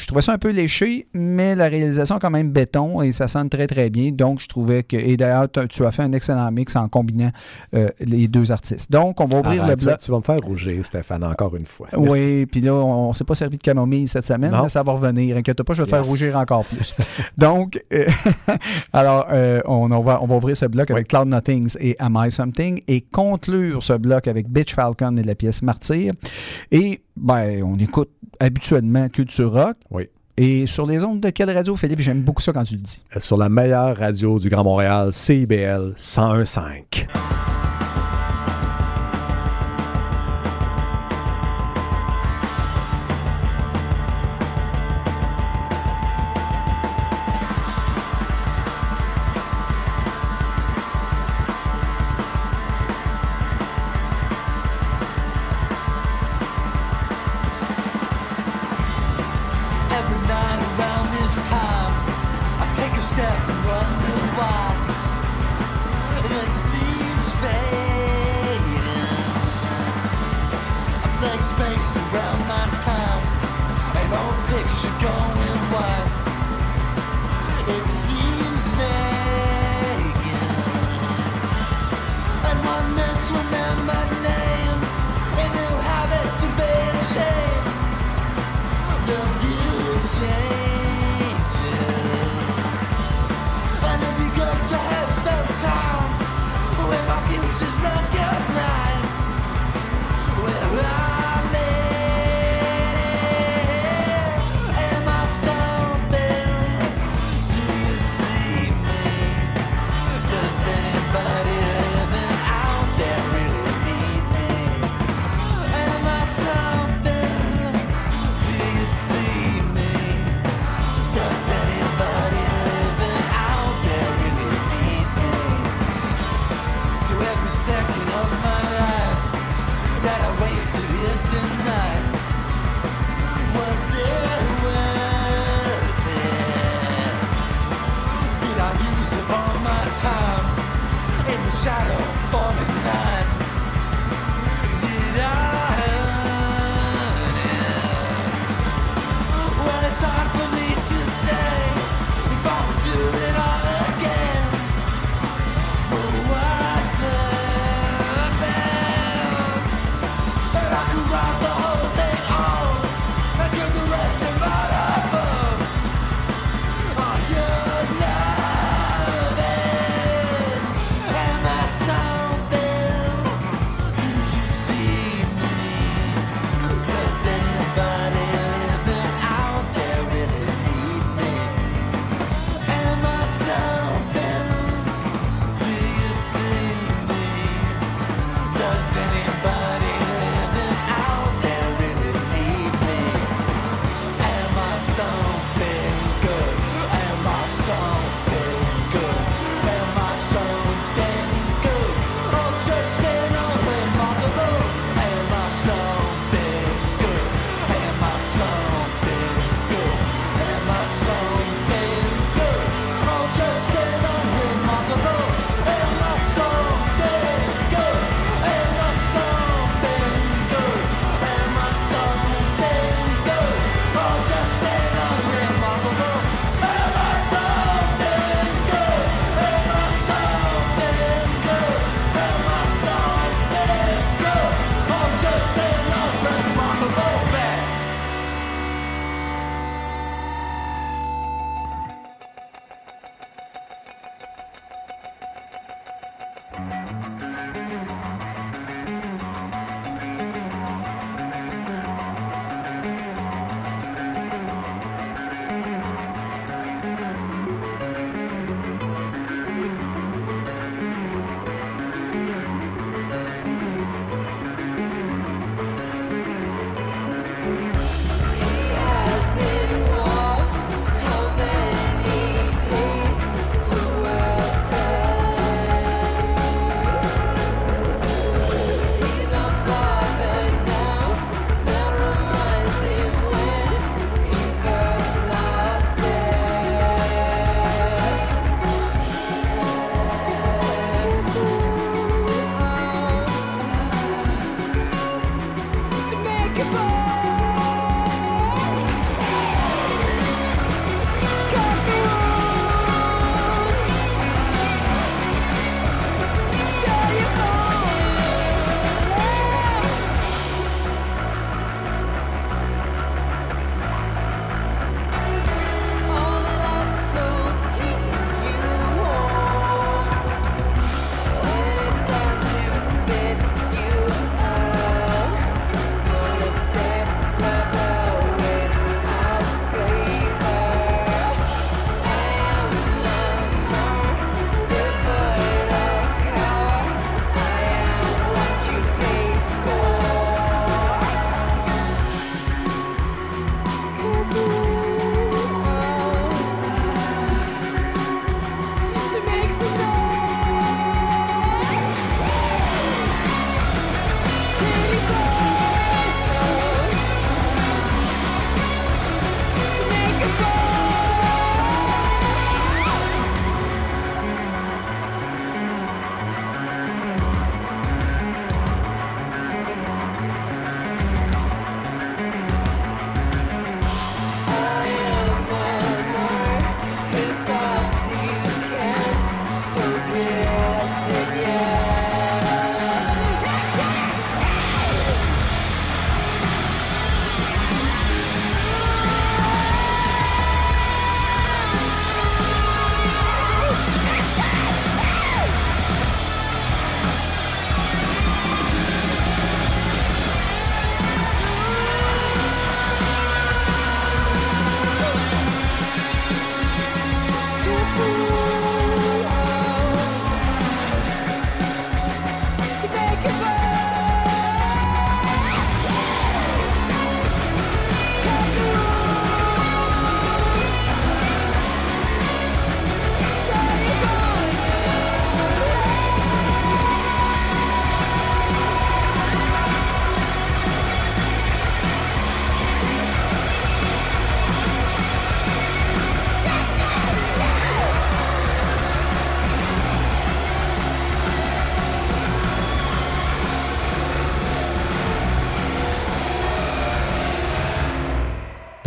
Je 0.00 0.06
trouvais 0.06 0.22
ça 0.22 0.32
un 0.32 0.38
peu 0.38 0.50
léché, 0.50 1.06
mais 1.12 1.54
la 1.54 1.68
réalisation 1.68 2.16
est 2.16 2.20
quand 2.20 2.30
même 2.30 2.50
béton 2.50 3.02
et 3.02 3.12
ça 3.12 3.28
sonne 3.28 3.48
très 3.50 3.66
très 3.66 3.90
bien. 3.90 4.10
Donc 4.12 4.40
je 4.40 4.48
trouvais 4.48 4.82
que. 4.82 4.96
Et 4.96 5.16
d'ailleurs, 5.16 5.46
tu- 5.68 5.84
as 5.84 5.90
fait 5.92 6.02
un 6.02 6.12
excellent 6.12 6.50
mix 6.50 6.74
en 6.76 6.88
combinant 6.88 7.30
euh, 7.74 7.88
les 8.00 8.26
deux 8.26 8.50
artistes. 8.50 8.90
Donc 8.90 9.20
on 9.20 9.26
va 9.26 9.40
ouvrir 9.40 9.62
Arrête, 9.64 9.78
le 9.80 9.86
bloc. 9.86 9.98
tu, 9.98 10.10
vas 10.10 10.16
me 10.18 10.22
faire 10.22 10.38
rougir, 10.38 10.84
Stéphane, 10.84 11.22
encore 11.24 11.54
une 11.54 11.66
fois. 11.66 11.88
Merci. 11.92 12.08
Oui, 12.08 12.46
puis 12.46 12.60
là, 12.62 12.74
on, 12.74 13.10
ne 13.10 13.14
s'est 13.14 13.24
pas 13.24 13.34
servi 13.34 13.58
de 13.58 13.62
camomille 13.62 14.08
cette 14.08 14.24
semaine, 14.24 14.54
mais 14.62 14.68
ça 14.68 14.82
va 14.82 14.92
revenir. 14.92 15.36
Inquiète 15.36 15.62
pas, 15.62 15.74
je 15.74 15.82
vais 15.82 15.90
te 15.90 15.94
Yes. 15.94 16.00
faire 16.02 16.10
rougir 16.10 16.36
encore 16.36 16.64
plus. 16.64 16.94
Donc, 17.38 17.78
euh, 17.92 18.06
alors, 18.92 19.26
euh, 19.30 19.60
on, 19.66 19.90
on 19.90 20.00
va, 20.02 20.22
on 20.22 20.26
va 20.26 20.36
ouvrir 20.36 20.56
ce 20.56 20.66
bloc 20.66 20.90
avec 20.90 21.08
Cloud 21.08 21.28
Nothings 21.28 21.76
et 21.80 21.96
Am 21.98 22.18
I 22.20 22.30
Something 22.32 22.80
et 22.88 23.00
conclure 23.02 23.82
ce 23.82 23.92
bloc 23.94 24.28
avec 24.28 24.48
Bitch 24.48 24.74
Falcon 24.74 25.16
et 25.16 25.22
la 25.22 25.34
pièce 25.34 25.62
Martyr. 25.62 26.12
Et, 26.70 27.00
ben, 27.20 27.62
on 27.62 27.78
écoute 27.78 28.10
habituellement 28.38 29.08
Culture 29.08 29.52
Rock. 29.52 29.76
Oui. 29.90 30.08
Et 30.36 30.66
sur 30.66 30.86
les 30.86 31.04
ondes 31.04 31.20
de 31.20 31.30
quelle 31.30 31.50
radio, 31.50 31.76
Philippe? 31.76 32.00
J'aime 32.00 32.22
beaucoup 32.22 32.42
ça 32.42 32.52
quand 32.52 32.64
tu 32.64 32.74
le 32.74 32.80
dis. 32.80 33.04
Sur 33.18 33.36
la 33.36 33.48
meilleure 33.48 33.96
radio 33.96 34.38
du 34.38 34.48
Grand 34.48 34.64
Montréal, 34.64 35.12
CIBL 35.12 35.92
101.5. 35.96 37.39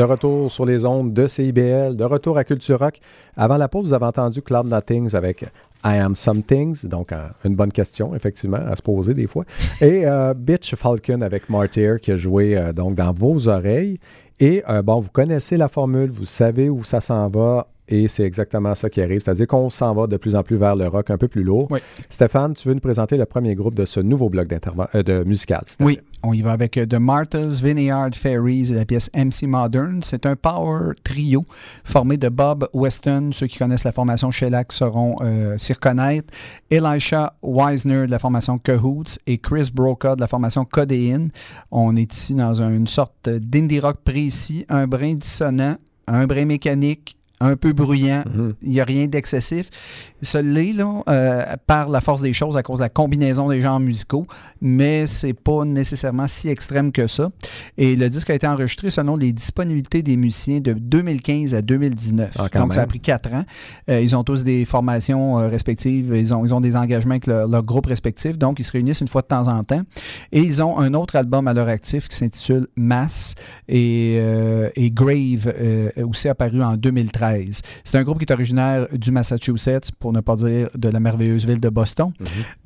De 0.03 0.07
retour 0.09 0.51
sur 0.51 0.65
les 0.65 0.83
ondes 0.83 1.13
de 1.13 1.27
CIBL, 1.27 1.95
de 1.95 2.03
retour 2.03 2.37
à 2.37 2.43
Culture 2.43 2.77
Rock. 2.77 2.99
Avant 3.37 3.55
la 3.55 3.69
pause, 3.69 3.87
vous 3.87 3.93
avez 3.93 4.03
entendu 4.03 4.41
Cloud 4.41 4.67
Nothings 4.67 5.15
avec 5.15 5.43
I 5.85 5.97
Am 5.97 6.13
Somethings, 6.13 6.85
donc 6.89 7.13
euh, 7.13 7.29
une 7.45 7.55
bonne 7.55 7.71
question, 7.71 8.13
effectivement, 8.13 8.57
à 8.57 8.75
se 8.75 8.81
poser 8.81 9.13
des 9.13 9.27
fois. 9.27 9.45
Et 9.81 10.05
euh, 10.05 10.33
Bitch 10.33 10.75
Falcon 10.75 11.21
avec 11.21 11.49
Martyr 11.49 12.01
qui 12.01 12.11
a 12.11 12.17
joué 12.17 12.57
euh, 12.57 12.73
donc 12.73 12.95
dans 12.95 13.13
vos 13.13 13.47
oreilles. 13.47 13.97
Et 14.41 14.61
euh, 14.67 14.81
bon, 14.81 14.99
vous 14.99 15.09
connaissez 15.09 15.55
la 15.55 15.69
formule, 15.69 16.11
vous 16.11 16.25
savez 16.25 16.69
où 16.69 16.83
ça 16.83 16.99
s'en 16.99 17.29
va. 17.29 17.67
Et 17.89 18.07
c'est 18.07 18.23
exactement 18.23 18.73
ça 18.75 18.89
qui 18.89 19.01
arrive, 19.01 19.19
c'est-à-dire 19.19 19.45
qu'on 19.45 19.69
s'en 19.69 19.93
va 19.93 20.07
de 20.07 20.15
plus 20.15 20.35
en 20.35 20.41
plus 20.43 20.55
vers 20.55 20.75
le 20.75 20.87
rock 20.87 21.09
un 21.09 21.17
peu 21.17 21.27
plus 21.27 21.43
lourd. 21.43 21.67
Oui. 21.69 21.79
Stéphane, 22.09 22.53
tu 22.53 22.67
veux 22.69 22.73
nous 22.73 22.79
présenter 22.79 23.17
le 23.17 23.25
premier 23.25 23.55
groupe 23.55 23.75
de 23.75 23.83
ce 23.85 23.99
nouveau 23.99 24.29
bloc 24.29 24.47
euh, 24.95 25.03
de 25.03 25.23
musical 25.25 25.63
Oui, 25.81 25.99
on 26.23 26.31
y 26.31 26.41
va 26.41 26.53
avec 26.53 26.77
euh, 26.77 26.85
The 26.85 26.93
Martha's 26.95 27.61
Vineyard 27.61 28.11
Fairies 28.15 28.71
et 28.71 28.75
la 28.75 28.85
pièce 28.85 29.09
MC 29.13 29.43
Modern. 29.47 30.01
C'est 30.01 30.25
un 30.25 30.37
power 30.37 30.93
trio 31.03 31.45
formé 31.83 32.15
de 32.15 32.29
Bob 32.29 32.69
Weston. 32.73 33.31
Ceux 33.33 33.47
qui 33.47 33.57
connaissent 33.59 33.83
la 33.83 33.91
formation 33.91 34.31
Shellac 34.31 34.71
sauront 34.71 35.17
euh, 35.21 35.57
s'y 35.57 35.73
reconnaître. 35.73 36.33
Elisha 36.71 37.33
Weisner 37.43 38.05
de 38.05 38.11
la 38.11 38.19
formation 38.19 38.57
Cahoots 38.59 39.19
et 39.27 39.37
Chris 39.39 39.69
Broca 39.73 40.15
de 40.15 40.21
la 40.21 40.27
formation 40.27 40.63
Codéine. 40.63 41.31
On 41.69 41.95
est 41.97 42.13
ici 42.13 42.33
dans 42.33 42.61
un- 42.61 42.71
une 42.73 42.87
sorte 42.87 43.27
d'indie 43.29 43.81
rock 43.81 43.97
précis, 44.05 44.65
un 44.69 44.87
brin 44.87 45.15
dissonant, 45.15 45.75
un 46.07 46.25
brin 46.27 46.45
mécanique, 46.45 47.17
un 47.39 47.55
peu 47.55 47.73
bruyant. 47.73 48.23
Mhm. 48.25 48.53
Il 48.61 48.69
n'y 48.69 48.81
a 48.81 48.85
rien 48.85 49.07
d'excessif. 49.07 49.69
Ce 50.21 50.37
l'est, 50.37 50.73
là, 50.73 51.03
euh, 51.09 51.43
par 51.67 51.89
la 51.89 51.99
force 51.99 52.21
des 52.21 52.31
choses, 52.31 52.55
à 52.55 52.63
cause 52.63 52.79
de 52.79 52.83
la 52.83 52.89
combinaison 52.89 53.49
des 53.49 53.59
genres 53.59 53.79
musicaux, 53.79 54.25
mais 54.61 55.07
c'est 55.07 55.33
pas 55.33 55.65
nécessairement 55.65 56.27
si 56.27 56.47
extrême 56.47 56.91
que 56.91 57.07
ça. 57.07 57.29
Et 57.77 57.95
le 57.95 58.07
disque 58.09 58.29
a 58.29 58.35
été 58.35 58.47
enregistré 58.47 58.91
selon 58.91 59.17
les 59.17 59.33
disponibilités 59.33 60.01
des 60.01 60.15
musiciens 60.15 60.61
de 60.61 60.73
2015 60.73 61.53
à 61.55 61.61
2019. 61.61 62.31
Ah, 62.39 62.47
Donc, 62.57 62.73
ça 62.73 62.81
a 62.81 62.87
pris 62.87 63.01
quatre 63.01 63.33
ans. 63.33 63.43
Euh, 63.89 63.99
ils 63.99 64.15
ont 64.15 64.23
tous 64.23 64.43
des 64.43 64.63
formations 64.65 65.39
euh, 65.39 65.49
respectives. 65.49 66.13
Ils 66.15 66.33
ont, 66.33 66.45
ils 66.45 66.53
ont 66.53 66.61
des 66.61 66.75
engagements 66.75 67.13
avec 67.13 67.27
leur, 67.27 67.47
leur 67.47 67.63
groupe 67.63 67.87
respectif. 67.87 68.37
Donc, 68.37 68.59
ils 68.59 68.63
se 68.63 68.71
réunissent 68.71 69.01
une 69.01 69.07
fois 69.09 69.21
de 69.21 69.27
temps 69.27 69.47
en 69.47 69.63
temps. 69.63 69.81
Et 70.31 70.39
ils 70.39 70.63
ont 70.63 70.79
un 70.79 70.93
autre 70.93 71.17
album 71.17 71.47
à 71.47 71.53
leur 71.53 71.67
actif 71.67 72.07
qui 72.07 72.15
s'intitule 72.15 72.67
Mass 72.77 73.35
et, 73.67 74.15
et 74.75 74.91
Grave, 74.91 75.53
aussi 75.97 76.29
apparu 76.29 76.63
en 76.63 76.77
2013. 76.77 77.22
C'est 77.83 77.97
un 77.97 78.03
groupe 78.03 78.19
qui 78.19 78.25
est 78.25 78.33
originaire 78.33 78.87
du 78.91 79.11
Massachusetts, 79.11 79.91
pour 79.99 80.13
ne 80.13 80.21
pas 80.21 80.35
dire 80.35 80.69
de 80.75 80.89
la 80.89 80.99
merveilleuse 80.99 81.45
ville 81.45 81.59
de 81.61 81.69
Boston. 81.69 82.11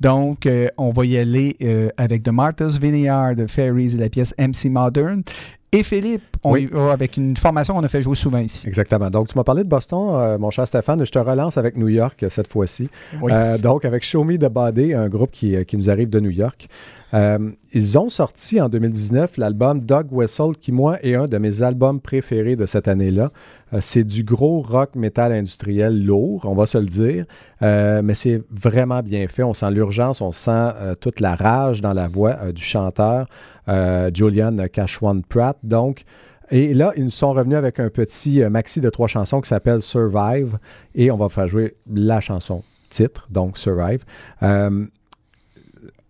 Donc, 0.00 0.46
euh, 0.46 0.68
on 0.76 0.90
va 0.90 1.04
y 1.04 1.16
aller 1.18 1.56
euh, 1.62 1.88
avec 1.96 2.22
The 2.22 2.30
Martha's 2.30 2.78
Vineyard, 2.78 3.34
Fairies 3.48 3.94
et 3.94 3.98
la 3.98 4.08
pièce 4.08 4.34
MC 4.38 4.70
Modern. 4.70 5.22
et 5.70 5.82
Philippe. 5.82 6.22
On 6.44 6.52
Oui. 6.52 6.62
y 6.62 6.66
va 6.66 6.92
avec 6.92 7.18
une 7.18 7.36
formation 7.36 7.74
qu'on 7.74 7.82
a 7.84 7.88
fait 7.88 8.00
jouer 8.00 8.16
souvent 8.16 8.38
ici. 8.38 8.66
Exactement. 8.66 9.10
Donc, 9.10 9.28
tu 9.28 9.36
m'as 9.36 9.44
parlé 9.44 9.64
de 9.64 9.68
Boston, 9.68 10.12
euh, 10.14 10.38
mon 10.38 10.48
cher 10.48 10.66
Stéphane. 10.66 11.04
Je 11.04 11.10
te 11.10 11.18
relance 11.18 11.58
avec 11.58 11.76
New 11.76 11.88
York 11.88 12.24
cette 12.30 12.48
fois-ci. 12.48 12.88
Oui. 13.20 13.30
Euh, 13.34 13.58
donc, 13.58 13.84
avec 13.84 14.02
Show 14.02 14.24
Me 14.24 14.38
the 14.38 14.50
Body, 14.50 14.94
un 14.94 15.08
groupe 15.10 15.30
qui, 15.30 15.62
qui 15.66 15.76
nous 15.76 15.90
arrive 15.90 16.08
de 16.08 16.20
New 16.20 16.30
York. 16.30 16.68
Euh, 17.12 17.50
ils 17.74 17.98
ont 17.98 18.08
sorti 18.08 18.60
en 18.62 18.70
2019 18.70 19.36
l'album 19.36 19.80
Dog 19.80 20.06
Whistle, 20.10 20.56
qui, 20.58 20.72
moi, 20.72 20.96
est 21.02 21.14
un 21.16 21.26
de 21.26 21.36
mes 21.36 21.62
albums 21.62 22.00
préférés 22.00 22.56
de 22.56 22.64
cette 22.64 22.88
année-là. 22.88 23.30
Euh, 23.72 23.78
c'est 23.80 24.04
du 24.04 24.24
gros 24.24 24.60
rock 24.60 24.94
metal 24.94 25.32
industriel 25.32 26.04
lourd, 26.04 26.42
on 26.44 26.54
va 26.54 26.66
se 26.66 26.78
le 26.78 26.86
dire, 26.86 27.26
Euh, 27.62 28.02
mais 28.04 28.14
c'est 28.14 28.42
vraiment 28.50 29.02
bien 29.02 29.26
fait. 29.26 29.42
On 29.42 29.52
sent 29.52 29.70
l'urgence, 29.72 30.20
on 30.20 30.30
sent 30.30 30.50
euh, 30.52 30.94
toute 30.94 31.18
la 31.20 31.34
rage 31.34 31.80
dans 31.80 31.92
la 31.92 32.06
voix 32.06 32.52
du 32.52 32.62
chanteur 32.62 33.26
Julian 34.14 34.56
Cashwan 34.72 35.22
Pratt. 35.22 35.58
Donc, 35.62 36.04
et 36.50 36.72
là, 36.72 36.92
ils 36.96 37.10
sont 37.10 37.32
revenus 37.34 37.58
avec 37.58 37.80
un 37.80 37.90
petit 37.90 38.40
maxi 38.48 38.80
de 38.80 38.88
trois 38.88 39.08
chansons 39.08 39.42
qui 39.42 39.48
s'appelle 39.48 39.82
Survive. 39.82 40.58
Et 40.94 41.10
on 41.10 41.16
va 41.16 41.28
faire 41.28 41.48
jouer 41.48 41.76
la 41.92 42.20
chanson 42.20 42.62
titre, 42.88 43.28
donc 43.30 43.58
Survive. 43.58 44.04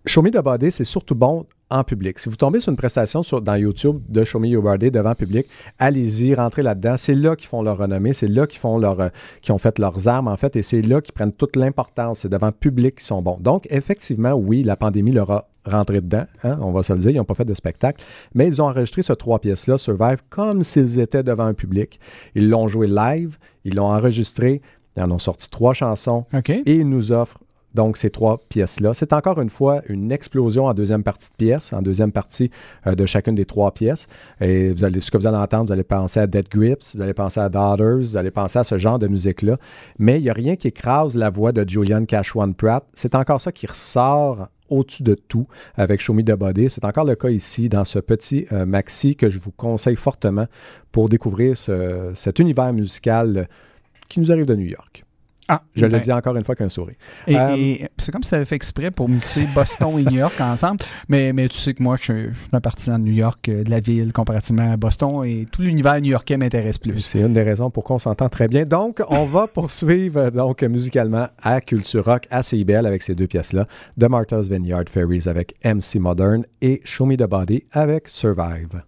Show 0.06 0.22
Me 0.22 0.30
the 0.30 0.40
Body, 0.40 0.70
c'est 0.70 0.84
surtout 0.84 1.16
bon 1.16 1.46
en 1.70 1.84
public. 1.84 2.18
Si 2.18 2.28
vous 2.28 2.36
tombez 2.36 2.60
sur 2.60 2.70
une 2.70 2.76
prestation 2.76 3.22
sur- 3.22 3.42
dans 3.42 3.54
YouTube 3.56 4.00
de 4.08 4.24
Show 4.24 4.38
Me 4.38 4.48
Your 4.48 4.62
Body 4.62 4.90
devant 4.90 5.14
public, 5.14 5.46
allez-y, 5.78 6.34
rentrez 6.34 6.62
là-dedans. 6.62 6.94
C'est 6.96 7.14
là 7.14 7.36
qu'ils 7.36 7.48
font 7.48 7.62
leur 7.62 7.78
renommée, 7.78 8.12
c'est 8.12 8.28
là 8.28 8.46
qu'ils 8.46 8.60
font 8.60 8.78
leur, 8.78 9.00
euh, 9.00 9.08
qu'ils 9.42 9.52
ont 9.52 9.58
fait 9.58 9.78
leurs 9.78 10.08
armes, 10.08 10.28
en 10.28 10.36
fait, 10.36 10.56
et 10.56 10.62
c'est 10.62 10.82
là 10.82 11.00
qu'ils 11.00 11.12
prennent 11.14 11.32
toute 11.32 11.56
l'importance. 11.56 12.20
C'est 12.20 12.28
devant 12.28 12.52
public 12.52 12.96
qu'ils 12.96 13.06
sont 13.06 13.20
bons. 13.22 13.38
Donc, 13.40 13.66
effectivement, 13.70 14.32
oui, 14.32 14.62
la 14.62 14.76
pandémie 14.76 15.12
leur 15.12 15.30
a 15.30 15.48
rentré 15.66 16.00
dedans, 16.00 16.24
hein, 16.44 16.58
on 16.62 16.72
va 16.72 16.82
se 16.82 16.92
le 16.94 16.98
dire, 17.00 17.10
ils 17.10 17.16
n'ont 17.16 17.24
pas 17.24 17.34
fait 17.34 17.44
de 17.44 17.52
spectacle, 17.54 18.02
mais 18.34 18.46
ils 18.46 18.62
ont 18.62 18.66
enregistré 18.66 19.02
ces 19.02 19.14
trois 19.16 19.38
pièces-là, 19.38 19.76
Survive, 19.76 20.22
comme 20.30 20.62
s'ils 20.62 20.98
étaient 20.98 21.22
devant 21.22 21.44
un 21.44 21.52
public. 21.54 22.00
Ils 22.34 22.48
l'ont 22.48 22.68
joué 22.68 22.86
live, 22.86 23.36
ils 23.64 23.74
l'ont 23.74 23.88
enregistré, 23.92 24.62
ils 24.96 25.02
en 25.02 25.10
ont 25.10 25.18
sorti 25.18 25.50
trois 25.50 25.74
chansons, 25.74 26.24
et 26.64 26.76
il 26.76 26.88
nous 26.88 27.12
offre 27.12 27.38
donc 27.74 27.96
ces 27.96 28.10
trois 28.10 28.38
pièces-là. 28.48 28.94
C'est 28.94 29.12
encore 29.12 29.40
une 29.40 29.50
fois 29.50 29.82
une 29.88 30.10
explosion 30.10 30.64
en 30.66 30.74
deuxième 30.74 31.02
partie 31.02 31.30
de 31.30 31.36
pièce, 31.36 31.72
en 31.72 31.82
deuxième 31.82 32.12
partie 32.12 32.50
euh, 32.86 32.94
de 32.94 33.06
chacune 33.06 33.34
des 33.34 33.44
trois 33.44 33.72
pièces. 33.72 34.06
Et 34.40 34.70
vous 34.72 34.84
allez, 34.84 35.00
ce 35.00 35.10
que 35.10 35.18
vous 35.18 35.26
allez 35.26 35.36
entendre, 35.36 35.66
vous 35.66 35.72
allez 35.72 35.84
penser 35.84 36.20
à 36.20 36.26
Dead 36.26 36.48
Grips, 36.48 36.94
vous 36.94 37.02
allez 37.02 37.14
penser 37.14 37.40
à 37.40 37.48
Daughters, 37.48 37.98
vous 37.98 38.16
allez 38.16 38.30
penser 38.30 38.58
à 38.58 38.64
ce 38.64 38.78
genre 38.78 38.98
de 38.98 39.06
musique-là. 39.08 39.58
Mais 39.98 40.18
il 40.18 40.22
n'y 40.22 40.30
a 40.30 40.34
rien 40.34 40.56
qui 40.56 40.68
écrase 40.68 41.16
la 41.16 41.30
voix 41.30 41.52
de 41.52 41.68
Julian 41.68 42.04
Cashwan 42.04 42.54
Pratt. 42.54 42.84
C'est 42.94 43.14
encore 43.14 43.40
ça 43.40 43.52
qui 43.52 43.66
ressort 43.66 44.48
au-dessus 44.70 45.02
de 45.02 45.14
tout 45.14 45.46
avec 45.76 46.00
Show 46.00 46.12
Me 46.12 46.22
the 46.22 46.32
Body. 46.32 46.68
C'est 46.68 46.84
encore 46.84 47.04
le 47.04 47.14
cas 47.16 47.30
ici 47.30 47.68
dans 47.70 47.84
ce 47.84 47.98
petit 47.98 48.46
euh, 48.52 48.66
maxi 48.66 49.16
que 49.16 49.30
je 49.30 49.38
vous 49.38 49.50
conseille 49.50 49.96
fortement 49.96 50.46
pour 50.92 51.08
découvrir 51.08 51.56
ce- 51.56 52.12
cet 52.14 52.38
univers 52.38 52.72
musical 52.72 53.48
qui 54.10 54.20
nous 54.20 54.30
arrive 54.30 54.46
de 54.46 54.54
New 54.56 54.66
York. 54.66 55.04
Ah, 55.48 55.62
Je 55.74 55.86
le 55.86 55.92
ben, 55.92 56.00
dis 56.00 56.12
encore 56.12 56.36
une 56.36 56.44
fois 56.44 56.54
qu'un 56.54 56.68
sourire. 56.68 56.96
Et, 57.26 57.36
Euh, 57.36 57.54
et 57.56 57.88
c'est 57.96 58.12
comme 58.12 58.22
si 58.22 58.30
tu 58.30 58.34
avais 58.34 58.44
fait 58.44 58.56
exprès 58.56 58.90
pour 58.90 59.08
mixer 59.08 59.46
Boston 59.54 59.98
et 59.98 60.04
New 60.04 60.18
York 60.18 60.34
ensemble. 60.40 60.78
Mais, 61.08 61.32
mais 61.32 61.48
tu 61.48 61.56
sais 61.56 61.72
que 61.72 61.82
moi, 61.82 61.96
je 61.96 62.04
suis, 62.04 62.22
je 62.32 62.38
suis 62.38 62.48
un 62.52 62.60
partisan 62.60 62.98
de 62.98 63.04
New 63.04 63.12
York, 63.12 63.48
euh, 63.48 63.64
de 63.64 63.70
la 63.70 63.80
ville, 63.80 64.12
comparativement 64.12 64.70
à 64.70 64.76
Boston. 64.76 65.24
Et 65.24 65.46
tout 65.50 65.62
l'univers 65.62 66.00
new-yorkais 66.00 66.36
m'intéresse 66.36 66.78
plus. 66.78 67.00
C'est 67.00 67.20
une 67.20 67.32
des 67.32 67.42
raisons 67.42 67.70
pour 67.70 67.84
qu'on 67.84 67.98
s'entend 67.98 68.28
très 68.28 68.48
bien. 68.48 68.64
Donc, 68.64 69.02
on 69.08 69.24
va 69.24 69.46
poursuivre 69.54 70.30
donc 70.30 70.62
musicalement 70.62 71.28
à 71.42 71.60
Culture 71.60 72.04
Rock, 72.04 72.26
à 72.30 72.42
CIBL 72.42 72.86
avec 72.86 73.02
ces 73.02 73.14
deux 73.14 73.26
pièces-là, 73.26 73.66
de 73.96 74.06
Martha's 74.06 74.48
Vineyard 74.48 74.84
Ferries 74.90 75.22
avec 75.26 75.54
MC 75.64 75.96
Modern 75.96 76.44
et 76.60 76.80
Show 76.84 77.06
Me 77.06 77.16
the 77.16 77.28
Body 77.28 77.64
avec 77.72 78.08
Survive. 78.08 78.82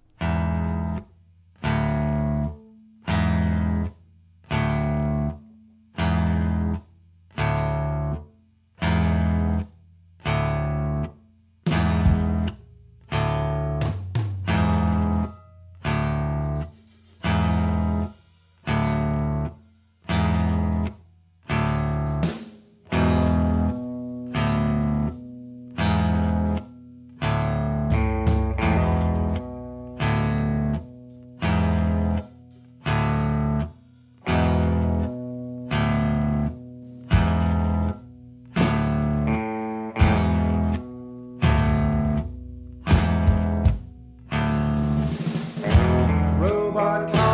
podcast. 46.81 47.30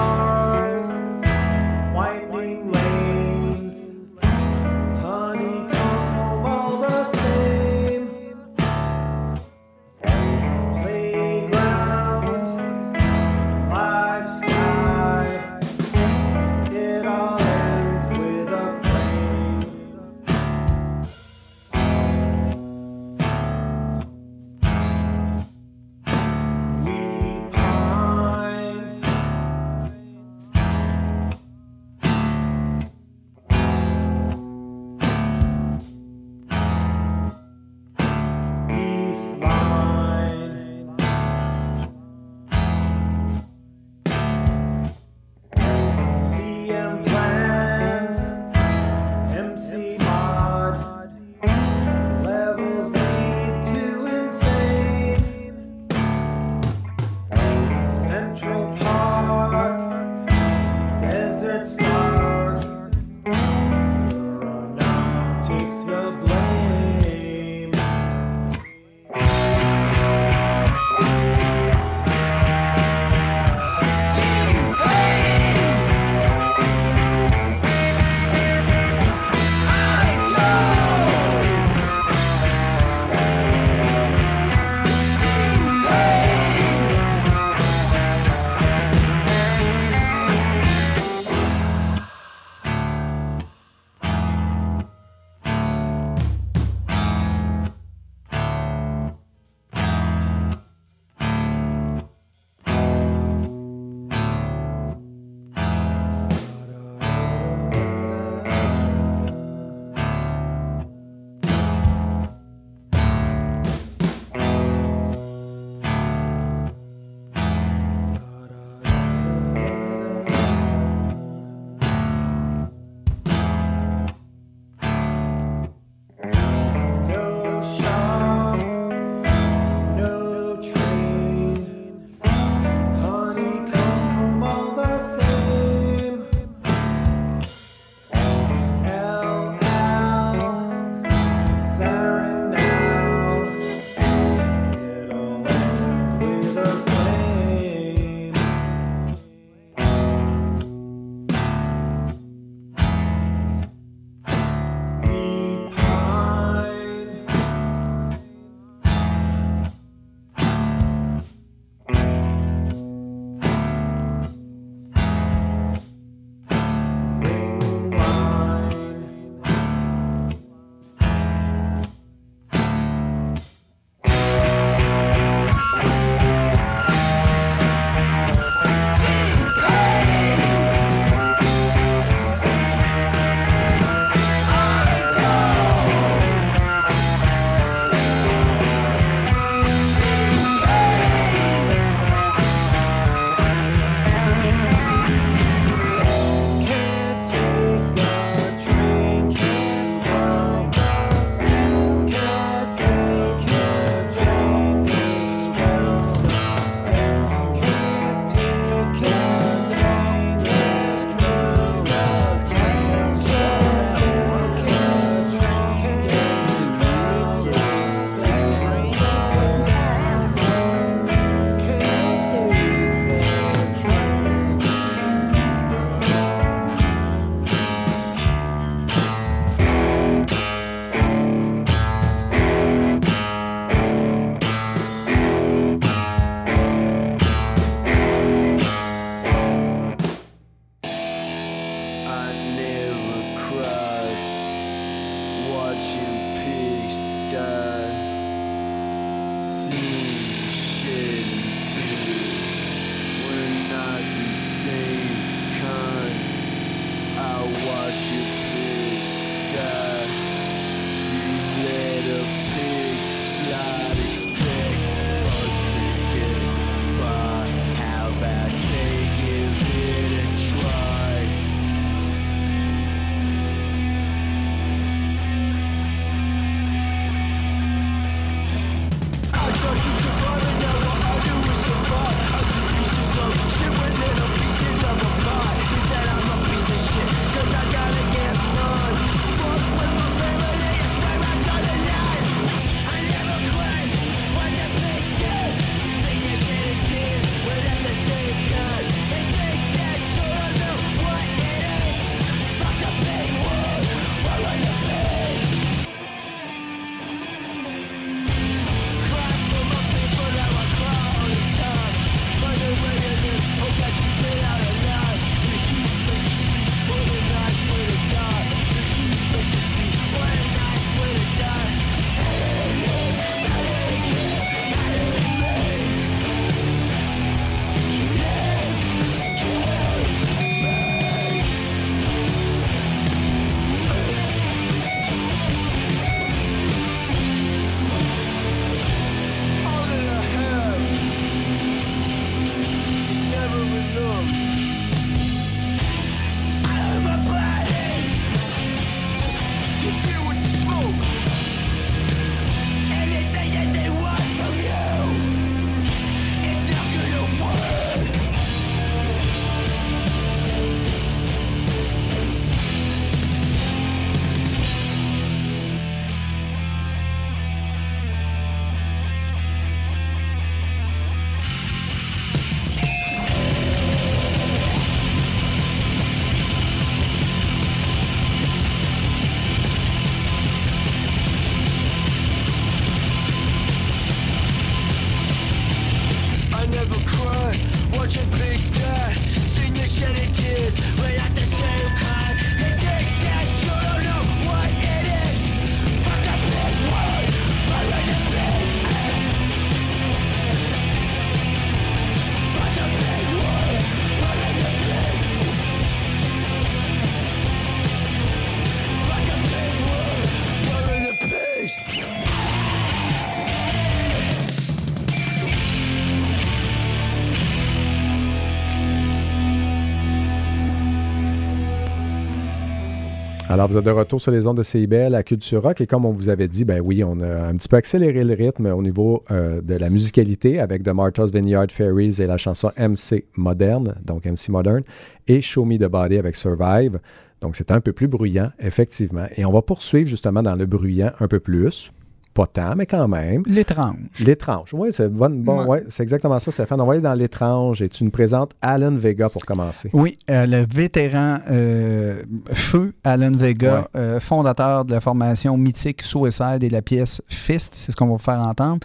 Alors, 423.57 423.69
vous 423.69 423.79
êtes 423.79 423.85
de 423.85 423.91
retour 423.91 424.21
sur 424.21 424.33
les 424.33 424.47
ondes 424.47 424.59
de 424.59 424.63
CIBL 424.63 425.15
à 425.15 425.23
Culture 425.23 425.63
Rock 425.63 425.81
et 425.81 425.87
comme 425.87 426.05
on 426.05 426.13
vous 426.13 426.29
avait 426.29 426.47
dit, 426.47 426.67
ben 426.67 426.83
oui, 426.85 427.03
on 427.03 427.19
a 427.21 427.47
un 427.47 427.57
petit 427.57 427.69
peu 427.69 427.77
accéléré 427.77 428.23
le 428.23 428.35
rythme 428.35 428.67
au 428.67 428.83
niveau 428.83 429.25
euh, 429.31 429.63
de 429.63 429.77
la 429.77 429.89
musicalité 429.89 430.61
avec 430.61 430.83
The 430.83 430.91
Martha's 430.91 431.33
Vineyard 431.33 431.69
Fairies 431.71 432.21
et 432.21 432.27
la 432.27 432.37
chanson 432.37 432.71
MC 432.77 433.25
Moderne, 433.35 433.95
donc 434.05 434.27
MC 434.27 434.51
Modern, 434.51 434.83
et 435.27 435.41
Show 435.41 435.65
Me 435.65 435.79
the 435.79 435.91
Body 435.91 436.19
avec 436.19 436.37
Survive. 436.37 437.01
Donc, 437.41 437.57
c'est 437.57 437.71
un 437.71 437.81
peu 437.81 437.95
plus 437.95 438.09
bruyant, 438.09 438.51
effectivement. 438.59 439.25
Et 439.39 439.47
on 439.47 439.53
va 439.53 439.63
poursuivre 439.63 440.07
justement 440.07 440.43
dans 440.43 440.55
le 440.55 440.67
bruyant 440.67 441.13
un 441.19 441.27
peu 441.27 441.41
plus. 441.41 441.91
Pas 442.37 442.47
tant, 442.47 442.77
mais 442.77 442.85
quand 442.85 443.09
même. 443.09 443.43
L'étrange. 443.47 443.97
L'étrange. 444.21 444.69
Oui, 444.75 444.91
c'est 444.93 445.09
bon, 445.09 445.31
bon, 445.31 445.61
Ouais. 445.63 445.67
ouais, 445.67 445.85
c'est 445.89 446.03
exactement 446.03 446.39
ça, 446.39 446.51
Stéphane. 446.51 446.79
On 446.83 446.85
va 446.85 446.93
aller 446.93 447.01
dans 447.01 447.15
l'étrange 447.15 447.81
et 447.81 447.89
tu 447.89 448.05
nous 448.05 448.11
présentes 448.11 448.53
Alan 448.61 448.95
Vega 448.95 449.31
pour 449.31 449.47
commencer. 449.47 449.89
Oui, 449.95 450.19
euh, 450.31 450.45
le 450.45 450.67
vétéran 450.71 451.39
euh, 451.51 452.23
Feu 452.53 452.93
Alan 453.05 453.33
Vega, 453.33 453.89
euh, 453.97 454.21
fondateur 454.21 454.85
de 454.85 454.93
la 454.93 455.01
formation 455.01 455.57
mythique 455.57 456.03
Suicide 456.03 456.63
et 456.63 456.69
la 456.69 456.83
pièce 456.83 457.23
Fist, 457.29 457.73
c'est 457.75 457.91
ce 457.93 457.97
qu'on 457.97 458.05
va 458.07 458.13
vous 458.13 458.19
faire 458.19 458.41
entendre. 458.41 458.81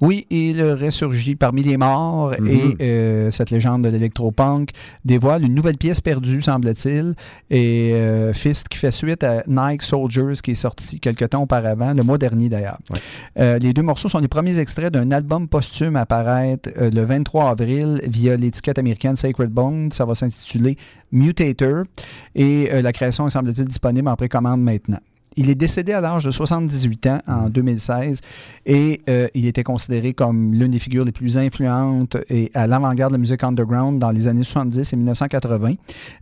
Oui, 0.00 0.26
il 0.30 0.60
ressurgit 0.62 1.36
parmi 1.36 1.62
les 1.62 1.76
morts 1.76 2.32
Mhm. 2.40 2.74
et 2.80 3.28
cette 3.30 3.50
légende 3.50 3.82
de 3.84 3.88
l'électropunk 3.88 4.70
dévoile 5.04 5.44
une 5.44 5.54
nouvelle 5.54 5.76
pièce 5.78 6.00
perdue, 6.00 6.42
semble-t-il. 6.42 7.14
Et 7.50 7.94
Fist 8.34 8.66
qui 8.68 8.78
fait 8.78 8.90
suite 8.90 9.22
à 9.22 9.44
Nike 9.46 9.82
Soldiers 9.82 10.32
qui 10.42 10.50
est 10.50 10.54
sorti 10.56 10.98
quelques 10.98 11.30
temps 11.30 11.42
auparavant, 11.42 11.94
le 11.94 12.02
mois 12.02 12.18
dernier 12.18 12.48
d'ailleurs. 12.48 12.78
Euh, 13.38 13.58
les 13.58 13.72
deux 13.72 13.82
morceaux 13.82 14.08
sont 14.08 14.18
les 14.18 14.28
premiers 14.28 14.58
extraits 14.58 14.92
d'un 14.92 15.10
album 15.10 15.48
posthume 15.48 15.96
à 15.96 16.06
paraître 16.06 16.70
euh, 16.78 16.90
le 16.90 17.04
23 17.04 17.50
avril 17.50 18.00
via 18.06 18.36
l'étiquette 18.36 18.78
américaine 18.78 19.16
Sacred 19.16 19.50
Bone. 19.50 19.92
Ça 19.92 20.04
va 20.04 20.14
s'intituler 20.14 20.76
Mutator 21.12 21.84
et 22.34 22.70
euh, 22.72 22.82
la 22.82 22.92
création 22.92 23.26
est 23.26 23.30
semble-t-il 23.30 23.66
disponible 23.66 24.08
en 24.08 24.16
précommande 24.16 24.62
maintenant. 24.62 25.00
Il 25.36 25.50
est 25.50 25.54
décédé 25.54 25.92
à 25.92 26.00
l'âge 26.00 26.24
de 26.24 26.30
78 26.30 27.06
ans 27.08 27.18
en 27.26 27.48
2016 27.50 28.20
et 28.64 29.02
euh, 29.08 29.28
il 29.34 29.46
était 29.46 29.62
considéré 29.62 30.14
comme 30.14 30.54
l'une 30.54 30.70
des 30.70 30.78
figures 30.78 31.04
les 31.04 31.12
plus 31.12 31.36
influentes 31.36 32.16
et 32.30 32.50
à 32.54 32.66
l'avant-garde 32.66 33.12
de 33.12 33.16
la 33.16 33.20
musique 33.20 33.44
underground 33.44 33.98
dans 33.98 34.10
les 34.10 34.28
années 34.28 34.44
70 34.44 34.92
et 34.92 34.96
1980. 34.96 35.74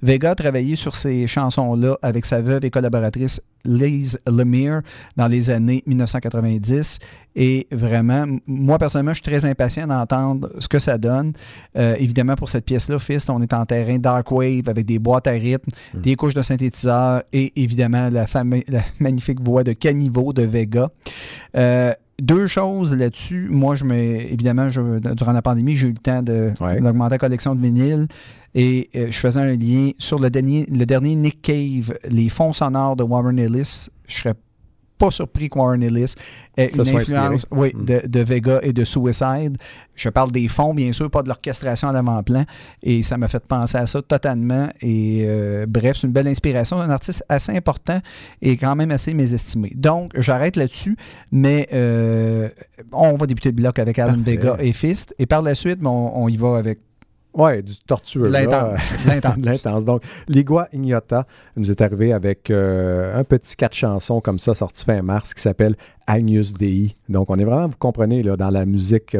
Vega 0.02 0.32
a 0.32 0.34
travaillé 0.34 0.74
sur 0.74 0.96
ces 0.96 1.26
chansons-là 1.28 1.96
avec 2.02 2.26
sa 2.26 2.42
veuve 2.42 2.64
et 2.64 2.70
collaboratrice 2.70 3.40
Liz 3.64 4.18
Lemire 4.26 4.82
dans 5.16 5.28
les 5.28 5.50
années 5.50 5.82
1990. 5.86 6.98
Et 7.36 7.66
vraiment, 7.72 8.26
moi 8.46 8.78
personnellement, 8.78 9.12
je 9.12 9.22
suis 9.22 9.30
très 9.30 9.44
impatient 9.44 9.86
d'entendre 9.86 10.50
ce 10.58 10.68
que 10.68 10.78
ça 10.78 10.98
donne. 10.98 11.32
Euh, 11.76 11.96
évidemment, 11.98 12.36
pour 12.36 12.48
cette 12.48 12.64
pièce-là, 12.64 12.98
Fist, 12.98 13.28
on 13.30 13.42
est 13.42 13.52
en 13.52 13.66
terrain 13.66 13.98
dark 13.98 14.30
wave 14.30 14.68
avec 14.68 14.86
des 14.86 14.98
boîtes 14.98 15.26
à 15.26 15.32
rythme, 15.32 15.70
des 15.94 16.14
couches 16.14 16.34
de 16.34 16.42
synthétiseurs 16.42 17.22
et 17.32 17.52
évidemment 17.60 18.08
la, 18.10 18.26
la 18.68 19.03
magnifique 19.04 19.40
voix 19.40 19.62
de 19.62 19.72
caniveau 19.72 20.32
de 20.32 20.42
Vega. 20.42 20.88
Euh, 21.56 21.92
deux 22.20 22.46
choses 22.46 22.94
là-dessus. 22.94 23.48
Moi, 23.50 23.74
je 23.76 23.84
me, 23.84 23.94
évidemment, 23.94 24.68
je- 24.70 24.98
durant 25.14 25.32
la 25.32 25.42
pandémie, 25.42 25.76
j'ai 25.76 25.88
eu 25.88 25.92
le 25.92 25.98
temps 25.98 26.22
Ouais. 26.60 26.80
d'augmenter 26.80 27.10
la 27.14 27.18
collection 27.18 27.54
de 27.54 27.60
vinyles. 27.60 28.06
Et 28.56 28.88
euh, 28.94 29.08
je 29.10 29.18
faisais 29.18 29.40
un 29.40 29.56
lien 29.56 29.90
sur 29.98 30.18
le 30.20 30.30
dernier, 30.30 30.64
le 30.70 30.84
dernier 30.86 31.16
Nick 31.16 31.42
Cave, 31.42 31.92
les 32.08 32.28
fonds 32.28 32.52
sonores 32.52 32.94
de 32.96 33.02
Warren 33.02 33.38
Ellis. 33.38 33.88
Je 34.06 34.14
serais 34.18 34.34
pas 35.04 35.10
surpris 35.10 35.48
que 35.50 35.58
Warren 35.58 35.82
Ellis 35.82 36.14
ait 36.56 36.70
Ça 36.70 36.82
une 36.82 36.96
influence 36.96 37.46
oui, 37.50 37.72
Mm. 37.74 37.84
de, 37.84 38.02
de 38.06 38.20
Vega 38.20 38.60
et 38.62 38.72
de 38.72 38.84
Suicide. 38.84 39.56
Je 39.94 40.08
parle 40.08 40.32
des 40.32 40.48
fonds, 40.48 40.74
bien 40.74 40.92
sûr, 40.92 41.10
pas 41.10 41.22
de 41.22 41.28
l'orchestration 41.28 41.88
à 41.88 41.92
l'avant-plan. 41.92 42.44
Et 42.82 43.02
ça 43.02 43.16
m'a 43.16 43.28
fait 43.28 43.44
penser 43.44 43.76
à 43.78 43.86
ça 43.86 44.00
totalement. 44.02 44.68
Et 44.80 45.24
euh, 45.26 45.66
bref, 45.68 45.98
c'est 46.00 46.06
une 46.06 46.12
belle 46.12 46.28
inspiration 46.28 46.78
d'un 46.78 46.90
artiste 46.90 47.24
assez 47.28 47.52
important 47.56 48.00
et 48.42 48.56
quand 48.56 48.74
même 48.76 48.90
assez 48.90 49.14
mésestimé. 49.14 49.72
Donc, 49.74 50.12
j'arrête 50.16 50.56
là-dessus, 50.56 50.96
mais 51.30 51.68
euh, 51.72 52.48
on 52.92 53.16
va 53.16 53.26
débuter 53.26 53.50
le 53.50 53.56
bloc 53.56 53.78
avec 53.78 53.98
Alan 53.98 54.14
Parfait. 54.14 54.30
Vega 54.36 54.56
et 54.58 54.72
Fist. 54.72 55.14
Et 55.18 55.26
par 55.26 55.42
la 55.42 55.54
suite, 55.54 55.78
on, 55.84 56.12
on 56.14 56.28
y 56.28 56.36
va 56.36 56.56
avec 56.56 56.78
Ouais, 57.34 57.62
du 57.62 57.76
tortueux. 57.78 58.22
de 58.22 58.28
l'intense. 58.28 58.92
de 59.36 59.46
l'intense. 59.46 59.84
Donc, 59.84 60.02
Ligua 60.28 60.68
Ignota 60.72 61.26
nous 61.56 61.70
est 61.70 61.80
arrivé 61.80 62.12
avec 62.12 62.50
euh, 62.50 63.18
un 63.18 63.24
petit 63.24 63.56
quatre 63.56 63.74
chansons 63.74 64.20
comme 64.20 64.38
ça, 64.38 64.54
sorti 64.54 64.84
fin 64.84 65.02
mars, 65.02 65.34
qui 65.34 65.42
s'appelle 65.42 65.74
Agnus 66.06 66.54
Dei. 66.54 66.94
Donc, 67.08 67.30
on 67.30 67.38
est 67.38 67.44
vraiment, 67.44 67.66
vous 67.68 67.76
comprenez, 67.78 68.22
là, 68.22 68.36
dans 68.36 68.50
la 68.50 68.64
musique, 68.66 69.16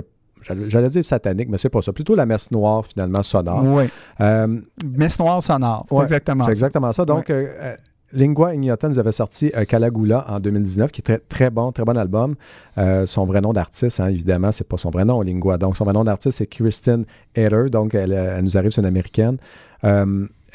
j'allais 0.69 0.91
dire 0.91 1.05
satanique, 1.05 1.49
mais 1.49 1.59
c'est 1.59 1.69
pas 1.71 1.83
ça. 1.83 1.93
Plutôt 1.93 2.15
la 2.15 2.27
messe 2.27 2.51
noire, 2.51 2.85
finalement, 2.87 3.23
sonore. 3.23 3.65
Oui. 3.65 3.85
Euh, 4.21 4.47
Messe 4.85 5.19
noire 5.19 5.43
sonore. 5.43 5.85
C'est 5.89 5.95
Ouais, 5.97 6.03
exactement 6.03 6.45
c'est 6.45 6.51
exactement 6.53 6.93
ça. 6.93 7.05
Donc, 7.05 7.31
euh, 7.31 7.75
Lingua 8.15 8.55
Ignota 8.55 8.89
nous 8.89 8.99
avait 8.99 9.13
sorti 9.13 9.51
euh, 9.57 9.65
Calagula 9.65 10.25
en 10.29 10.41
2019, 10.41 10.91
qui 10.93 11.01
est 11.01 11.05
très, 11.05 11.19
très 11.19 11.51
bon, 11.51 11.73
très 11.73 11.85
bon 11.85 11.97
album. 11.97 12.37
Euh, 12.79 13.07
son 13.07 13.25
vrai 13.25 13.41
nom 13.41 13.53
d'artiste, 13.53 14.01
hein, 14.01 14.09
évidemment, 14.09 14.53
c'est 14.53 14.67
pas 14.67 14.77
son 14.77 14.91
vrai 14.91 15.05
nom, 15.05 15.21
Lingua. 15.21 15.59
Donc, 15.59 15.77
son 15.77 15.85
vrai 15.85 15.93
nom 15.93 16.05
d'artiste, 16.05 16.39
c'est 16.39 16.47
Kristen 16.47 17.05
Eder. 17.35 17.71
Donc, 17.71 17.95
elle, 17.95 18.13
euh, 18.13 18.39
elle 18.39 18.45
nous 18.45 18.57
arrive, 18.57 18.71
c'est 18.71 18.81
une 18.81 18.87
américaine. 18.87 19.39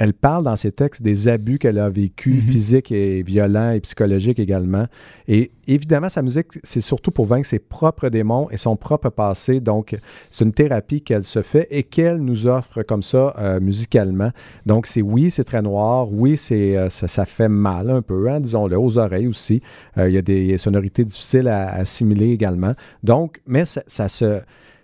Elle 0.02 0.14
parle 0.14 0.46
dans 0.46 0.56
ses 0.56 0.72
textes 0.72 1.02
des 1.02 1.28
abus 1.28 1.60
qu'elle 1.60 1.78
a 1.78 1.90
vécu, 1.90 2.36
Mhm. 2.36 2.42
physiques 2.42 2.92
et 2.94 3.22
violents 3.22 3.72
et 3.72 3.82
psychologiques 3.82 4.40
également. 4.40 4.86
Et 5.28 5.52
évidemment, 5.68 6.08
sa 6.08 6.22
musique, 6.22 6.48
c'est 6.64 6.80
surtout 6.80 7.12
pour 7.12 7.26
vaincre 7.26 7.46
ses 7.46 7.60
propres 7.60 8.08
démons 8.08 8.50
et 8.50 8.56
son 8.56 8.78
propre 8.78 9.10
passé. 9.10 9.60
Donc, 9.60 9.98
c'est 10.32 10.46
une 10.46 10.54
thérapie 10.54 11.02
qu'elle 11.02 11.26
se 11.26 11.42
fait 11.42 11.68
et 11.70 11.84
qu'elle 11.84 12.20
nous 12.20 12.48
offre 12.48 12.82
comme 12.84 13.04
ça 13.04 13.36
euh, 13.40 13.60
musicalement. 13.60 14.32
Donc, 14.66 14.88
c'est 14.88 15.02
oui, 15.02 15.32
c'est 15.32 15.44
très 15.44 15.62
noir. 15.62 16.08
Oui, 16.10 16.38
c'est 16.38 16.78
euh, 16.78 16.88
ça, 16.90 17.10
ça 17.10 17.26
fait 17.26 17.50
mal 17.50 17.90
un 17.90 18.02
peu, 18.02 18.30
hein, 18.30 18.40
disons-le, 18.40 18.80
aux 18.80 18.98
oreilles 18.98 19.28
aussi. 19.28 19.62
Euh, 19.98 20.08
Il 20.10 20.16
y 20.16 20.18
a 20.18 20.22
des 20.22 20.58
sonorités 20.58 21.04
difficiles 21.04 21.50
à, 21.50 21.68
à 21.72 21.80
assimiler 21.82 22.32
également. 22.32 22.74
Donc, 23.04 23.42
mais 23.46 23.66
ça, 23.66 23.84
ça 23.88 24.08
se 24.08 24.40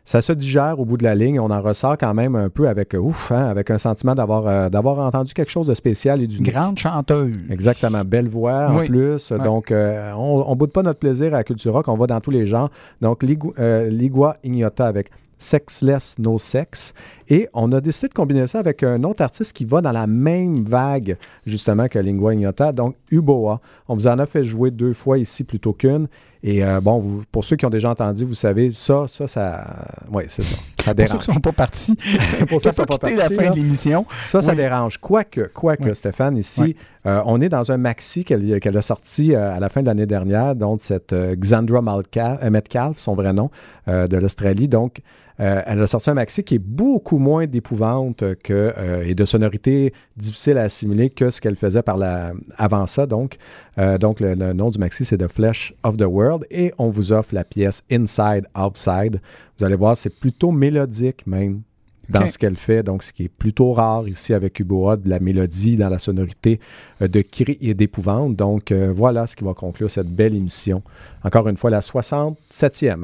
ça 0.05 0.21
se 0.21 0.31
digère 0.31 0.79
au 0.79 0.85
bout 0.85 0.95
de 0.97 1.03
la 1.03 1.15
ligne. 1.15 1.39
On 1.39 1.49
en 1.51 1.61
ressort 1.61 1.97
quand 1.97 2.13
même 2.13 2.35
un 2.35 2.49
peu 2.49 2.69
avec, 2.69 2.93
euh, 2.95 2.99
ouf, 2.99 3.31
hein, 3.31 3.47
avec 3.47 3.71
un 3.71 3.77
sentiment 3.79 4.15
d'avoir 4.15 4.47
euh, 4.47 4.69
d'avoir 4.69 4.99
entendu 4.99 5.33
quelque 5.33 5.51
chose 5.51 5.67
de 5.67 5.73
spécial 5.73 6.21
et 6.21 6.27
d'une 6.27 6.43
Grande 6.43 6.77
chanteuse. 6.77 7.35
Exactement, 7.49 8.03
belle 8.05 8.29
voix 8.29 8.69
en 8.69 8.77
Oui. 8.79 8.85
plus. 8.87 9.31
Ouais. 9.31 9.39
Donc, 9.39 9.71
euh, 9.71 10.13
on 10.15 10.49
ne 10.49 10.55
boude 10.55 10.71
pas 10.71 10.83
notre 10.83 10.99
plaisir 10.99 11.27
à 11.33 11.37
la 11.37 11.43
culture 11.43 11.73
rock, 11.73 11.87
on 11.87 11.97
va 11.97 12.07
dans 12.07 12.21
tous 12.21 12.31
les 12.31 12.45
genres. 12.45 12.69
Donc, 13.01 13.23
Ligu- 13.23 13.53
euh, 13.59 13.89
Ligua 13.89 14.37
Ignota 14.43 14.85
avec 14.85 15.09
Sexless 15.37 16.17
No 16.17 16.37
Sex. 16.39 16.93
Et 17.29 17.47
on 17.53 17.71
a 17.73 17.81
décidé 17.81 18.07
de 18.07 18.13
combiner 18.13 18.47
ça 18.47 18.59
avec 18.59 18.83
un 18.83 19.03
autre 19.03 19.21
artiste 19.21 19.51
qui 19.53 19.65
va 19.65 19.81
dans 19.81 19.91
la 19.91 20.07
même 20.07 20.63
vague, 20.63 21.17
justement, 21.45 21.87
que 21.87 21.99
Lingua 21.99 22.33
Ignota, 22.33 22.71
donc 22.71 22.95
Uboa. 23.11 23.59
On 23.87 23.95
vous 23.95 24.07
en 24.07 24.17
a 24.19 24.25
fait 24.25 24.43
jouer 24.45 24.71
deux 24.71 24.93
fois 24.93 25.17
ici 25.17 25.43
plutôt 25.43 25.73
qu'une. 25.73 26.07
Et 26.47 26.63
euh, 26.63 26.79
bon, 26.79 26.99
vous- 26.99 27.23
pour 27.31 27.43
ceux 27.43 27.55
qui 27.55 27.65
ont 27.65 27.71
déjà 27.71 27.89
entendu, 27.89 28.23
vous 28.23 28.35
savez, 28.35 28.71
ça, 28.71 29.05
ça, 29.07 29.27
ça. 29.27 29.65
Oui, 30.11 30.25
c'est 30.29 30.43
ça. 30.43 30.55
Ça 30.55 30.61
Pour 30.61 30.85
ceux 30.85 30.93
dérange. 30.93 31.21
qui 31.23 31.29
ne 31.31 31.33
sont 31.33 31.39
pas 31.41 31.51
partis, 31.51 31.95
Pour 32.47 32.61
ceux 32.61 32.69
qui 32.69 32.75
sont 32.75 32.85
pas 32.85 32.97
partis, 32.99 33.15
la 33.15 33.29
fin 33.31 33.49
de 33.49 33.55
l'émission. 33.55 34.05
Ça, 34.21 34.43
ça 34.43 34.53
dérange. 34.53 34.99
Quoique, 34.99 35.49
quoique, 35.51 35.83
Oui. 35.85 35.95
Stéphane, 35.95 36.37
ici, 36.37 36.61
Oui. 36.61 36.75
euh, 37.07 37.21
on 37.25 37.41
est 37.41 37.49
dans 37.49 37.71
un 37.71 37.77
maxi 37.77 38.23
qu'elle 38.23 38.77
a 38.77 38.81
sorti 38.83 39.33
euh, 39.33 39.55
à 39.55 39.59
la 39.59 39.69
fin 39.69 39.81
de 39.81 39.87
l'année 39.87 40.05
dernière, 40.05 40.55
donc 40.55 40.81
cette 40.81 41.15
Xandra 41.15 41.81
Malca- 41.81 42.47
Metcalf, 42.51 42.99
son 42.99 43.15
vrai 43.15 43.33
nom, 43.33 43.49
de 43.87 44.15
l'Australie. 44.17 44.67
Donc, 44.67 44.99
euh, 45.39 45.61
elle 45.65 45.81
a 45.81 45.87
sorti 45.87 46.09
un 46.09 46.13
maxi 46.13 46.43
qui 46.43 46.55
est 46.55 46.59
beaucoup 46.59 47.17
moins 47.17 47.45
d'épouvante 47.45 48.23
que, 48.43 48.73
euh, 48.77 49.03
et 49.05 49.15
de 49.15 49.25
sonorité 49.25 49.93
difficile 50.15 50.57
à 50.57 50.63
assimiler 50.63 51.09
que 51.09 51.29
ce 51.29 51.41
qu'elle 51.41 51.55
faisait 51.55 51.81
par 51.81 51.97
la, 51.97 52.33
avant 52.57 52.85
ça. 52.85 53.05
Donc, 53.05 53.37
Euh, 53.77 53.97
donc 53.97 54.21
le, 54.21 54.35
le 54.35 54.53
nom 54.53 54.69
du 54.69 54.79
maxi, 54.79 55.03
c'est 55.03 55.17
The 55.17 55.27
Flesh 55.27 55.73
of 55.83 55.97
the 55.97 56.05
World. 56.07 56.45
Et 56.49 56.71
on 56.77 56.89
vous 56.89 57.11
offre 57.11 57.35
la 57.35 57.43
pièce 57.43 57.83
Inside, 57.91 58.45
Outside. 58.57 59.19
Vous 59.57 59.65
allez 59.65 59.75
voir, 59.75 59.97
c'est 59.97 60.17
plutôt 60.17 60.51
mélodique 60.51 61.27
même 61.27 61.61
dans 62.09 62.27
ce 62.27 62.37
qu'elle 62.37 62.55
fait. 62.55 62.83
Donc, 62.83 63.03
ce 63.03 63.13
qui 63.13 63.23
est 63.23 63.29
plutôt 63.29 63.73
rare 63.73 64.07
ici 64.07 64.33
avec 64.33 64.59
Uboa, 64.59 64.97
de 64.97 65.09
la 65.09 65.19
mélodie 65.19 65.77
dans 65.77 65.89
la 65.89 65.99
sonorité 65.99 66.59
euh, 67.01 67.07
de 67.07 67.21
cri 67.21 67.57
et 67.61 67.73
d'épouvante. 67.73 68.35
Donc, 68.35 68.71
euh, 68.71 68.91
voilà 68.95 69.27
ce 69.27 69.35
qui 69.35 69.43
va 69.43 69.53
conclure 69.53 69.89
cette 69.89 70.09
belle 70.09 70.35
émission. 70.35 70.81
Encore 71.23 71.47
une 71.47 71.57
fois, 71.57 71.69
la 71.69 71.79
67e. 71.79 72.35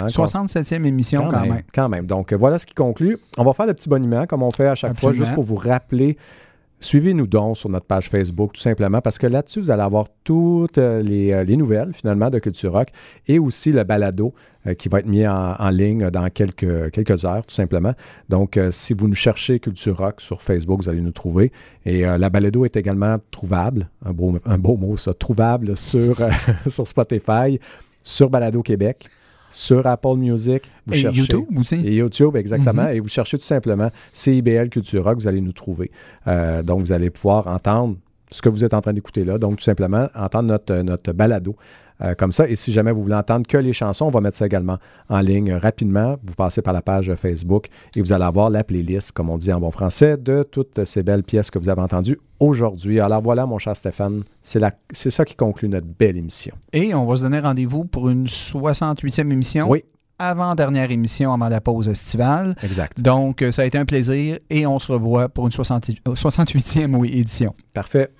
hein, 0.01 0.07
67e 0.07 0.85
émission 0.85 1.27
quand, 1.29 1.41
même. 1.41 1.61
quand 1.73 1.89
même. 1.89 2.05
Donc, 2.05 2.33
euh, 2.33 2.35
voilà 2.35 2.57
ce 2.57 2.65
qui 2.65 2.73
conclut. 2.73 3.17
On 3.37 3.43
va 3.43 3.53
faire 3.53 3.67
le 3.67 3.73
petit 3.73 3.89
boniment 3.89 4.25
comme 4.25 4.43
on 4.43 4.51
fait 4.51 4.67
à 4.67 4.75
chaque 4.75 4.99
fois, 4.99 5.13
juste 5.13 5.33
pour 5.33 5.43
vous 5.43 5.55
rappeler. 5.55 6.17
Suivez-nous 6.81 7.27
donc 7.27 7.57
sur 7.57 7.69
notre 7.69 7.85
page 7.85 8.09
Facebook, 8.09 8.53
tout 8.53 8.61
simplement, 8.61 9.01
parce 9.01 9.19
que 9.19 9.27
là-dessus, 9.27 9.59
vous 9.59 9.69
allez 9.69 9.83
avoir 9.83 10.07
toutes 10.23 10.79
euh, 10.79 11.03
les, 11.03 11.31
euh, 11.31 11.43
les 11.43 11.55
nouvelles, 11.55 11.93
finalement, 11.93 12.31
de 12.31 12.39
Culture 12.39 12.73
Rock 12.73 12.89
et 13.27 13.37
aussi 13.37 13.71
le 13.71 13.83
balado 13.83 14.33
euh, 14.65 14.73
qui 14.73 14.89
va 14.89 14.99
être 14.99 15.05
mis 15.05 15.25
en, 15.27 15.69
ligne 15.69 16.09
dans 16.09 16.27
quelques, 16.29 17.25
heures, 17.25 17.45
tout 17.45 17.53
simplement. 17.53 17.93
Donc, 18.29 18.59
si 18.71 18.93
vous 18.93 19.07
nous 19.07 19.15
cherchez 19.15 19.59
Culture 19.59 19.95
Rock 19.95 20.21
sur 20.21 20.41
Facebook, 20.41 20.81
vous 20.81 20.89
allez 20.89 21.01
nous 21.01 21.11
trouver. 21.11 21.51
Et 21.85 22.05
euh, 22.05 22.17
la 22.17 22.29
balado 22.29 22.65
est 22.65 22.75
également 22.75 23.17
trouvable, 23.29 23.87
un 24.03 24.13
beau, 24.13 24.77
mot, 24.77 24.97
ça, 24.97 25.13
trouvable 25.13 25.77
sur, 25.77 26.17
sur 26.67 26.87
Spotify, 26.87 27.59
sur 28.03 28.29
Balado 28.29 28.63
Québec, 28.63 29.07
sur 29.51 29.85
Apple 29.85 30.15
Music. 30.17 30.71
Vous 30.87 30.93
Et 30.95 30.97
cherchez- 31.01 31.19
YouTube 31.19 31.45
aussi. 31.57 31.75
et 31.75 31.93
YouTube, 31.95 32.35
exactement. 32.35 32.83
Mhm. 32.83 32.95
Et 32.95 32.99
vous 32.99 33.07
cherchez 33.09 33.37
tout 33.37 33.43
simplement 33.45 33.89
CIBL 34.13 34.69
Culture 34.69 35.03
Rock, 35.03 35.19
vous 35.19 35.27
allez 35.27 35.41
nous 35.41 35.51
trouver. 35.51 35.91
Euh, 36.27 36.63
donc, 36.63 36.79
vous 36.81 36.91
allez 36.91 37.09
pouvoir 37.09 37.47
entendre 37.47 37.97
ce 38.31 38.41
que 38.41 38.49
vous 38.49 38.63
êtes 38.63 38.73
en 38.73 38.81
train 38.81 38.93
d'écouter 38.93 39.23
là. 39.25 39.37
Donc, 39.37 39.57
tout 39.57 39.63
simplement, 39.63 40.07
entendre 40.15 40.47
notre, 40.49 40.73
notre 40.81 41.11
balado 41.11 41.55
euh, 42.03 42.15
comme 42.15 42.31
ça. 42.31 42.47
Et 42.49 42.55
si 42.55 42.71
jamais 42.71 42.91
vous 42.91 43.01
voulez 43.03 43.15
entendre 43.15 43.45
que 43.47 43.57
les 43.57 43.73
chansons, 43.73 44.05
on 44.05 44.09
va 44.11 44.21
mettre 44.21 44.37
ça 44.37 44.45
également 44.45 44.77
en 45.09 45.19
ligne 45.19 45.53
rapidement. 45.53 46.15
Vous 46.23 46.33
passez 46.35 46.61
par 46.61 46.73
la 46.73 46.81
page 46.81 47.13
Facebook 47.15 47.67
et 47.95 48.01
vous 48.01 48.11
allez 48.13 48.23
avoir 48.25 48.49
la 48.49 48.63
playlist, 48.63 49.11
comme 49.11 49.29
on 49.29 49.37
dit 49.37 49.51
en 49.53 49.59
bon 49.59 49.71
français, 49.71 50.17
de 50.17 50.43
toutes 50.43 50.83
ces 50.85 51.03
belles 51.03 51.23
pièces 51.23 51.51
que 51.51 51.59
vous 51.59 51.69
avez 51.69 51.81
entendues 51.81 52.19
aujourd'hui. 52.39 52.99
Alors 52.99 53.21
voilà, 53.21 53.45
mon 53.45 53.57
cher 53.59 53.75
Stéphane, 53.75 54.23
c'est 54.41 54.59
la- 54.59 54.73
c'est 54.91 55.11
ça 55.11 55.25
qui 55.25 55.35
conclut 55.35 55.69
notre 55.69 55.85
belle 55.87 56.17
émission. 56.17 56.55
Et 56.73 56.93
on 56.95 57.05
va 57.05 57.17
se 57.17 57.21
donner 57.23 57.39
rendez-vous 57.39 57.85
pour 57.85 58.09
une 58.09 58.27
68e 58.27 59.31
émission. 59.31 59.69
Oui. 59.69 59.83
Avant-dernière 60.19 60.91
émission 60.91 61.33
avant 61.33 61.49
la 61.49 61.61
pause 61.61 61.89
estivale. 61.89 62.53
Exact. 62.61 63.01
Donc, 63.01 63.41
euh, 63.41 63.51
ça 63.51 63.63
a 63.63 63.65
été 63.65 63.79
un 63.79 63.85
plaisir 63.85 64.37
et 64.51 64.67
on 64.67 64.77
se 64.77 64.91
revoit 64.91 65.29
pour 65.29 65.47
une 65.47 65.51
60 65.51 65.89
euh, 66.07 66.13
68e 66.13 66.93
oui, 66.95 67.09
édition. 67.11 67.55
Parfait. 67.73 68.11